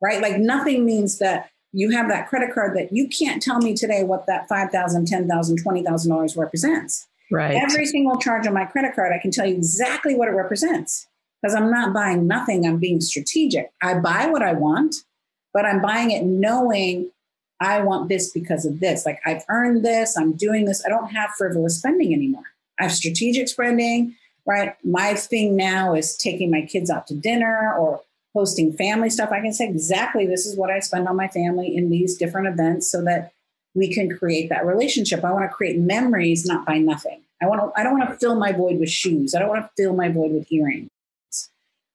right? 0.00 0.22
Like 0.22 0.38
nothing 0.38 0.84
means 0.84 1.18
that 1.18 1.50
you 1.76 1.90
have 1.90 2.08
that 2.08 2.26
credit 2.26 2.54
card 2.54 2.74
that 2.74 2.90
you 2.90 3.06
can't 3.06 3.42
tell 3.42 3.58
me 3.58 3.74
today 3.74 4.02
what 4.02 4.26
that 4.26 4.48
$5,000, 4.48 4.72
$10,000, 4.72 5.28
$20,000 5.28 6.36
represents. 6.38 7.06
Right. 7.30 7.54
Every 7.54 7.84
single 7.84 8.16
charge 8.16 8.46
on 8.46 8.54
my 8.54 8.64
credit 8.64 8.94
card, 8.94 9.12
I 9.12 9.18
can 9.18 9.30
tell 9.30 9.44
you 9.44 9.54
exactly 9.54 10.14
what 10.14 10.28
it 10.28 10.30
represents 10.30 11.06
because 11.42 11.54
I'm 11.54 11.70
not 11.70 11.92
buying 11.92 12.26
nothing. 12.26 12.64
I'm 12.64 12.78
being 12.78 13.02
strategic. 13.02 13.70
I 13.82 13.98
buy 13.98 14.26
what 14.26 14.42
I 14.42 14.54
want, 14.54 14.96
but 15.52 15.66
I'm 15.66 15.82
buying 15.82 16.12
it 16.12 16.24
knowing 16.24 17.10
I 17.60 17.82
want 17.82 18.08
this 18.08 18.30
because 18.30 18.64
of 18.64 18.80
this. 18.80 19.04
Like 19.04 19.20
I've 19.26 19.44
earned 19.50 19.84
this, 19.84 20.16
I'm 20.16 20.32
doing 20.32 20.64
this. 20.64 20.82
I 20.82 20.88
don't 20.88 21.08
have 21.08 21.30
frivolous 21.36 21.76
spending 21.76 22.14
anymore. 22.14 22.44
I 22.80 22.84
have 22.84 22.92
strategic 22.92 23.48
spending, 23.48 24.14
right? 24.46 24.76
My 24.82 25.12
thing 25.12 25.56
now 25.56 25.94
is 25.94 26.16
taking 26.16 26.50
my 26.50 26.62
kids 26.62 26.88
out 26.88 27.06
to 27.08 27.14
dinner 27.14 27.74
or 27.78 28.00
hosting 28.36 28.72
family 28.72 29.08
stuff. 29.08 29.30
I 29.32 29.40
can 29.40 29.52
say 29.52 29.66
exactly 29.66 30.26
this 30.26 30.44
is 30.44 30.56
what 30.56 30.70
I 30.70 30.80
spend 30.80 31.08
on 31.08 31.16
my 31.16 31.28
family 31.28 31.74
in 31.74 31.90
these 31.90 32.16
different 32.16 32.48
events 32.48 32.90
so 32.90 33.02
that 33.04 33.32
we 33.74 33.92
can 33.92 34.14
create 34.16 34.48
that 34.50 34.66
relationship. 34.66 35.24
I 35.24 35.32
want 35.32 35.50
to 35.50 35.54
create 35.54 35.78
memories, 35.78 36.44
not 36.44 36.66
buy 36.66 36.78
nothing. 36.78 37.22
I 37.42 37.46
want 37.46 37.60
to, 37.60 37.80
I 37.80 37.82
don't 37.82 37.98
want 37.98 38.08
to 38.10 38.16
fill 38.16 38.36
my 38.36 38.52
void 38.52 38.78
with 38.78 38.90
shoes. 38.90 39.34
I 39.34 39.38
don't 39.38 39.48
want 39.48 39.64
to 39.64 39.70
fill 39.76 39.94
my 39.94 40.08
void 40.08 40.32
with 40.32 40.50
earrings 40.52 40.90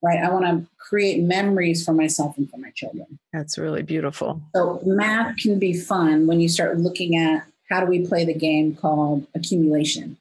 right? 0.01 0.19
I 0.19 0.29
want 0.29 0.45
to 0.45 0.67
create 0.77 1.21
memories 1.21 1.85
for 1.85 1.93
myself 1.93 2.37
and 2.37 2.49
for 2.49 2.57
my 2.57 2.71
children. 2.71 3.19
That's 3.31 3.57
really 3.57 3.83
beautiful. 3.83 4.41
So 4.55 4.81
math 4.85 5.37
can 5.37 5.59
be 5.59 5.73
fun 5.73 6.27
when 6.27 6.39
you 6.39 6.49
start 6.49 6.79
looking 6.79 7.15
at 7.15 7.45
how 7.69 7.79
do 7.79 7.85
we 7.85 8.05
play 8.05 8.25
the 8.25 8.33
game 8.33 8.75
called 8.75 9.25
accumulation, 9.33 10.17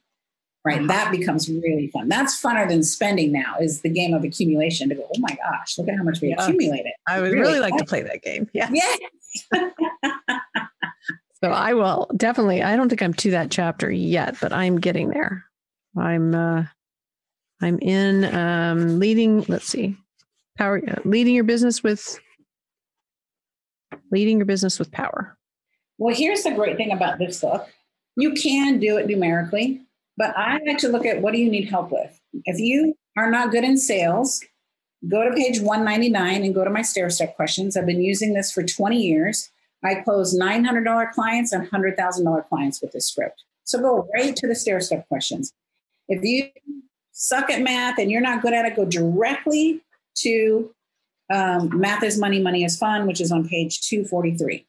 right? 0.64 0.86
That 0.86 1.10
becomes 1.10 1.48
really 1.48 1.88
fun. 1.88 2.08
That's 2.08 2.40
funner 2.40 2.68
than 2.68 2.82
spending 2.82 3.32
now 3.32 3.56
is 3.60 3.80
the 3.80 3.88
game 3.88 4.14
of 4.14 4.24
accumulation 4.24 4.88
to 4.90 4.94
go, 4.94 5.02
oh 5.04 5.18
my 5.18 5.36
gosh, 5.36 5.78
look 5.78 5.88
at 5.88 5.96
how 5.96 6.02
much 6.02 6.20
we 6.20 6.28
yeah. 6.28 6.42
accumulated. 6.42 6.92
I 7.06 7.20
would 7.20 7.32
really, 7.32 7.40
really 7.40 7.60
like 7.60 7.76
to 7.76 7.84
play 7.84 8.02
that 8.02 8.22
game. 8.22 8.48
Yeah. 8.52 8.70
Yeah. 8.72 8.96
so 11.42 11.50
I 11.50 11.72
will 11.74 12.10
definitely, 12.16 12.62
I 12.62 12.76
don't 12.76 12.88
think 12.88 13.02
I'm 13.02 13.14
to 13.14 13.30
that 13.30 13.50
chapter 13.50 13.90
yet, 13.90 14.36
but 14.40 14.52
I'm 14.52 14.78
getting 14.78 15.08
there. 15.08 15.44
I'm, 15.96 16.34
uh, 16.34 16.64
I'm 17.62 17.78
in 17.80 18.24
um, 18.34 18.98
leading, 18.98 19.44
let's 19.48 19.66
see, 19.66 19.96
power, 20.58 20.82
uh, 20.86 21.00
leading 21.04 21.34
your 21.34 21.44
business 21.44 21.82
with, 21.82 22.18
leading 24.12 24.38
your 24.38 24.46
business 24.46 24.78
with 24.78 24.90
power. 24.92 25.36
Well, 25.98 26.14
here's 26.14 26.42
the 26.42 26.52
great 26.52 26.76
thing 26.76 26.92
about 26.92 27.18
this 27.18 27.40
book. 27.40 27.68
You 28.16 28.32
can 28.32 28.78
do 28.78 28.96
it 28.98 29.06
numerically 29.06 29.82
but 30.20 30.36
I 30.36 30.58
like 30.66 30.76
to 30.80 30.90
look 30.90 31.06
at 31.06 31.22
what 31.22 31.32
do 31.32 31.40
you 31.40 31.50
need 31.50 31.70
help 31.70 31.90
with? 31.90 32.20
If 32.44 32.60
you 32.60 32.94
are 33.16 33.30
not 33.30 33.50
good 33.50 33.64
in 33.64 33.78
sales, 33.78 34.44
go 35.08 35.24
to 35.24 35.34
page 35.34 35.62
199 35.62 36.44
and 36.44 36.54
go 36.54 36.62
to 36.62 36.68
my 36.68 36.82
stair 36.82 37.08
step 37.08 37.34
questions. 37.36 37.74
I've 37.74 37.86
been 37.86 38.02
using 38.02 38.34
this 38.34 38.52
for 38.52 38.62
20 38.62 39.00
years. 39.00 39.50
I 39.82 39.94
close 39.94 40.38
$900 40.38 41.12
clients 41.12 41.52
and 41.52 41.66
$100,000 41.66 42.48
clients 42.50 42.82
with 42.82 42.92
this 42.92 43.08
script. 43.08 43.42
So 43.64 43.80
go 43.80 44.06
right 44.12 44.36
to 44.36 44.46
the 44.46 44.54
stair 44.54 44.82
step 44.82 45.08
questions. 45.08 45.54
If 46.06 46.22
you 46.22 46.50
suck 47.12 47.48
at 47.48 47.62
math 47.62 47.98
and 47.98 48.10
you're 48.10 48.20
not 48.20 48.42
good 48.42 48.52
at 48.52 48.66
it, 48.66 48.76
go 48.76 48.84
directly 48.84 49.80
to 50.16 50.70
um, 51.32 51.80
Math 51.80 52.02
is 52.02 52.18
Money, 52.18 52.42
Money 52.42 52.64
is 52.64 52.76
Fun, 52.76 53.06
which 53.06 53.22
is 53.22 53.32
on 53.32 53.48
page 53.48 53.80
243. 53.88 54.66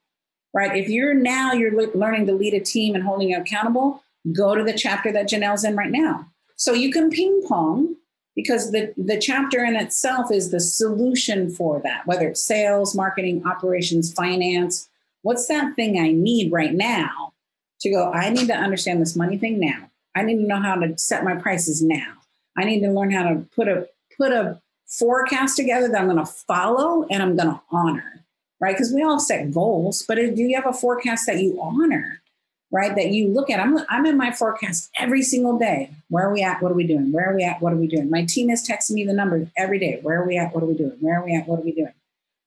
Right? 0.54 0.78
If 0.78 0.88
you're 0.88 1.14
now 1.14 1.52
you're 1.52 1.93
learning 1.93 2.28
to 2.28 2.34
lead 2.34 2.54
a 2.54 2.62
team 2.62 2.95
and 2.95 3.04
holding 3.04 3.32
you 3.32 3.38
accountable, 3.38 4.02
go 4.34 4.55
to 4.55 4.63
the 4.63 4.78
chapter 4.78 5.11
that 5.11 5.30
Janelle's 5.30 5.63
in 5.63 5.76
right 5.76 5.91
now. 5.91 6.28
So 6.55 6.74
you 6.74 6.91
can 6.91 7.09
ping 7.09 7.41
pong 7.47 7.95
because 8.36 8.72
the, 8.72 8.93
the 8.97 9.19
chapter 9.19 9.63
in 9.63 9.76
itself 9.76 10.32
is 10.32 10.51
the 10.51 10.59
solution 10.59 11.49
for 11.49 11.82
that, 11.84 12.05
whether 12.05 12.30
it's 12.30 12.43
sales, 12.43 12.95
marketing, 12.95 13.43
operations, 13.45 14.13
finance. 14.13 14.89
What's 15.24 15.47
that 15.47 15.76
thing 15.76 15.99
I 15.99 16.11
need 16.11 16.51
right 16.51 16.74
now 16.74 17.34
to 17.82 17.89
go? 17.89 18.11
I 18.11 18.30
need 18.30 18.47
to 18.47 18.55
understand 18.55 19.01
this 19.01 19.15
money 19.15 19.38
thing 19.38 19.59
now. 19.59 19.89
I 20.15 20.24
need 20.24 20.38
to 20.38 20.47
know 20.47 20.61
how 20.61 20.76
to 20.76 20.97
set 20.97 21.24
my 21.24 21.36
prices 21.36 21.82
now. 21.82 22.13
I 22.57 22.63
need 22.63 22.82
to 22.82 22.91
learn 22.91 23.11
how 23.11 23.24
to 23.24 23.45
put 23.55 23.67
a 23.67 23.88
put 24.17 24.32
a 24.32 24.61
forecast 24.88 25.55
together 25.55 25.88
that 25.88 25.99
I'm 25.99 26.07
going 26.07 26.17
to 26.17 26.26
follow 26.26 27.05
and 27.09 27.24
I'm 27.24 27.36
going 27.36 27.49
to 27.49 27.61
honor, 27.72 28.26
right? 28.59 28.76
Because 28.76 28.93
we 28.93 29.03
all 29.03 29.19
set 29.19 29.51
goals, 29.51 30.03
but 30.07 30.15
do 30.15 30.36
you 30.36 30.55
have 30.55 30.67
a 30.67 30.74
forecast 30.74 31.26
that 31.28 31.39
you 31.39 31.57
honor? 31.61 32.22
Right? 32.72 32.95
That 32.95 33.11
you 33.11 33.28
look 33.28 33.49
at. 33.49 33.59
I'm, 33.59 33.78
I'm 33.89 34.05
in 34.05 34.17
my 34.17 34.32
forecast 34.32 34.89
every 34.97 35.22
single 35.22 35.57
day. 35.57 35.91
Where 36.09 36.28
are 36.28 36.34
we 36.34 36.41
at? 36.41 36.61
What 36.61 36.72
are 36.72 36.76
we 36.76 36.88
doing? 36.88 37.11
Where 37.11 37.32
are 37.32 37.36
we 37.36 37.43
at? 37.43 37.61
What 37.61 37.74
are 37.74 37.78
we 37.78 37.88
doing? 37.88 38.09
My 38.09 38.26
team 38.26 38.49
is 38.49 38.67
texting 38.67 38.91
me 38.91 39.05
the 39.05 39.13
numbers 39.13 39.47
every 39.57 39.80
day. 39.80 39.99
Where 40.01 40.22
are 40.22 40.28
we 40.28 40.38
at? 40.38 40.53
What 40.53 40.63
are 40.63 40.67
we 40.67 40.76
doing? 40.76 40.97
Where 40.99 41.19
are 41.19 41.26
we 41.26 41.36
at? 41.36 41.47
What 41.47 41.59
are 41.59 41.63
we 41.63 41.74
doing? 41.74 41.93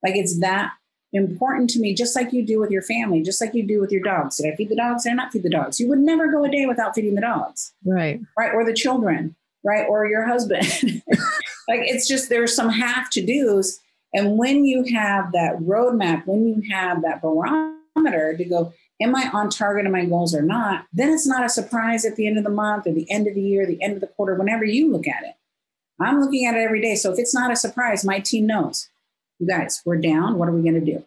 Like 0.02 0.16
it's 0.16 0.40
that 0.40 0.72
important 1.12 1.70
to 1.70 1.80
me, 1.80 1.94
just 1.94 2.16
like 2.16 2.32
you 2.32 2.44
do 2.44 2.58
with 2.58 2.70
your 2.70 2.82
family, 2.82 3.22
just 3.22 3.40
like 3.40 3.54
you 3.54 3.66
do 3.66 3.80
with 3.80 3.92
your 3.92 4.02
dogs. 4.02 4.36
Did 4.36 4.52
I 4.52 4.56
feed 4.56 4.68
the 4.68 4.76
dogs? 4.76 5.04
Did 5.04 5.12
I 5.12 5.14
not 5.14 5.32
feed 5.32 5.44
the 5.44 5.50
dogs? 5.50 5.78
You 5.78 5.88
would 5.88 6.00
never 6.00 6.30
go 6.30 6.44
a 6.44 6.50
day 6.50 6.66
without 6.66 6.94
feeding 6.94 7.14
the 7.14 7.20
dogs. 7.20 7.72
Right. 7.84 8.20
Right. 8.36 8.52
Or 8.52 8.64
the 8.64 8.74
children, 8.74 9.36
right? 9.64 9.86
Or 9.88 10.06
your 10.06 10.26
husband. 10.26 10.66
like 11.68 11.80
it's 11.80 12.08
just 12.08 12.28
there's 12.28 12.54
some 12.54 12.68
have 12.68 13.08
to 13.10 13.24
do's. 13.24 13.80
And 14.12 14.38
when 14.38 14.64
you 14.64 14.84
have 14.94 15.32
that 15.32 15.58
roadmap, 15.58 16.26
when 16.26 16.46
you 16.46 16.62
have 16.70 17.02
that 17.02 17.22
barometer 17.22 18.36
to 18.36 18.44
go, 18.44 18.72
am 19.00 19.14
I 19.14 19.30
on 19.32 19.50
target 19.50 19.86
of 19.86 19.92
my 19.92 20.04
goals 20.04 20.34
or 20.34 20.42
not? 20.42 20.86
Then 20.92 21.10
it's 21.10 21.26
not 21.26 21.44
a 21.44 21.48
surprise 21.48 22.04
at 22.04 22.16
the 22.16 22.26
end 22.26 22.38
of 22.38 22.44
the 22.44 22.50
month 22.50 22.86
or 22.86 22.92
the 22.92 23.10
end 23.10 23.26
of 23.26 23.34
the 23.34 23.42
year, 23.42 23.66
the 23.66 23.82
end 23.82 23.94
of 23.94 24.00
the 24.00 24.06
quarter, 24.06 24.34
whenever 24.34 24.64
you 24.64 24.90
look 24.90 25.06
at 25.06 25.24
it. 25.24 25.34
I'm 26.00 26.20
looking 26.20 26.46
at 26.46 26.54
it 26.54 26.58
every 26.58 26.80
day. 26.80 26.96
So 26.96 27.12
if 27.12 27.18
it's 27.18 27.34
not 27.34 27.52
a 27.52 27.56
surprise, 27.56 28.04
my 28.04 28.18
team 28.18 28.46
knows. 28.46 28.88
You 29.38 29.46
guys, 29.46 29.82
we're 29.84 30.00
down. 30.00 30.38
What 30.38 30.48
are 30.48 30.52
we 30.52 30.62
going 30.62 30.74
to 30.74 30.92
do? 30.92 31.04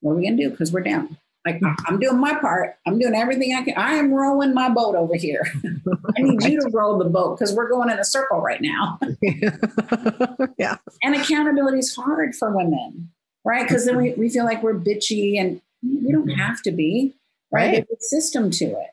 What 0.00 0.12
are 0.12 0.16
we 0.16 0.22
going 0.22 0.36
to 0.36 0.42
do? 0.44 0.50
Because 0.50 0.72
we're 0.72 0.80
down. 0.80 1.16
Like 1.46 1.60
hmm. 1.60 1.72
I'm 1.86 1.98
doing 1.98 2.18
my 2.18 2.34
part. 2.34 2.76
I'm 2.86 2.98
doing 2.98 3.14
everything 3.14 3.54
I 3.54 3.62
can. 3.62 3.74
I 3.76 3.94
am 3.94 4.12
rowing 4.12 4.52
my 4.52 4.68
boat 4.68 4.94
over 4.94 5.14
here. 5.14 5.46
I 6.16 6.22
need 6.22 6.42
you 6.42 6.60
to 6.60 6.68
row 6.72 6.98
the 6.98 7.08
boat 7.08 7.38
because 7.38 7.54
we're 7.54 7.68
going 7.68 7.90
in 7.90 7.98
a 7.98 8.04
circle 8.04 8.40
right 8.40 8.60
now. 8.60 8.98
yeah. 10.58 10.76
And 11.02 11.14
accountability 11.14 11.78
is 11.78 11.94
hard 11.94 12.34
for 12.34 12.54
women, 12.54 13.10
right? 13.44 13.66
Because 13.66 13.86
then 13.86 13.96
we, 13.96 14.12
we 14.14 14.28
feel 14.28 14.44
like 14.44 14.62
we're 14.62 14.74
bitchy 14.78 15.40
and 15.40 15.62
we 15.82 16.12
don't 16.12 16.28
mm-hmm. 16.28 16.40
have 16.40 16.62
to 16.62 16.72
be, 16.72 17.14
right? 17.50 17.72
right. 17.72 17.86
There's 17.88 18.00
a 18.00 18.04
system 18.04 18.50
to 18.52 18.64
it. 18.64 18.90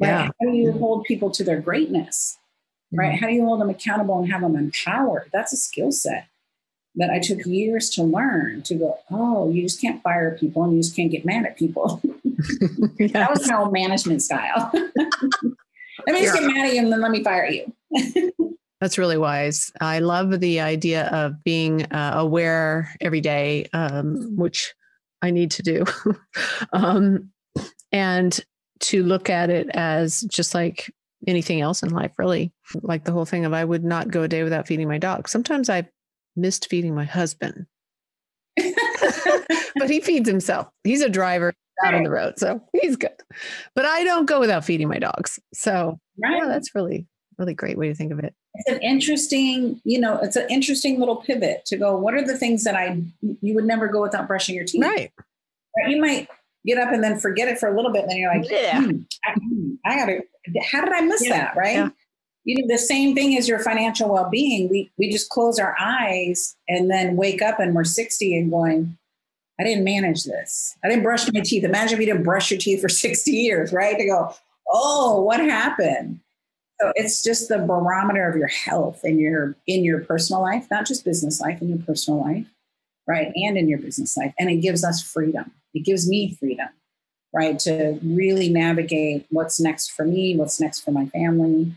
Right? 0.00 0.08
Yeah. 0.08 0.22
How 0.24 0.50
do 0.50 0.56
you 0.56 0.72
hold 0.72 1.04
people 1.04 1.30
to 1.32 1.44
their 1.44 1.60
greatness? 1.60 2.38
Right? 2.92 3.12
Mm-hmm. 3.12 3.24
How 3.24 3.26
do 3.28 3.34
you 3.34 3.44
hold 3.44 3.60
them 3.60 3.70
accountable 3.70 4.18
and 4.18 4.30
have 4.32 4.42
them 4.42 4.56
empowered? 4.56 5.30
That's 5.32 5.52
a 5.52 5.56
skill 5.56 5.92
set 5.92 6.28
that 6.96 7.10
I 7.10 7.18
took 7.18 7.44
years 7.44 7.90
to 7.90 8.02
learn 8.02 8.62
to 8.62 8.74
go, 8.74 8.98
oh, 9.10 9.50
you 9.50 9.62
just 9.62 9.80
can't 9.80 10.02
fire 10.02 10.36
people 10.38 10.62
and 10.62 10.74
you 10.74 10.80
just 10.80 10.94
can't 10.94 11.10
get 11.10 11.24
mad 11.24 11.44
at 11.44 11.56
people. 11.56 12.00
yes. 12.98 13.10
That 13.12 13.30
was 13.30 13.48
my 13.48 13.56
old 13.56 13.72
management 13.72 14.22
style. 14.22 14.70
let 16.06 16.14
me 16.14 16.22
just 16.22 16.34
get 16.34 16.44
mad 16.44 16.66
at 16.66 16.74
you 16.74 16.80
and 16.80 16.92
then 16.92 17.00
let 17.00 17.10
me 17.10 17.24
fire 17.24 17.46
you. 17.46 17.72
That's 18.80 18.98
really 18.98 19.18
wise. 19.18 19.72
I 19.80 20.00
love 20.00 20.40
the 20.40 20.60
idea 20.60 21.06
of 21.08 21.42
being 21.42 21.84
uh, 21.84 22.14
aware 22.16 22.94
every 23.00 23.20
day, 23.20 23.68
um, 23.72 24.36
which 24.36 24.74
I 25.24 25.30
need 25.30 25.52
to 25.52 25.62
do. 25.62 25.84
um, 26.74 27.30
and 27.90 28.38
to 28.80 29.02
look 29.02 29.30
at 29.30 29.48
it 29.48 29.68
as 29.70 30.20
just 30.22 30.54
like 30.54 30.92
anything 31.26 31.62
else 31.62 31.82
in 31.82 31.88
life, 31.88 32.12
really. 32.18 32.52
Like 32.82 33.04
the 33.04 33.12
whole 33.12 33.24
thing 33.24 33.46
of 33.46 33.54
I 33.54 33.64
would 33.64 33.84
not 33.84 34.10
go 34.10 34.24
a 34.24 34.28
day 34.28 34.42
without 34.42 34.66
feeding 34.66 34.86
my 34.86 34.98
dog. 34.98 35.28
Sometimes 35.28 35.70
I 35.70 35.88
missed 36.36 36.68
feeding 36.68 36.94
my 36.94 37.04
husband, 37.04 37.66
but 38.56 39.88
he 39.88 40.00
feeds 40.00 40.28
himself. 40.28 40.68
He's 40.82 41.00
a 41.00 41.08
driver 41.08 41.54
out 41.84 41.94
on 41.94 42.02
the 42.02 42.10
road, 42.10 42.38
so 42.38 42.60
he's 42.78 42.96
good. 42.96 43.16
But 43.74 43.86
I 43.86 44.04
don't 44.04 44.26
go 44.26 44.40
without 44.40 44.66
feeding 44.66 44.88
my 44.88 44.98
dogs. 44.98 45.38
So 45.54 45.98
right. 46.22 46.42
yeah, 46.42 46.48
that's 46.48 46.74
really, 46.74 47.06
really 47.38 47.54
great 47.54 47.78
way 47.78 47.88
to 47.88 47.94
think 47.94 48.12
of 48.12 48.18
it 48.18 48.34
it's 48.54 48.68
an 48.68 48.80
interesting, 48.82 49.80
you 49.84 49.98
know, 49.98 50.18
it's 50.22 50.36
an 50.36 50.46
interesting 50.48 50.98
little 50.98 51.16
pivot 51.16 51.64
to 51.66 51.76
go, 51.76 51.96
what 51.96 52.14
are 52.14 52.24
the 52.24 52.36
things 52.36 52.64
that 52.64 52.76
I, 52.76 53.02
you 53.40 53.54
would 53.54 53.64
never 53.64 53.88
go 53.88 54.02
without 54.02 54.28
brushing 54.28 54.54
your 54.54 54.64
teeth? 54.64 54.82
Right. 54.82 55.12
You 55.88 56.00
might 56.00 56.28
get 56.64 56.78
up 56.78 56.92
and 56.92 57.02
then 57.02 57.18
forget 57.18 57.48
it 57.48 57.58
for 57.58 57.68
a 57.68 57.74
little 57.74 57.92
bit. 57.92 58.02
And 58.02 58.10
then 58.12 58.18
you're 58.18 58.32
like, 58.32 58.48
yeah, 58.48 58.80
hmm, 58.80 58.98
I, 59.24 59.32
hmm, 59.32 59.74
I, 59.84 59.96
gotta, 59.96 60.20
how 60.70 60.84
did 60.84 60.92
I 60.92 61.00
miss 61.00 61.26
yeah. 61.26 61.36
that? 61.36 61.56
Right. 61.56 61.76
Yeah. 61.76 61.88
You 62.44 62.60
know, 62.60 62.72
the 62.72 62.78
same 62.78 63.14
thing 63.14 63.36
as 63.36 63.48
your 63.48 63.58
financial 63.58 64.08
well-being. 64.08 64.68
We, 64.68 64.92
we 64.98 65.10
just 65.10 65.30
close 65.30 65.58
our 65.58 65.74
eyes 65.80 66.54
and 66.68 66.90
then 66.90 67.16
wake 67.16 67.42
up 67.42 67.58
and 67.58 67.74
we're 67.74 67.84
60 67.84 68.38
and 68.38 68.50
going, 68.50 68.96
I 69.58 69.64
didn't 69.64 69.84
manage 69.84 70.24
this. 70.24 70.76
I 70.84 70.88
didn't 70.88 71.02
brush 71.02 71.30
my 71.32 71.40
teeth. 71.40 71.64
Imagine 71.64 71.94
if 71.94 72.00
you 72.00 72.12
didn't 72.12 72.24
brush 72.24 72.50
your 72.50 72.60
teeth 72.60 72.82
for 72.82 72.88
60 72.90 73.30
years, 73.32 73.72
right? 73.72 73.98
To 73.98 74.06
go, 74.06 74.34
oh, 74.70 75.22
what 75.22 75.40
happened? 75.40 76.20
So 76.84 76.92
it's 76.96 77.22
just 77.22 77.48
the 77.48 77.56
barometer 77.56 78.28
of 78.28 78.36
your 78.36 78.48
health 78.48 79.06
in 79.06 79.18
your 79.18 79.56
in 79.66 79.84
your 79.84 80.00
personal 80.00 80.42
life, 80.42 80.66
not 80.70 80.84
just 80.86 81.02
business 81.02 81.40
life, 81.40 81.62
in 81.62 81.70
your 81.70 81.78
personal 81.78 82.20
life, 82.20 82.46
right? 83.06 83.32
And 83.34 83.56
in 83.56 83.70
your 83.70 83.78
business 83.78 84.18
life. 84.18 84.34
And 84.38 84.50
it 84.50 84.56
gives 84.56 84.84
us 84.84 85.02
freedom. 85.02 85.50
It 85.72 85.80
gives 85.80 86.06
me 86.06 86.34
freedom, 86.34 86.68
right? 87.32 87.58
To 87.60 87.98
really 88.02 88.50
navigate 88.50 89.24
what's 89.30 89.58
next 89.58 89.92
for 89.92 90.04
me, 90.04 90.36
what's 90.36 90.60
next 90.60 90.80
for 90.80 90.90
my 90.90 91.06
family. 91.06 91.72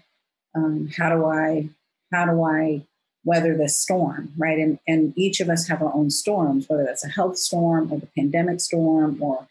Um, 0.53 0.89
how 0.97 1.07
do 1.15 1.25
I 1.25 1.69
how 2.11 2.25
do 2.25 2.43
I 2.43 2.81
weather 3.23 3.55
this 3.55 3.79
storm, 3.79 4.33
right? 4.37 4.59
And 4.59 4.77
and 4.89 5.13
each 5.17 5.39
of 5.39 5.49
us 5.49 5.69
have 5.69 5.81
our 5.81 5.93
own 5.95 6.09
storms, 6.09 6.67
whether 6.67 6.83
that's 6.83 7.05
a 7.05 7.09
health 7.09 7.37
storm 7.37 7.93
or 7.93 7.99
the 7.99 8.09
pandemic 8.17 8.59
storm 8.59 9.23
or 9.23 9.47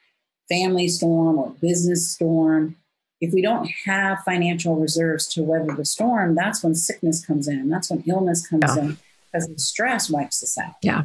family 0.50 0.88
storm 0.88 1.38
or 1.38 1.54
business 1.62 2.12
storm 2.12 2.76
if 3.20 3.32
we 3.32 3.42
don't 3.42 3.68
have 3.84 4.22
financial 4.24 4.76
reserves 4.76 5.26
to 5.28 5.42
weather 5.42 5.74
the 5.74 5.84
storm, 5.84 6.34
that's 6.34 6.62
when 6.62 6.74
sickness 6.74 7.24
comes 7.24 7.48
in. 7.48 7.68
That's 7.68 7.90
when 7.90 8.02
illness 8.06 8.46
comes 8.46 8.64
yeah. 8.76 8.82
in 8.82 8.98
because 9.32 9.48
the 9.48 9.58
stress 9.58 10.10
wipes 10.10 10.42
us 10.42 10.58
out. 10.58 10.74
Yeah. 10.82 11.04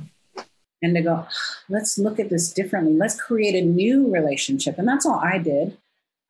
And 0.81 0.95
to 0.95 1.01
go, 1.01 1.27
let's 1.69 1.97
look 1.97 2.19
at 2.19 2.29
this 2.29 2.51
differently. 2.51 2.93
Let's 2.93 3.19
create 3.19 3.55
a 3.55 3.65
new 3.65 4.11
relationship. 4.11 4.77
And 4.77 4.87
that's 4.87 5.05
all 5.05 5.19
I 5.23 5.37
did. 5.37 5.77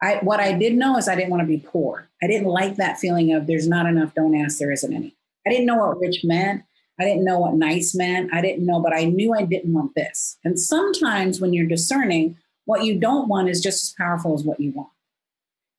I 0.02 0.16
what 0.24 0.40
I 0.40 0.54
did 0.54 0.74
know 0.74 0.98
is 0.98 1.08
I 1.08 1.16
didn't 1.16 1.30
want 1.30 1.42
to 1.42 1.48
be 1.48 1.60
poor. 1.60 2.10
I 2.22 2.28
didn't 2.28 2.48
like 2.48 2.76
that 2.76 3.00
feeling 3.00 3.34
of 3.34 3.48
there's 3.48 3.68
not 3.68 3.86
enough, 3.86 4.14
don't 4.14 4.36
ask, 4.36 4.58
there 4.58 4.72
isn't 4.72 4.94
any. 4.94 5.16
I 5.46 5.50
didn't 5.50 5.68
know 5.68 5.78
what 5.78 6.00
rich 6.00 6.24
meant. 6.24 6.64
I 7.00 7.06
didn't 7.06 7.24
know 7.24 7.40
what 7.40 7.56
nice 7.56 7.96
meant. 7.96 8.34
I 8.34 8.42
didn't 8.42 8.66
know, 8.66 8.80
but 8.82 8.96
I 8.96 9.06
knew 9.06 9.34
I 9.34 9.44
didn't 9.44 9.74
want 9.74 9.96
this. 9.96 10.38
And 10.44 10.60
sometimes 10.60 11.40
when 11.40 11.54
you're 11.54 11.66
discerning, 11.66 12.38
what 12.66 12.84
you 12.84 13.00
don't 13.00 13.28
want 13.28 13.50
is 13.50 13.62
just 13.62 13.84
as 13.84 13.96
powerful 13.98 14.36
as 14.36 14.44
what 14.44 14.60
you 14.60 14.72
want. 14.72 14.91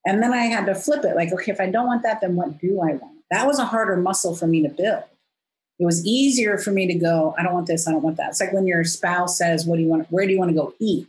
And 0.05 0.23
then 0.23 0.33
I 0.33 0.45
had 0.45 0.67
to 0.67 0.75
flip 0.75 1.05
it 1.05 1.15
like, 1.15 1.33
okay, 1.33 1.53
if 1.53 1.61
I 1.61 1.71
don't 1.71 1.87
want 1.87 2.03
that, 2.03 2.21
then 2.21 2.35
what 2.35 2.59
do 2.59 2.81
I 2.81 2.95
want? 2.95 3.19
That 3.31 3.47
was 3.47 3.59
a 3.59 3.65
harder 3.65 3.97
muscle 3.97 4.35
for 4.35 4.47
me 4.47 4.63
to 4.63 4.69
build. 4.69 5.05
It 5.79 5.87
was 5.87 6.05
easier 6.05 6.59
for 6.59 6.71
me 6.71 6.87
to 6.87 6.95
go, 6.95 7.35
I 7.39 7.43
don't 7.43 7.55
want 7.55 7.67
this, 7.67 7.89
I 7.89 7.93
don't 7.93 8.03
want 8.03 8.17
that. 8.19 8.31
It's 8.31 8.41
like 8.41 8.53
when 8.53 8.67
your 8.67 8.85
spouse 8.85 9.39
says, 9.39 9.65
What 9.65 9.77
do 9.77 9.83
you 9.83 9.89
want? 9.89 10.07
Where 10.11 10.27
do 10.27 10.33
you 10.33 10.39
want 10.39 10.51
to 10.51 10.57
go 10.57 10.75
eat? 10.79 11.09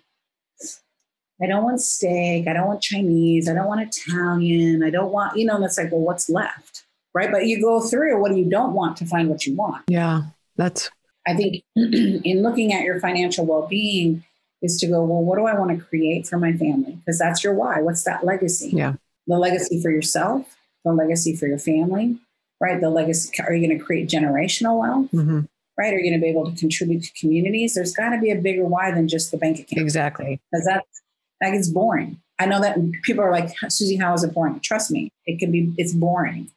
I 1.42 1.48
don't 1.48 1.64
want 1.64 1.82
steak. 1.82 2.48
I 2.48 2.54
don't 2.54 2.68
want 2.68 2.82
Chinese. 2.82 3.50
I 3.50 3.54
don't 3.54 3.68
want 3.68 3.82
Italian. 3.82 4.84
I 4.84 4.90
don't 4.90 5.12
want, 5.12 5.38
you 5.38 5.46
know, 5.46 5.56
and 5.56 5.66
it's 5.66 5.78
like, 5.78 5.92
well, 5.92 6.02
what's 6.02 6.30
left? 6.30 6.86
Right. 7.14 7.32
But 7.32 7.48
you 7.48 7.62
go 7.62 7.82
through 7.82 8.20
what 8.22 8.36
you 8.36 8.46
don't 8.46 8.74
want 8.74 8.98
to 8.98 9.06
find 9.06 9.30
what 9.30 9.46
you 9.46 9.56
want. 9.56 9.84
Yeah. 9.88 10.24
That's, 10.56 10.90
I 11.28 11.36
think 11.36 11.64
in 11.76 12.44
looking 12.44 12.74
at 12.74 12.84
your 12.84 13.00
financial 13.00 13.46
well 13.46 13.68
being 13.68 14.24
is 14.64 14.80
to 14.80 14.88
go, 14.88 15.04
well, 15.04 15.22
what 15.22 15.38
do 15.38 15.46
I 15.46 15.54
want 15.54 15.78
to 15.78 15.86
create 15.86 16.26
for 16.26 16.40
my 16.40 16.54
family? 16.54 16.94
Because 16.94 17.20
that's 17.20 17.44
your 17.44 17.54
why. 17.54 17.82
What's 17.82 18.04
that 18.04 18.26
legacy? 18.26 18.72
Yeah. 18.74 18.94
The 19.28 19.38
legacy 19.38 19.82
for 19.82 19.92
yourself, 19.92 20.56
the 20.84 20.94
legacy 20.94 21.36
for 21.36 21.46
your 21.46 21.60
family, 21.60 22.18
right? 22.60 22.82
The 22.82 22.90
legacy, 22.90 23.32
are 23.44 23.54
you 23.54 23.66
going 23.68 23.78
to 23.78 23.84
create 23.84 24.10
generational 24.10 24.80
wealth? 24.80 25.12
mm-hmm. 25.12 25.42
Right? 25.78 25.94
Are 25.94 25.98
you 25.98 26.12
going 26.12 26.20
to 26.20 26.24
be 26.24 26.30
able 26.30 26.52
to 26.52 26.58
contribute 26.58 27.04
to 27.04 27.12
communities? 27.20 27.74
There's 27.74 27.94
got 27.94 28.10
to 28.10 28.20
be 28.20 28.30
a 28.30 28.36
bigger 28.36 28.64
why 28.64 28.92
than 28.92 29.08
just 29.08 29.32
the 29.32 29.38
bank 29.38 29.60
account. 29.60 29.82
exactly. 29.82 30.40
Because 30.52 30.66
that's 30.66 31.02
that 31.42 31.52
gets 31.52 31.68
boring. 31.68 32.22
I 32.40 32.46
know 32.46 32.62
that 32.62 32.78
people 33.04 33.24
are 33.24 33.32
like, 33.32 33.50
Susie, 33.70 33.96
how 33.96 34.14
is 34.14 34.24
it 34.24 34.34
boring? 34.34 34.60
Trust 34.62 34.92
me, 34.92 35.12
it 35.26 35.40
can 35.40 35.52
be, 35.52 35.74
it's 35.78 35.94
boring. 35.94 36.50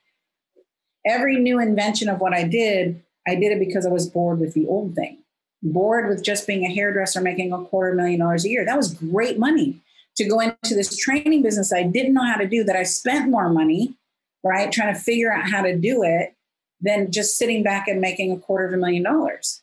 Every 1.04 1.36
new 1.36 1.61
invention 1.61 2.09
of 2.09 2.20
what 2.20 2.32
I 2.32 2.44
did, 2.44 3.02
I 3.26 3.34
did 3.34 3.52
it 3.52 3.59
because 3.59 3.86
I 3.86 3.90
was 3.90 4.09
bored 4.09 4.38
with 4.38 4.54
the 4.54 4.66
old 4.66 4.94
thing, 4.94 5.18
bored 5.62 6.09
with 6.09 6.22
just 6.22 6.46
being 6.46 6.64
a 6.64 6.74
hairdresser 6.74 7.20
making 7.20 7.52
a 7.52 7.62
quarter 7.64 7.94
million 7.94 8.20
dollars 8.20 8.44
a 8.44 8.48
year. 8.48 8.64
That 8.64 8.76
was 8.76 8.94
great 8.94 9.38
money 9.38 9.80
to 10.16 10.28
go 10.28 10.40
into 10.40 10.74
this 10.74 10.96
training 10.96 11.42
business 11.42 11.72
I 11.72 11.82
didn't 11.82 12.14
know 12.14 12.24
how 12.24 12.36
to 12.36 12.48
do, 12.48 12.64
that 12.64 12.76
I 12.76 12.84
spent 12.84 13.30
more 13.30 13.50
money, 13.50 13.94
right, 14.42 14.72
trying 14.72 14.94
to 14.94 15.00
figure 15.00 15.32
out 15.32 15.50
how 15.50 15.62
to 15.62 15.76
do 15.76 16.02
it 16.02 16.34
than 16.80 17.11
just 17.11 17.36
sitting 17.36 17.62
back 17.62 17.88
and 17.88 18.00
making 18.00 18.32
a 18.32 18.38
quarter 18.38 18.66
of 18.66 18.72
a 18.72 18.76
million 18.76 19.02
dollars, 19.02 19.62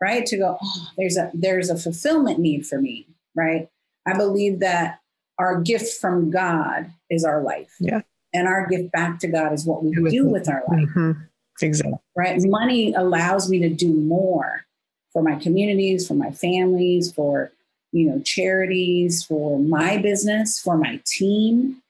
right? 0.00 0.24
To 0.26 0.36
go, 0.36 0.58
oh, 0.62 0.88
there's 0.96 1.16
a 1.16 1.30
there's 1.34 1.70
a 1.70 1.76
fulfillment 1.76 2.38
need 2.38 2.66
for 2.66 2.80
me, 2.80 3.06
right? 3.34 3.68
I 4.06 4.16
believe 4.16 4.60
that 4.60 5.00
our 5.38 5.60
gift 5.60 6.00
from 6.00 6.30
God 6.30 6.92
is 7.10 7.24
our 7.24 7.42
life. 7.42 7.74
Yeah. 7.80 8.02
And 8.34 8.48
our 8.48 8.66
gift 8.66 8.92
back 8.92 9.18
to 9.20 9.28
God 9.28 9.52
is 9.52 9.66
what 9.66 9.84
we 9.84 9.92
do 10.10 10.26
with 10.26 10.48
our 10.48 10.62
life. 10.68 10.88
Mm-hmm. 10.88 11.12
Exactly. 11.60 11.98
Right. 12.16 12.40
Money 12.42 12.94
allows 12.94 13.50
me 13.50 13.58
to 13.60 13.68
do 13.68 13.92
more 13.92 14.64
for 15.12 15.22
my 15.22 15.36
communities, 15.36 16.06
for 16.06 16.14
my 16.14 16.30
families, 16.30 17.12
for 17.12 17.52
you 17.92 18.06
know, 18.06 18.20
charities, 18.20 19.22
for 19.22 19.58
my 19.58 19.98
business, 19.98 20.58
for 20.58 20.76
my 20.76 21.00
team. 21.06 21.82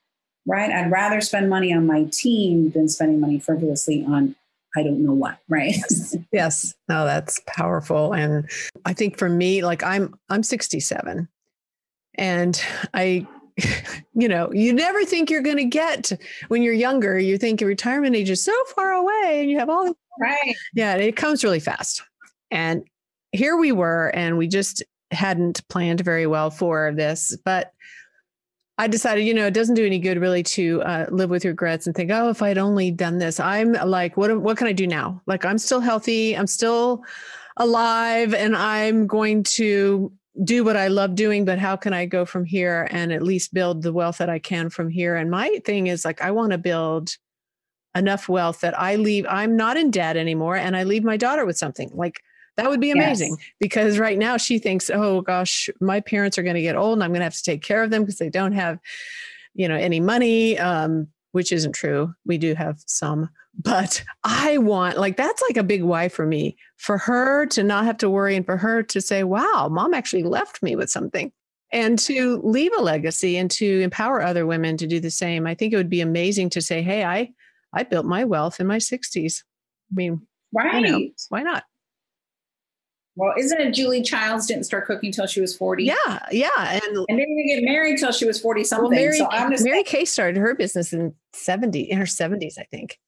Right. 0.45 0.73
I'd 0.73 0.91
rather 0.91 1.20
spend 1.20 1.49
money 1.49 1.73
on 1.73 1.87
my 1.87 2.05
team 2.11 2.70
than 2.70 2.89
spending 2.89 3.20
money 3.20 3.39
frivolously 3.39 4.05
on 4.05 4.35
I 4.75 4.83
don't 4.83 5.05
know 5.05 5.12
what, 5.12 5.39
right? 5.49 5.75
Yes. 5.75 6.16
yes. 6.33 6.75
No, 6.89 7.05
that's 7.05 7.41
powerful. 7.47 8.14
And 8.14 8.51
I 8.87 8.95
think 8.95 9.18
for 9.18 9.29
me, 9.29 9.62
like 9.62 9.83
I'm 9.83 10.14
I'm 10.31 10.43
67 10.43 11.29
and 12.14 12.64
I, 12.95 13.27
you 14.14 14.29
know, 14.29 14.51
you 14.53 14.73
never 14.73 15.05
think 15.05 15.31
you're 15.31 15.43
going 15.43 15.59
to 15.59 15.64
get 15.64 16.12
when 16.49 16.62
you're 16.62 16.73
younger. 16.73 17.18
You 17.18 17.37
think 17.37 17.61
your 17.61 17.68
retirement 17.68 18.16
age 18.16 18.31
is 18.31 18.43
so 18.43 18.55
far 18.75 18.93
away 18.93 19.41
and 19.43 19.51
you 19.51 19.59
have 19.59 19.68
all 19.68 19.95
right. 20.18 20.55
Yeah, 20.75 20.95
it 20.95 21.16
comes 21.16 21.45
really 21.45 21.61
fast. 21.61 22.03
And 22.51 22.85
here 23.33 23.57
we 23.57 23.72
were, 23.72 24.11
and 24.14 24.39
we 24.39 24.47
just 24.47 24.83
hadn't 25.11 25.66
planned 25.68 26.01
very 26.01 26.26
well 26.26 26.51
for 26.51 26.93
this. 26.95 27.37
But 27.45 27.72
I 28.78 28.87
decided, 28.87 29.22
you 29.24 29.35
know, 29.35 29.47
it 29.47 29.55
doesn't 29.55 29.74
do 29.74 29.87
any 29.87 29.99
good 29.99 30.18
really 30.18 30.43
to 30.45 30.83
uh, 30.83 31.07
live 31.11 31.30
with 31.30 31.45
regrets 31.45 31.87
and 31.87 31.95
think, 31.95 32.11
oh, 32.11 32.30
if 32.30 32.43
I'd 32.43 32.59
only 32.59 32.91
done 32.91 33.18
this. 33.18 33.39
I'm 33.41 33.72
like, 33.72 34.16
what? 34.16 34.41
What 34.41 34.57
can 34.57 34.66
I 34.66 34.72
do 34.72 34.87
now? 34.87 35.20
Like, 35.26 35.45
I'm 35.45 35.59
still 35.59 35.80
healthy. 35.80 36.37
I'm 36.37 36.47
still 36.47 37.05
alive, 37.59 38.35
and 38.35 38.57
I'm 38.57 39.07
going 39.07 39.43
to 39.45 40.12
do 40.45 40.64
what 40.64 40.76
I 40.76 40.89
love 40.89 41.14
doing, 41.14 41.45
but 41.45 41.59
how 41.59 41.76
can 41.76 41.93
I 41.93 42.07
go 42.07 42.24
from 42.24 42.45
here 42.45 42.89
and 42.91 43.12
at 43.12 43.22
least 43.22 43.53
build 43.53 43.83
the 43.83 43.93
wealth 43.93 44.18
that 44.18 44.30
I 44.30 44.39
can 44.39 44.70
from 44.70 44.89
here? 44.89 45.16
And 45.16 45.30
my 45.30 45.61
thing 45.64 45.89
is 45.89 46.05
like, 46.05 46.22
I 46.22 46.30
want 46.30 46.53
to 46.53 46.59
build 46.59 47.16
enough 47.95 48.28
wealth 48.28 48.61
that 48.61 48.78
I 48.78 48.97
leave, 48.97 49.26
I'm 49.28 49.57
not 49.57 49.76
in 49.76 49.91
debt 49.91 50.16
anymore 50.16 50.57
and 50.57 50.76
I 50.76 50.85
leave 50.85 51.05
my 51.05 51.18
daughter 51.18 51.45
with 51.45 51.59
something. 51.59 51.91
Like 51.93 52.22
that 52.57 52.68
would 52.68 52.80
be 52.80 52.90
amazing 52.90 53.36
yes. 53.38 53.48
because 53.61 53.98
right 53.98 54.18
now 54.18 54.36
she 54.36 54.59
thinks, 54.59 54.90
oh 54.90 55.22
gosh, 55.22 55.70
my 55.80 56.00
parents 56.00 56.36
are 56.38 56.42
going 56.42 56.57
to 56.57 56.62
get 56.62 56.76
old 56.76 56.94
and 56.94 57.05
I'm 57.05 57.11
going 57.11 57.20
to 57.20 57.24
have 57.24 57.34
to 57.34 57.42
take 57.42 57.62
care 57.62 57.82
of 57.82 57.90
them 57.90 58.03
because 58.03 58.18
they 58.18 58.28
don't 58.28 58.53
have, 58.53 58.78
you 59.55 59.68
know, 59.68 59.76
any 59.76 60.00
money, 60.00 60.59
um, 60.59 61.09
which 61.32 61.50
isn't 61.53 61.72
true. 61.72 62.12
We 62.26 62.36
do 62.36 62.55
have 62.55 62.78
some, 62.86 63.30
but 63.59 64.05
I 64.24 64.59
want 64.59 64.98
like 64.98 65.16
that's 65.16 65.42
like 65.42 65.57
a 65.57 65.62
big 65.62 65.82
why 65.82 66.09
for 66.09 66.26
me 66.26 66.57
for 66.76 66.98
her 66.98 67.46
to 67.46 67.62
not 67.62 67.84
have 67.84 67.96
to 67.98 68.11
worry 68.11 68.36
and 68.36 68.44
for 68.44 68.57
her 68.57 68.82
to 68.82 69.00
say, 69.00 69.24
wow, 69.24 69.68
mom 69.70 69.94
actually 69.94 70.24
left 70.24 70.62
me 70.62 70.76
with 70.76 70.90
something 70.90 71.32
and 71.72 71.98
to 72.00 72.40
leave 72.44 72.72
a 72.76 72.82
legacy 72.82 73.38
and 73.38 73.50
to 73.53 73.80
empower 73.80 74.22
other 74.22 74.46
women 74.46 74.76
to 74.76 74.86
do 74.86 75.00
the 75.00 75.11
same. 75.11 75.46
I 75.46 75.55
think 75.55 75.72
it 75.72 75.76
would 75.76 75.90
be 75.90 76.03
amazing 76.03 76.50
to 76.50 76.61
say, 76.61 76.82
hey, 76.82 77.05
I 77.05 77.32
I 77.72 77.84
built 77.84 78.05
my 78.05 78.24
wealth 78.24 78.61
in 78.61 78.66
my 78.66 78.76
60s. 78.76 79.42
I 79.90 79.94
mean, 79.94 80.26
right. 80.53 80.72
Why 81.30 81.42
not? 81.42 81.64
Well, 83.14 83.34
isn't 83.38 83.60
it 83.60 83.72
Julie 83.72 84.02
Childs 84.02 84.46
didn't 84.46 84.64
start 84.64 84.86
cooking 84.86 85.08
until 85.08 85.26
she 85.26 85.40
was 85.40 85.54
40? 85.54 85.84
Yeah, 85.84 86.18
yeah. 86.30 86.48
And, 86.58 86.82
and 86.82 87.18
didn't 87.18 87.46
get 87.46 87.62
married 87.62 87.92
until 87.92 88.12
she 88.12 88.24
was 88.24 88.40
40 88.40 88.64
something. 88.64 88.88
Well, 88.88 88.98
Mary, 88.98 89.18
so 89.18 89.28
Mary 89.64 89.82
Kay 89.82 90.06
started 90.06 90.38
her 90.38 90.54
business 90.54 90.92
in 90.94 91.14
70, 91.34 91.80
in 91.80 91.98
her 91.98 92.04
70s, 92.04 92.58
I 92.58 92.64
think. 92.70 92.98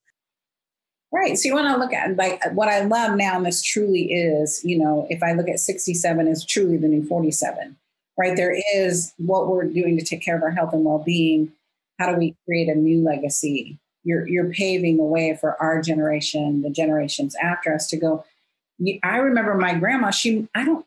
Right. 1.10 1.38
So 1.38 1.48
you 1.48 1.54
want 1.54 1.68
to 1.68 1.78
look 1.78 1.92
at 1.92 2.16
like 2.16 2.42
what 2.54 2.68
I 2.68 2.80
love 2.80 3.16
now, 3.16 3.36
and 3.36 3.46
this 3.46 3.62
truly 3.62 4.12
is, 4.12 4.62
you 4.64 4.76
know, 4.76 5.06
if 5.10 5.22
I 5.22 5.32
look 5.32 5.48
at 5.48 5.60
67 5.60 6.26
is 6.26 6.44
truly 6.44 6.76
the 6.76 6.88
new 6.88 7.06
47, 7.06 7.76
right? 8.18 8.36
There 8.36 8.54
is 8.74 9.14
what 9.18 9.46
we're 9.46 9.64
doing 9.64 9.96
to 9.96 10.04
take 10.04 10.22
care 10.22 10.36
of 10.36 10.42
our 10.42 10.50
health 10.50 10.72
and 10.72 10.84
well-being. 10.84 11.52
How 12.00 12.10
do 12.10 12.18
we 12.18 12.34
create 12.44 12.68
a 12.68 12.74
new 12.74 13.04
legacy? 13.04 13.78
You're 14.02 14.26
you're 14.26 14.50
paving 14.50 14.96
the 14.96 15.04
way 15.04 15.38
for 15.40 15.56
our 15.62 15.80
generation, 15.80 16.62
the 16.62 16.70
generations 16.70 17.36
after 17.40 17.72
us 17.72 17.86
to 17.90 17.96
go. 17.96 18.24
I 19.02 19.18
remember 19.18 19.54
my 19.54 19.74
grandma, 19.74 20.10
she 20.10 20.48
I 20.54 20.64
don't 20.64 20.84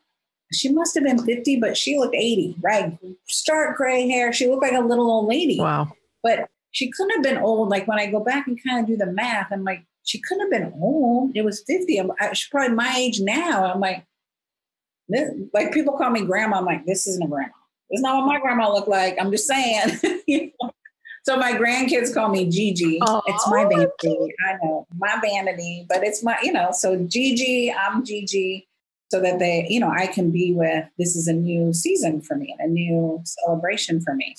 she 0.52 0.72
must 0.72 0.94
have 0.94 1.04
been 1.04 1.18
50, 1.18 1.60
but 1.60 1.76
she 1.76 1.98
looked 1.98 2.14
80, 2.14 2.56
right? 2.60 2.98
Stark 3.26 3.76
gray 3.76 4.08
hair. 4.08 4.32
She 4.32 4.48
looked 4.48 4.62
like 4.62 4.72
a 4.72 4.80
little 4.80 5.10
old 5.10 5.28
lady. 5.28 5.58
Wow. 5.60 5.92
But 6.22 6.48
she 6.72 6.90
couldn't 6.90 7.16
have 7.16 7.22
been 7.22 7.42
old. 7.42 7.68
Like 7.68 7.86
when 7.86 7.98
I 7.98 8.06
go 8.06 8.20
back 8.20 8.46
and 8.46 8.58
kind 8.62 8.80
of 8.80 8.86
do 8.86 8.96
the 8.96 9.12
math, 9.12 9.48
I'm 9.50 9.64
like, 9.64 9.84
she 10.04 10.20
couldn't 10.22 10.50
have 10.50 10.50
been 10.50 10.72
old. 10.80 11.32
It 11.34 11.44
was 11.44 11.62
50. 11.66 11.98
I'm, 11.98 12.10
I, 12.18 12.32
she's 12.32 12.48
probably 12.48 12.74
my 12.74 12.94
age 12.96 13.20
now. 13.20 13.72
I'm 13.72 13.80
like, 13.80 14.04
this, 15.08 15.30
like 15.52 15.72
people 15.72 15.96
call 15.98 16.10
me 16.10 16.24
grandma. 16.24 16.58
I'm 16.58 16.64
like, 16.64 16.86
this 16.86 17.06
isn't 17.06 17.22
a 17.22 17.28
grandma. 17.28 17.52
It's 17.90 18.02
not 18.02 18.16
what 18.16 18.26
my 18.26 18.40
grandma 18.40 18.72
looked 18.72 18.88
like. 18.88 19.16
I'm 19.20 19.30
just 19.30 19.46
saying. 19.46 20.00
So 21.24 21.36
my 21.36 21.52
grandkids 21.52 22.12
call 22.14 22.28
me 22.28 22.48
Gigi. 22.48 22.98
Oh, 23.02 23.22
it's 23.26 23.48
my 23.48 23.64
vanity. 23.64 24.34
I 24.48 24.54
know 24.62 24.86
my 24.96 25.20
vanity, 25.22 25.86
but 25.88 26.02
it's 26.02 26.22
my, 26.22 26.38
you 26.42 26.52
know, 26.52 26.70
so 26.72 26.96
Gigi, 26.96 27.72
I'm 27.72 28.04
Gigi 28.04 28.66
so 29.10 29.20
that 29.20 29.38
they, 29.38 29.66
you 29.68 29.80
know, 29.80 29.90
I 29.90 30.06
can 30.06 30.30
be 30.30 30.52
with 30.52 30.84
this 30.98 31.16
is 31.16 31.28
a 31.28 31.32
new 31.32 31.72
season 31.72 32.20
for 32.20 32.36
me, 32.36 32.54
a 32.58 32.66
new 32.66 33.22
celebration 33.24 34.00
for 34.00 34.14
me 34.14 34.34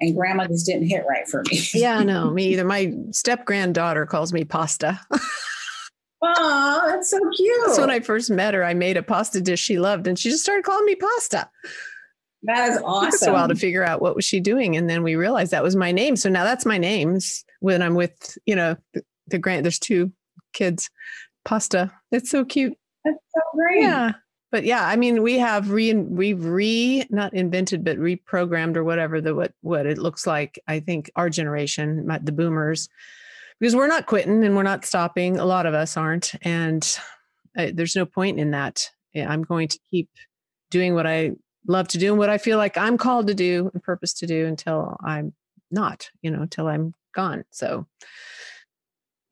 and 0.00 0.16
grandma 0.16 0.46
just 0.46 0.66
didn't 0.66 0.88
hit 0.88 1.04
right 1.08 1.28
for 1.28 1.42
me. 1.50 1.60
yeah, 1.74 2.02
no, 2.02 2.30
me 2.32 2.48
either. 2.48 2.64
My 2.64 2.94
step 3.10 3.44
granddaughter 3.44 4.06
calls 4.06 4.32
me 4.32 4.44
pasta. 4.44 5.00
oh, 6.22 6.82
that's 6.86 7.10
so 7.10 7.18
cute. 7.36 7.66
That's 7.66 7.78
when 7.78 7.90
I 7.90 8.00
first 8.00 8.30
met 8.30 8.54
her. 8.54 8.64
I 8.64 8.74
made 8.74 8.96
a 8.96 9.02
pasta 9.02 9.40
dish 9.40 9.60
she 9.60 9.78
loved, 9.78 10.06
and 10.06 10.18
she 10.18 10.30
just 10.30 10.42
started 10.42 10.64
calling 10.64 10.84
me 10.84 10.94
pasta. 10.94 11.48
That 12.44 12.70
is 12.70 12.78
awesome. 12.84 13.08
It 13.08 13.18
took 13.18 13.28
a 13.28 13.32
while 13.32 13.48
to 13.48 13.54
figure 13.54 13.84
out 13.84 14.00
what 14.00 14.14
was 14.14 14.24
she 14.24 14.40
doing, 14.40 14.76
and 14.76 14.88
then 14.88 15.02
we 15.02 15.16
realized 15.16 15.50
that 15.50 15.62
was 15.62 15.76
my 15.76 15.92
name. 15.92 16.16
So 16.16 16.28
now 16.28 16.44
that's 16.44 16.64
my 16.64 16.78
name 16.78 17.18
when 17.60 17.82
I'm 17.82 17.94
with 17.94 18.38
you 18.46 18.54
know 18.54 18.76
the, 18.94 19.02
the 19.26 19.38
grand. 19.38 19.64
There's 19.64 19.78
two 19.78 20.12
kids. 20.52 20.90
Pasta. 21.44 21.90
It's 22.12 22.30
so 22.30 22.44
cute. 22.44 22.76
That's 23.04 23.18
so 23.34 23.40
great. 23.54 23.82
Yeah 23.82 24.12
but 24.50 24.64
yeah, 24.64 24.86
I 24.86 24.96
mean, 24.96 25.22
we 25.22 25.38
have 25.38 25.70
re 25.70 25.92
we've 25.94 26.44
re 26.44 27.04
not 27.10 27.34
invented 27.34 27.84
but 27.84 27.98
reprogrammed 27.98 28.76
or 28.76 28.84
whatever 28.84 29.20
the 29.20 29.34
what 29.34 29.52
what 29.60 29.86
it 29.86 29.98
looks 29.98 30.26
like. 30.26 30.58
I 30.66 30.80
think 30.80 31.10
our 31.16 31.28
generation, 31.28 32.06
the 32.22 32.32
boomers, 32.32 32.88
because 33.60 33.76
we're 33.76 33.88
not 33.88 34.06
quitting 34.06 34.44
and 34.44 34.56
we're 34.56 34.62
not 34.62 34.86
stopping. 34.86 35.38
A 35.38 35.44
lot 35.44 35.66
of 35.66 35.74
us 35.74 35.96
aren't, 35.96 36.34
and 36.42 36.98
uh, 37.58 37.68
there's 37.74 37.96
no 37.96 38.06
point 38.06 38.40
in 38.40 38.52
that. 38.52 38.90
I'm 39.14 39.42
going 39.42 39.68
to 39.68 39.78
keep 39.90 40.08
doing 40.70 40.94
what 40.94 41.06
I 41.06 41.32
love 41.66 41.88
to 41.88 41.98
do 41.98 42.10
and 42.10 42.18
what 42.18 42.30
I 42.30 42.38
feel 42.38 42.58
like 42.58 42.76
I'm 42.76 42.96
called 42.96 43.26
to 43.26 43.34
do 43.34 43.70
and 43.72 43.82
purpose 43.82 44.12
to 44.14 44.26
do 44.26 44.46
until 44.46 44.96
I'm 45.04 45.32
not, 45.70 46.10
you 46.22 46.30
know, 46.30 46.42
until 46.42 46.68
I'm 46.68 46.94
gone. 47.14 47.44
So 47.50 47.86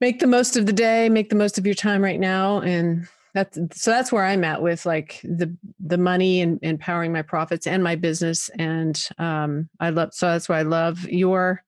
make 0.01 0.19
the 0.19 0.27
most 0.27 0.57
of 0.57 0.65
the 0.65 0.73
day, 0.73 1.09
make 1.09 1.29
the 1.29 1.35
most 1.35 1.57
of 1.57 1.65
your 1.65 1.75
time 1.75 2.03
right 2.03 2.19
now, 2.19 2.61
and 2.61 3.07
that's 3.33 3.57
so 3.73 3.91
that's 3.91 4.11
where 4.11 4.25
i'm 4.25 4.43
at 4.43 4.63
with 4.63 4.85
like 4.85 5.21
the 5.23 5.55
the 5.79 5.97
money 5.97 6.41
and 6.41 6.59
empowering 6.63 7.13
my 7.13 7.21
profits 7.21 7.67
and 7.67 7.83
my 7.83 7.95
business. 7.95 8.49
And 8.57 9.07
um 9.19 9.69
i 9.79 9.89
love 9.89 10.13
so 10.13 10.27
that's 10.27 10.49
why 10.49 10.59
i 10.59 10.63
love 10.63 11.07
your 11.07 11.63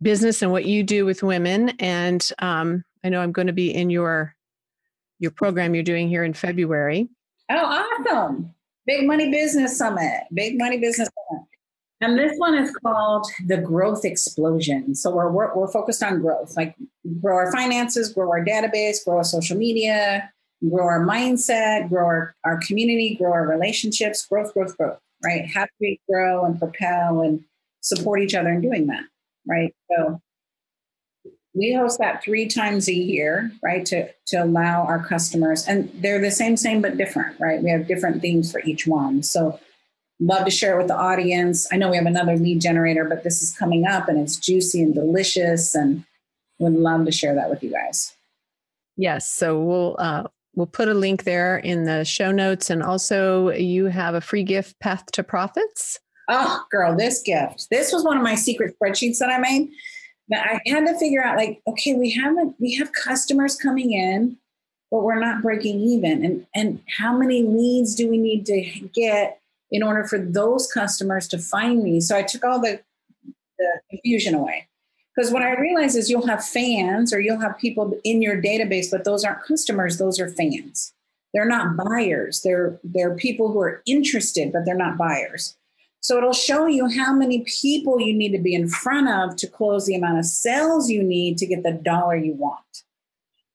business 0.00 0.42
and 0.42 0.50
what 0.50 0.64
you 0.64 0.82
do 0.82 1.04
with 1.04 1.22
women. 1.22 1.70
And 1.78 2.26
um 2.40 2.84
i 3.04 3.08
know 3.08 3.20
i'm 3.20 3.32
going 3.32 3.46
to 3.46 3.52
be 3.52 3.72
in 3.72 3.90
your 3.90 4.34
your 5.20 5.30
program 5.30 5.74
you're 5.74 5.84
doing 5.84 6.08
here 6.08 6.24
in 6.24 6.34
february. 6.34 7.08
Oh 7.48 7.84
awesome 8.06 8.54
big 8.86 9.06
money 9.06 9.30
business 9.30 9.76
summit 9.76 10.24
big 10.32 10.58
money 10.58 10.78
business 10.78 11.08
summit 11.28 11.46
And 12.02 12.18
this 12.18 12.32
one 12.36 12.54
is 12.54 12.74
called 12.82 13.26
the 13.46 13.58
growth 13.58 14.04
explosion. 14.04 14.96
So 14.96 15.14
we're, 15.14 15.30
we're, 15.30 15.54
we're 15.54 15.70
focused 15.70 16.02
on 16.02 16.20
growth, 16.20 16.56
like 16.56 16.74
grow 17.20 17.36
our 17.36 17.52
finances, 17.52 18.12
grow 18.12 18.28
our 18.28 18.44
database, 18.44 19.04
grow 19.04 19.18
our 19.18 19.24
social 19.24 19.56
media, 19.56 20.28
grow 20.68 20.84
our 20.84 21.06
mindset, 21.06 21.88
grow 21.88 22.04
our, 22.04 22.34
our 22.44 22.58
community, 22.66 23.14
grow 23.14 23.32
our 23.32 23.46
relationships, 23.46 24.26
growth, 24.26 24.52
growth, 24.52 24.76
growth, 24.76 24.98
right? 25.24 25.46
How 25.46 25.64
do 25.64 25.70
we 25.80 26.00
grow 26.10 26.44
and 26.44 26.58
propel 26.58 27.20
and 27.20 27.44
support 27.82 28.20
each 28.20 28.34
other 28.34 28.50
in 28.50 28.60
doing 28.60 28.88
that, 28.88 29.04
right? 29.46 29.72
So 29.90 30.20
we 31.54 31.74
host 31.74 31.98
that 31.98 32.22
three 32.22 32.46
times 32.46 32.88
a 32.88 32.94
year, 32.94 33.52
right? 33.62 33.84
To 33.86 34.08
to 34.28 34.36
allow 34.36 34.84
our 34.84 35.04
customers, 35.04 35.66
and 35.66 35.90
they're 35.94 36.20
the 36.20 36.30
same, 36.30 36.56
same 36.56 36.80
but 36.80 36.96
different, 36.96 37.38
right? 37.38 37.62
We 37.62 37.70
have 37.70 37.86
different 37.86 38.22
themes 38.22 38.50
for 38.50 38.60
each 38.60 38.86
one. 38.86 39.22
So 39.22 39.60
love 40.18 40.44
to 40.44 40.50
share 40.50 40.74
it 40.74 40.78
with 40.78 40.88
the 40.88 40.96
audience. 40.96 41.68
I 41.72 41.76
know 41.76 41.90
we 41.90 41.96
have 41.96 42.06
another 42.06 42.36
lead 42.36 42.60
generator, 42.60 43.04
but 43.04 43.24
this 43.24 43.42
is 43.42 43.54
coming 43.54 43.86
up 43.86 44.08
and 44.08 44.18
it's 44.18 44.38
juicy 44.38 44.82
and 44.82 44.94
delicious, 44.94 45.74
and 45.74 46.04
would 46.58 46.72
love 46.72 47.04
to 47.04 47.12
share 47.12 47.34
that 47.34 47.50
with 47.50 47.62
you 47.62 47.70
guys. 47.70 48.14
Yes, 48.96 49.30
so 49.30 49.60
we'll 49.60 49.96
uh, 49.98 50.24
we'll 50.54 50.66
put 50.66 50.88
a 50.88 50.94
link 50.94 51.24
there 51.24 51.58
in 51.58 51.84
the 51.84 52.04
show 52.04 52.32
notes, 52.32 52.70
and 52.70 52.82
also 52.82 53.50
you 53.50 53.86
have 53.86 54.14
a 54.14 54.22
free 54.22 54.44
gift, 54.44 54.78
Path 54.80 55.04
to 55.12 55.22
Profits. 55.22 55.98
Oh, 56.30 56.64
girl, 56.70 56.96
this 56.96 57.20
gift. 57.20 57.66
This 57.70 57.92
was 57.92 58.04
one 58.04 58.16
of 58.16 58.22
my 58.22 58.36
secret 58.36 58.74
spreadsheets 58.78 59.18
that 59.18 59.28
I 59.28 59.38
made 59.38 59.70
but 60.32 60.40
I 60.40 60.60
had 60.66 60.86
to 60.86 60.98
figure 60.98 61.22
out 61.22 61.36
like, 61.36 61.60
okay, 61.66 61.92
we 61.92 62.10
haven't 62.10 62.56
we 62.58 62.74
have 62.76 62.90
customers 62.94 63.54
coming 63.54 63.92
in, 63.92 64.38
but 64.90 65.02
we're 65.02 65.20
not 65.20 65.42
breaking 65.42 65.78
even. 65.80 66.24
And 66.24 66.46
and 66.54 66.80
how 66.98 67.14
many 67.14 67.42
leads 67.42 67.94
do 67.94 68.08
we 68.08 68.16
need 68.16 68.46
to 68.46 68.88
get 68.94 69.40
in 69.70 69.82
order 69.82 70.04
for 70.04 70.18
those 70.18 70.66
customers 70.72 71.28
to 71.28 71.38
find 71.38 71.82
me? 71.82 72.00
So 72.00 72.16
I 72.16 72.22
took 72.22 72.44
all 72.44 72.62
the 72.62 72.80
the 73.58 73.80
confusion 73.90 74.34
away. 74.34 74.68
Because 75.14 75.30
what 75.30 75.42
I 75.42 75.60
realized 75.60 75.98
is 75.98 76.08
you'll 76.08 76.26
have 76.26 76.42
fans 76.42 77.12
or 77.12 77.20
you'll 77.20 77.40
have 77.40 77.58
people 77.58 78.00
in 78.02 78.22
your 78.22 78.40
database, 78.40 78.90
but 78.90 79.04
those 79.04 79.24
aren't 79.24 79.44
customers, 79.44 79.98
those 79.98 80.18
are 80.18 80.30
fans. 80.30 80.94
They're 81.34 81.44
not 81.44 81.76
buyers. 81.76 82.40
They're 82.40 82.80
they're 82.82 83.14
people 83.16 83.52
who 83.52 83.60
are 83.60 83.82
interested, 83.84 84.50
but 84.50 84.64
they're 84.64 84.74
not 84.74 84.96
buyers. 84.96 85.58
So 86.02 86.18
it'll 86.18 86.32
show 86.32 86.66
you 86.66 86.88
how 86.88 87.12
many 87.14 87.44
people 87.60 88.00
you 88.00 88.12
need 88.12 88.32
to 88.32 88.42
be 88.42 88.54
in 88.54 88.68
front 88.68 89.08
of 89.08 89.36
to 89.36 89.46
close 89.46 89.86
the 89.86 89.94
amount 89.94 90.18
of 90.18 90.26
sales 90.26 90.90
you 90.90 91.00
need 91.00 91.38
to 91.38 91.46
get 91.46 91.62
the 91.62 91.72
dollar 91.72 92.16
you 92.16 92.34
want. 92.34 92.82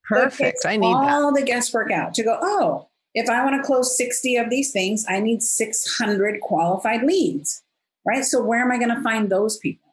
Perfect. 0.08 0.66
I 0.66 0.78
need 0.78 0.88
all 0.88 1.34
that. 1.34 1.42
the 1.42 1.46
guesswork 1.46 1.92
out 1.92 2.14
to 2.14 2.24
go, 2.24 2.40
oh, 2.42 2.88
if 3.14 3.30
I 3.30 3.44
want 3.44 3.62
to 3.62 3.68
close 3.68 3.98
60 3.98 4.38
of 4.38 4.50
these 4.50 4.72
things, 4.72 5.06
I 5.10 5.20
need 5.20 5.44
600 5.44 6.40
qualified 6.40 7.04
leads, 7.04 7.64
right? 8.06 8.24
So 8.24 8.42
where 8.42 8.62
am 8.62 8.72
I 8.72 8.78
going 8.78 8.96
to 8.96 9.02
find 9.02 9.30
those 9.30 9.58
people? 9.58 9.84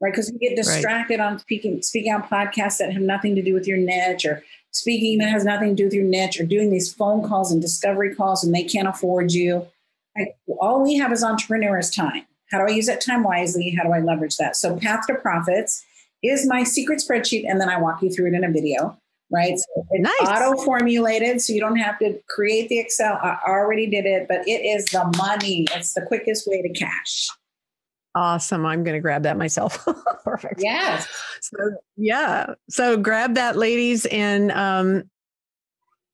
Right. 0.00 0.10
Because 0.10 0.30
you 0.30 0.38
get 0.38 0.56
distracted 0.56 1.20
right. 1.20 1.32
on 1.32 1.38
speaking, 1.38 1.82
speaking 1.82 2.14
on 2.14 2.22
podcasts 2.22 2.78
that 2.78 2.94
have 2.94 3.02
nothing 3.02 3.34
to 3.34 3.42
do 3.42 3.52
with 3.52 3.66
your 3.66 3.76
niche 3.76 4.24
or 4.24 4.42
speaking 4.70 5.18
that 5.18 5.28
has 5.28 5.44
nothing 5.44 5.70
to 5.70 5.74
do 5.74 5.84
with 5.84 5.92
your 5.92 6.04
niche 6.04 6.40
or 6.40 6.46
doing 6.46 6.70
these 6.70 6.90
phone 6.90 7.28
calls 7.28 7.52
and 7.52 7.60
discovery 7.60 8.14
calls 8.14 8.42
and 8.42 8.54
they 8.54 8.64
can't 8.64 8.88
afford 8.88 9.32
you 9.32 9.66
all 10.60 10.82
we 10.82 10.96
have 10.96 11.12
as 11.12 11.22
entrepreneurs 11.22 11.90
time. 11.90 12.26
How 12.50 12.58
do 12.58 12.72
I 12.72 12.74
use 12.74 12.86
that 12.86 13.00
time 13.00 13.22
wisely? 13.22 13.70
How 13.70 13.84
do 13.84 13.92
I 13.92 14.00
leverage 14.00 14.36
that? 14.36 14.56
So, 14.56 14.76
Path 14.76 15.06
to 15.06 15.14
Profits 15.14 15.84
is 16.22 16.46
my 16.46 16.64
secret 16.64 17.00
spreadsheet, 17.00 17.44
and 17.48 17.60
then 17.60 17.68
I 17.68 17.80
walk 17.80 18.02
you 18.02 18.10
through 18.10 18.28
it 18.28 18.34
in 18.34 18.44
a 18.44 18.50
video, 18.50 18.98
right? 19.30 19.56
So 19.58 19.86
it's 19.90 20.02
nice. 20.20 20.28
auto 20.28 20.60
formulated, 20.62 21.40
so 21.40 21.52
you 21.52 21.60
don't 21.60 21.76
have 21.76 21.98
to 22.00 22.18
create 22.28 22.68
the 22.68 22.78
Excel. 22.78 23.18
I 23.22 23.38
already 23.46 23.86
did 23.86 24.04
it, 24.04 24.26
but 24.28 24.46
it 24.46 24.64
is 24.64 24.84
the 24.86 25.10
money. 25.16 25.66
It's 25.74 25.94
the 25.94 26.02
quickest 26.02 26.46
way 26.46 26.60
to 26.62 26.68
cash. 26.70 27.28
Awesome. 28.14 28.66
I'm 28.66 28.82
going 28.82 28.94
to 28.94 29.00
grab 29.00 29.22
that 29.22 29.38
myself. 29.38 29.86
Perfect. 30.24 30.60
Yes. 30.62 31.08
So, 31.40 31.56
yeah. 31.96 32.54
So 32.68 32.96
grab 32.96 33.34
that, 33.36 33.56
ladies, 33.56 34.04
and 34.06 34.50
um, 34.50 35.04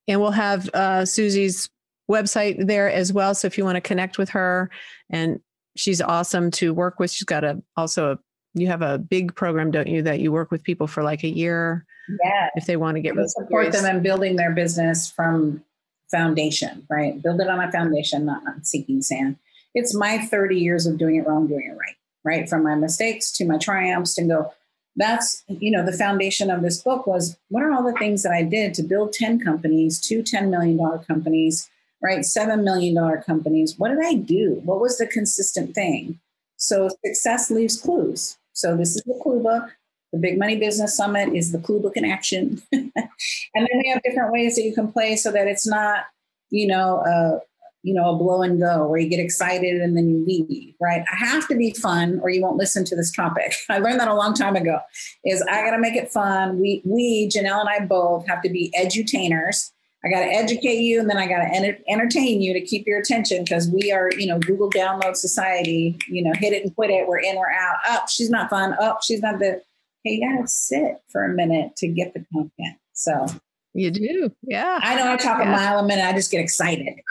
and 0.07 0.21
we'll 0.21 0.31
have 0.31 0.69
uh, 0.75 1.05
Susie's 1.05 1.71
website 2.11 2.67
there 2.67 2.91
as 2.91 3.13
well. 3.13 3.35
So 3.35 3.47
if 3.47 3.59
you 3.59 3.65
want 3.65 3.77
to 3.77 3.81
connect 3.81 4.19
with 4.19 4.31
her, 4.31 4.71
and 5.11 5.41
she's 5.77 6.01
awesome 6.01 6.51
to 6.53 6.75
work 6.75 6.99
with. 6.99 7.11
She's 7.11 7.25
got 7.25 7.45
a 7.45 7.63
also 7.77 8.13
a 8.13 8.19
you 8.57 8.67
have 8.69 8.83
a 8.83 8.99
big 8.99 9.35
program, 9.35 9.71
don't 9.71 9.87
you, 9.87 10.03
that 10.03 10.21
you 10.21 10.33
work 10.33 10.51
with 10.51 10.65
people 10.65 10.87
for 10.87 11.03
like 11.03 11.23
a 11.23 11.29
year? 11.29 11.85
Yeah. 12.25 12.49
If 12.57 12.65
they 12.65 12.77
want 12.77 12.97
to 12.97 13.03
get 13.03 13.15
support 13.29 13.71
them 13.73 13.85
in 13.85 14.03
building 14.03 14.37
their 14.37 14.53
business 14.53 15.11
from 15.11 15.63
foundation, 16.11 16.87
right? 16.89 17.21
Build 17.23 17.41
it 17.41 17.49
on 17.49 17.61
a 17.61 17.71
foundation, 17.71 18.25
not 18.25 18.47
on 18.47 18.65
seeking 18.65 19.03
sand. 19.03 19.37
It's 19.75 19.95
my 19.95 20.19
30 20.19 20.57
years 20.57 20.87
of 20.87 20.97
doing 20.97 21.17
it 21.17 21.27
wrong, 21.27 21.47
doing 21.47 21.71
it 21.71 21.77
right, 21.77 21.97
right? 22.25 22.49
From 22.49 22.65
my 22.65 22.77
mistakes 22.77 23.31
to 23.33 23.45
my 23.45 23.59
triumphs 23.59 24.15
to 24.15 24.25
go, 24.25 24.55
that's, 24.95 25.45
you 25.49 25.71
know, 25.71 25.85
the 25.85 25.93
foundation 25.93 26.51
of 26.51 26.63
this 26.63 26.81
book 26.81 27.07
was 27.07 27.37
what 27.51 27.63
are 27.63 27.73
all 27.73 27.83
the 27.83 27.99
things 27.99 28.23
that 28.23 28.33
I 28.33 28.43
did 28.43 28.73
to 28.75 28.83
build 28.83 29.13
10 29.13 29.41
companies, 29.41 30.01
two 30.01 30.23
$10 30.23 30.49
million 30.49 30.79
companies, 31.01 31.69
right? 32.07 32.21
$7 32.21 32.63
million 32.63 32.97
companies. 33.23 33.77
What 33.77 33.89
did 33.89 33.99
I 34.05 34.15
do? 34.15 34.61
What 34.65 34.81
was 34.81 34.97
the 34.97 35.09
consistent 35.09 35.75
thing? 35.75 36.21
So 36.57 36.89
success 37.05 37.51
leaves 37.51 37.81
clues. 37.81 38.39
So 38.53 38.77
this 38.77 38.95
is 38.95 39.03
the 39.03 39.19
clue 39.21 39.43
book. 39.43 39.77
The 40.13 40.21
Big 40.21 40.39
Money 40.39 40.57
Business 40.57 40.97
Summit 40.97 41.35
is 41.35 41.51
the 41.51 41.59
clue 41.59 41.81
book 41.81 41.97
in 41.97 42.05
action. 42.05 42.63
and 42.73 42.93
then 42.95 43.67
we 43.83 43.91
have 43.93 44.03
different 44.05 44.33
ways 44.33 44.55
that 44.55 44.63
you 44.63 44.73
can 44.73 44.93
play 44.93 45.17
so 45.17 45.33
that 45.33 45.49
it's 45.49 45.67
not, 45.67 46.05
you 46.51 46.69
know, 46.69 47.03
a, 47.05 47.41
you 47.83 47.93
know, 47.93 48.15
a 48.15 48.17
blow 48.17 48.43
and 48.43 48.61
go 48.61 48.87
where 48.87 49.01
you 49.01 49.09
get 49.09 49.19
excited 49.19 49.81
and 49.81 49.97
then 49.97 50.09
you 50.09 50.25
leave, 50.25 50.75
right? 50.81 51.03
I 51.13 51.17
have 51.17 51.49
to 51.49 51.57
be 51.57 51.73
fun 51.73 52.21
or 52.23 52.31
you 52.31 52.41
won't 52.41 52.57
listen 52.57 52.85
to 52.85 52.97
this 52.97 53.11
topic. 53.11 53.53
I 53.69 53.79
learned 53.79 53.99
that 53.99 54.09
a 54.09 54.15
long 54.15 54.33
time 54.33 54.55
ago 54.55 54.79
is 55.25 55.43
I 55.43 55.63
got 55.63 55.73
to 55.73 55.81
make 55.81 55.97
it 55.97 56.13
fun. 56.13 56.61
We, 56.61 56.83
we, 56.85 57.29
Janelle 57.29 57.61
and 57.61 57.69
I 57.69 57.85
both 57.85 58.29
have 58.29 58.43
to 58.43 58.49
be 58.49 58.73
edutainers 58.79 59.73
I 60.07 60.09
got 60.09 60.21
to 60.21 60.33
educate 60.33 60.81
you 60.81 61.01
and 61.01 61.11
then 61.11 61.17
I 61.17 61.27
got 61.27 61.39
to 61.39 61.49
enter- 61.53 61.79
entertain 61.89 62.41
you 62.41 62.53
to 62.53 62.61
keep 62.61 62.87
your 62.87 63.01
attention 63.01 63.43
because 63.43 63.69
we 63.69 63.91
are, 63.91 64.11
you 64.17 64.27
know, 64.27 64.39
Google 64.39 64.71
download 64.71 65.17
society, 65.17 65.99
you 66.09 66.23
know, 66.23 66.33
hit 66.35 66.53
it 66.53 66.63
and 66.63 66.75
quit 66.75 66.91
it. 66.91 67.09
We're 67.09 67.19
in, 67.19 67.37
we're 67.37 67.51
out. 67.51 67.77
Up, 67.89 68.03
oh, 68.05 68.07
she's 68.09 68.31
not 68.31 68.49
fun. 68.49 68.75
Up, 68.75 68.79
oh, 68.81 68.97
she's 69.03 69.21
not 69.21 69.41
the, 69.41 69.61
hey, 70.05 70.13
you 70.13 70.31
got 70.31 70.41
to 70.41 70.49
sit 70.49 70.99
for 71.11 71.25
a 71.25 71.29
minute 71.29 71.75
to 71.79 71.89
get 71.89 72.15
the 72.15 72.25
content. 72.33 72.79
So 72.93 73.27
you 73.75 73.91
do. 73.91 74.31
Yeah. 74.43 74.79
I 74.81 74.95
know 74.95 75.13
I 75.13 75.17
talk 75.17 75.39
yeah. 75.39 75.49
a 75.49 75.51
mile 75.51 75.79
a 75.81 75.87
minute. 75.87 76.05
I 76.05 76.13
just 76.13 76.31
get 76.31 76.41
excited. 76.41 76.95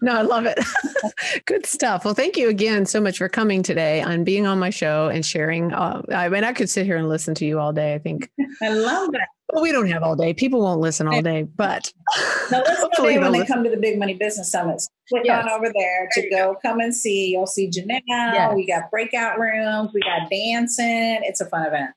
No, 0.00 0.16
I 0.16 0.22
love 0.22 0.46
it. 0.46 0.58
Good 1.44 1.66
stuff. 1.66 2.04
Well, 2.04 2.14
thank 2.14 2.36
you 2.36 2.48
again 2.48 2.86
so 2.86 3.00
much 3.00 3.18
for 3.18 3.28
coming 3.28 3.62
today 3.62 4.00
and 4.00 4.24
being 4.24 4.46
on 4.46 4.58
my 4.58 4.70
show 4.70 5.08
and 5.08 5.24
sharing. 5.24 5.72
Uh, 5.72 6.02
I 6.12 6.28
mean, 6.28 6.42
I 6.42 6.52
could 6.52 6.70
sit 6.70 6.86
here 6.86 6.96
and 6.96 7.08
listen 7.08 7.34
to 7.36 7.44
you 7.44 7.58
all 7.58 7.72
day. 7.72 7.94
I 7.94 7.98
think 7.98 8.30
I 8.62 8.70
love 8.70 9.12
that. 9.12 9.28
Well, 9.52 9.62
we 9.62 9.72
don't 9.72 9.88
have 9.88 10.02
all 10.02 10.16
day. 10.16 10.32
People 10.32 10.62
won't 10.62 10.80
listen 10.80 11.06
all 11.06 11.20
day, 11.22 11.42
but 11.42 11.92
now 12.50 12.62
listen 12.62 12.88
when 12.98 13.20
listen. 13.20 13.32
they 13.32 13.46
come 13.46 13.62
to 13.64 13.70
the 13.70 13.76
Big 13.76 13.98
Money 13.98 14.14
Business 14.14 14.50
Summits. 14.50 14.88
Click 15.08 15.22
yes. 15.24 15.44
on 15.44 15.50
over 15.50 15.70
there 15.72 16.08
to 16.12 16.30
go. 16.30 16.56
Come 16.62 16.80
and 16.80 16.94
see. 16.94 17.30
You'll 17.30 17.46
see 17.46 17.68
Janelle. 17.68 18.00
Yes. 18.08 18.54
We 18.54 18.66
got 18.66 18.90
breakout 18.90 19.38
rooms. 19.38 19.90
We 19.92 20.00
got 20.00 20.30
dancing. 20.30 21.20
It's 21.22 21.40
a 21.40 21.46
fun 21.46 21.66
event. 21.66 21.90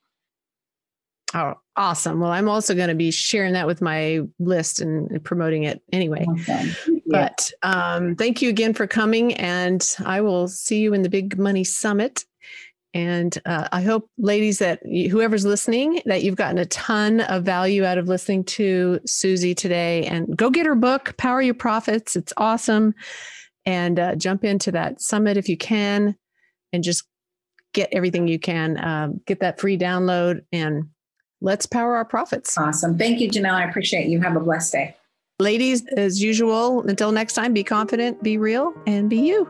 Oh, 1.33 1.55
awesome. 1.75 2.19
Well, 2.19 2.31
I'm 2.31 2.47
also 2.47 2.73
going 2.73 2.87
to 2.89 2.95
be 2.95 3.11
sharing 3.11 3.53
that 3.53 3.67
with 3.67 3.81
my 3.81 4.21
list 4.39 4.79
and 4.79 5.23
promoting 5.23 5.63
it 5.63 5.81
anyway. 5.91 6.25
Awesome. 6.27 7.01
But 7.07 7.51
um, 7.63 8.15
thank 8.15 8.41
you 8.41 8.49
again 8.49 8.73
for 8.73 8.87
coming. 8.87 9.33
And 9.35 9.95
I 10.05 10.21
will 10.21 10.47
see 10.47 10.79
you 10.79 10.93
in 10.93 11.01
the 11.01 11.09
Big 11.09 11.37
Money 11.37 11.63
Summit. 11.63 12.25
And 12.93 13.38
uh, 13.45 13.67
I 13.71 13.81
hope, 13.81 14.09
ladies, 14.17 14.59
that 14.59 14.79
whoever's 14.83 15.45
listening, 15.45 16.01
that 16.05 16.23
you've 16.23 16.35
gotten 16.35 16.57
a 16.57 16.65
ton 16.65 17.21
of 17.21 17.43
value 17.43 17.83
out 17.83 17.97
of 17.97 18.07
listening 18.07 18.43
to 18.45 18.99
Susie 19.05 19.53
today. 19.53 20.05
And 20.05 20.35
go 20.35 20.49
get 20.49 20.65
her 20.65 20.75
book, 20.75 21.15
Power 21.17 21.41
Your 21.41 21.53
Profits. 21.53 22.15
It's 22.15 22.33
awesome. 22.38 22.95
And 23.65 23.99
uh, 23.99 24.15
jump 24.15 24.43
into 24.43 24.71
that 24.71 25.01
summit 25.01 25.38
if 25.38 25.49
you 25.49 25.57
can 25.57 26.15
and 26.73 26.83
just 26.83 27.03
get 27.73 27.89
everything 27.91 28.27
you 28.27 28.39
can. 28.39 28.83
Um, 28.83 29.21
get 29.27 29.41
that 29.41 29.59
free 29.59 29.77
download 29.77 30.41
and 30.51 30.85
let's 31.41 31.65
power 31.65 31.95
our 31.95 32.05
profits. 32.05 32.57
Awesome. 32.57 32.97
Thank 32.97 33.19
you, 33.19 33.29
Janelle. 33.29 33.53
I 33.53 33.69
appreciate 33.69 34.07
you. 34.07 34.21
Have 34.21 34.35
a 34.35 34.39
blessed 34.39 34.71
day. 34.71 34.95
Ladies, 35.39 35.85
as 35.95 36.21
usual, 36.21 36.81
until 36.88 37.11
next 37.11 37.33
time, 37.33 37.53
be 37.53 37.63
confident, 37.63 38.23
be 38.23 38.39
real, 38.39 38.73
and 38.88 39.07
be 39.07 39.17
you. 39.17 39.47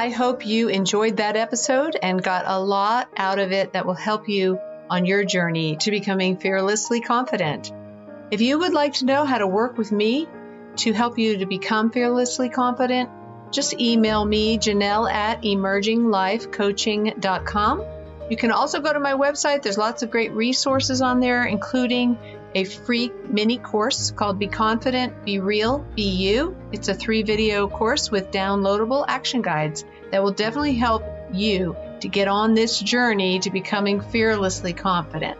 I 0.00 0.08
hope 0.08 0.46
you 0.46 0.68
enjoyed 0.68 1.18
that 1.18 1.36
episode 1.36 1.94
and 2.02 2.22
got 2.22 2.44
a 2.46 2.58
lot 2.58 3.10
out 3.18 3.38
of 3.38 3.52
it 3.52 3.74
that 3.74 3.84
will 3.84 3.92
help 3.92 4.30
you 4.30 4.58
on 4.88 5.04
your 5.04 5.24
journey 5.24 5.76
to 5.76 5.90
becoming 5.90 6.38
fearlessly 6.38 7.02
confident. 7.02 7.70
If 8.30 8.40
you 8.40 8.58
would 8.60 8.72
like 8.72 8.94
to 8.94 9.04
know 9.04 9.26
how 9.26 9.36
to 9.36 9.46
work 9.46 9.76
with 9.76 9.92
me 9.92 10.26
to 10.76 10.94
help 10.94 11.18
you 11.18 11.36
to 11.36 11.44
become 11.44 11.90
fearlessly 11.90 12.48
confident, 12.48 13.10
just 13.50 13.78
email 13.78 14.24
me, 14.24 14.56
Janelle 14.56 15.12
at 15.12 15.42
emerginglifecoaching.com. 15.42 17.84
You 18.30 18.36
can 18.38 18.52
also 18.52 18.80
go 18.80 18.94
to 18.94 19.00
my 19.00 19.12
website. 19.12 19.60
There's 19.60 19.76
lots 19.76 20.02
of 20.02 20.10
great 20.10 20.32
resources 20.32 21.02
on 21.02 21.20
there, 21.20 21.44
including 21.44 22.16
a 22.54 22.64
free 22.64 23.12
mini 23.28 23.58
course 23.58 24.10
called 24.10 24.38
Be 24.38 24.48
Confident, 24.48 25.24
Be 25.24 25.38
Real, 25.38 25.86
Be 25.94 26.10
You. 26.10 26.56
It's 26.72 26.88
a 26.88 26.94
three 26.94 27.22
video 27.22 27.68
course 27.68 28.10
with 28.10 28.30
downloadable 28.30 29.04
action 29.06 29.42
guides 29.42 29.84
that 30.10 30.22
will 30.22 30.32
definitely 30.32 30.74
help 30.74 31.04
you 31.32 31.76
to 32.00 32.08
get 32.08 32.28
on 32.28 32.54
this 32.54 32.80
journey 32.80 33.40
to 33.40 33.50
becoming 33.50 34.00
fearlessly 34.00 34.72
confident. 34.72 35.38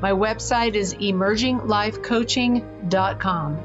My 0.00 0.12
website 0.12 0.74
is 0.74 0.94
emerginglifecoaching.com. 0.94 3.58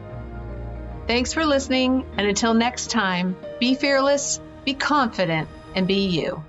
Thanks 1.08 1.34
for 1.34 1.46
listening, 1.46 2.06
and 2.18 2.28
until 2.28 2.54
next 2.54 2.92
time, 2.92 3.36
be 3.60 3.76
fearless, 3.76 4.40
be 4.64 4.74
confident, 4.74 5.50
and 5.76 5.88
be 5.88 6.08
you. 6.08 6.44